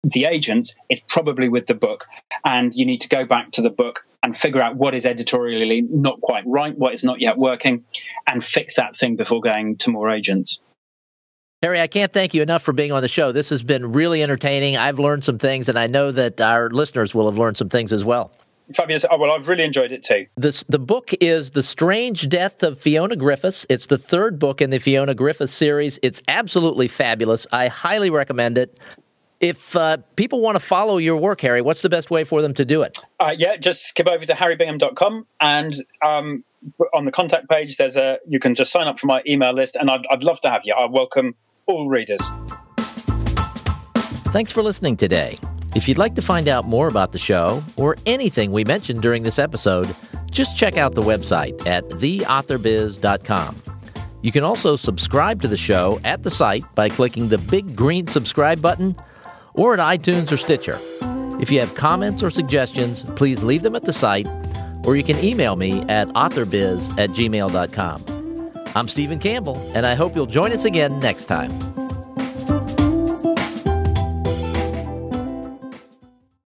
the 0.03 0.25
agents, 0.25 0.75
it's 0.89 1.01
probably 1.07 1.49
with 1.49 1.67
the 1.67 1.75
book. 1.75 2.05
And 2.45 2.73
you 2.73 2.85
need 2.85 3.01
to 3.01 3.09
go 3.09 3.25
back 3.25 3.51
to 3.51 3.61
the 3.61 3.69
book 3.69 4.05
and 4.23 4.35
figure 4.35 4.61
out 4.61 4.75
what 4.75 4.95
is 4.95 5.05
editorially 5.05 5.81
not 5.81 6.19
quite 6.21 6.43
right, 6.45 6.77
what 6.77 6.93
is 6.93 7.03
not 7.03 7.21
yet 7.21 7.37
working, 7.37 7.85
and 8.27 8.43
fix 8.43 8.75
that 8.75 8.95
thing 8.95 9.15
before 9.15 9.41
going 9.41 9.77
to 9.77 9.91
more 9.91 10.09
agents. 10.09 10.61
Harry, 11.63 11.81
I 11.81 11.87
can't 11.87 12.13
thank 12.13 12.33
you 12.33 12.41
enough 12.41 12.61
for 12.61 12.71
being 12.71 12.91
on 12.91 13.01
the 13.01 13.07
show. 13.07 13.31
This 13.31 13.49
has 13.49 13.63
been 13.63 13.91
really 13.91 14.21
entertaining. 14.21 14.77
I've 14.77 14.99
learned 14.99 15.23
some 15.23 15.39
things, 15.39 15.69
and 15.69 15.79
I 15.79 15.87
know 15.87 16.11
that 16.11 16.39
our 16.39 16.69
listeners 16.69 17.15
will 17.15 17.25
have 17.25 17.39
learned 17.39 17.57
some 17.57 17.69
things 17.69 17.91
as 17.91 18.03
well. 18.03 18.31
Fabulous. 18.75 19.05
Oh, 19.09 19.17
well, 19.17 19.31
I've 19.31 19.47
really 19.47 19.63
enjoyed 19.63 19.91
it 19.91 20.03
too. 20.03 20.27
This, 20.35 20.63
the 20.63 20.77
book 20.77 21.13
is 21.21 21.51
The 21.51 21.63
Strange 21.63 22.27
Death 22.27 22.63
of 22.63 22.77
Fiona 22.77 23.15
Griffiths. 23.15 23.65
It's 23.69 23.85
the 23.85 23.97
third 23.97 24.39
book 24.39 24.61
in 24.61 24.69
the 24.69 24.77
Fiona 24.77 25.15
Griffiths 25.15 25.53
series. 25.53 25.97
It's 26.03 26.21
absolutely 26.27 26.89
fabulous. 26.89 27.47
I 27.53 27.69
highly 27.69 28.09
recommend 28.09 28.57
it. 28.57 28.79
If 29.39 29.75
uh, 29.75 29.97
people 30.15 30.41
want 30.41 30.55
to 30.55 30.59
follow 30.59 30.97
your 30.97 31.17
work, 31.17 31.41
Harry, 31.41 31.61
what's 31.61 31.83
the 31.83 31.89
best 31.89 32.09
way 32.09 32.23
for 32.23 32.41
them 32.41 32.55
to 32.55 32.65
do 32.65 32.81
it? 32.81 32.97
Uh, 33.19 33.35
yeah, 33.37 33.55
just 33.55 33.83
skip 33.83 34.07
over 34.07 34.25
to 34.25 34.33
harrybingham.com 34.33 35.27
and 35.39 35.75
um, 36.03 36.43
on 36.93 37.05
the 37.05 37.11
contact 37.11 37.47
page, 37.47 37.77
there's 37.77 37.95
a 37.95 38.17
you 38.27 38.39
can 38.39 38.55
just 38.55 38.71
sign 38.71 38.87
up 38.87 38.99
for 38.99 39.07
my 39.07 39.21
email 39.27 39.53
list, 39.53 39.75
and 39.75 39.91
I'd, 39.91 40.05
I'd 40.09 40.23
love 40.23 40.41
to 40.41 40.49
have 40.49 40.61
you. 40.65 40.73
I 40.73 40.85
welcome 40.85 41.35
all 41.67 41.87
readers. 41.87 42.21
Thanks 44.33 44.51
for 44.51 44.63
listening 44.63 44.97
today. 44.97 45.37
If 45.75 45.87
you'd 45.87 45.99
like 45.99 46.15
to 46.15 46.21
find 46.21 46.47
out 46.47 46.65
more 46.65 46.87
about 46.87 47.11
the 47.11 47.19
show 47.19 47.63
or 47.75 47.95
anything 48.05 48.51
we 48.51 48.63
mentioned 48.63 49.01
during 49.01 49.23
this 49.23 49.37
episode, 49.37 49.95
just 50.31 50.57
check 50.57 50.77
out 50.77 50.95
the 50.95 51.01
website 51.01 51.65
at 51.67 51.87
theauthorbiz.com. 51.89 53.61
You 54.23 54.31
can 54.31 54.43
also 54.43 54.75
subscribe 54.75 55.41
to 55.43 55.47
the 55.47 55.57
show 55.57 55.99
at 56.03 56.23
the 56.23 56.31
site 56.31 56.63
by 56.75 56.89
clicking 56.89 57.29
the 57.29 57.37
big 57.37 57.75
green 57.75 58.07
subscribe 58.07 58.61
button 58.61 58.95
or 59.57 59.73
at 59.77 59.79
iTunes 59.79 60.31
or 60.31 60.37
Stitcher. 60.37 60.79
If 61.41 61.51
you 61.51 61.59
have 61.59 61.75
comments 61.75 62.23
or 62.23 62.29
suggestions, 62.29 63.03
please 63.15 63.43
leave 63.43 63.63
them 63.63 63.75
at 63.75 63.83
the 63.83 63.93
site 63.93 64.27
or 64.85 64.95
you 64.95 65.03
can 65.03 65.21
email 65.23 65.57
me 65.57 65.81
at 65.89 66.07
authorbiz 66.09 66.97
at 66.97 67.09
gmail.com. 67.09 68.05
I'm 68.73 68.87
Stephen 68.87 69.19
Campbell, 69.19 69.57
and 69.75 69.85
I 69.85 69.95
hope 69.95 70.15
you'll 70.15 70.25
join 70.25 70.53
us 70.53 70.63
again 70.63 70.99
next 70.99 71.25
time. 71.25 71.51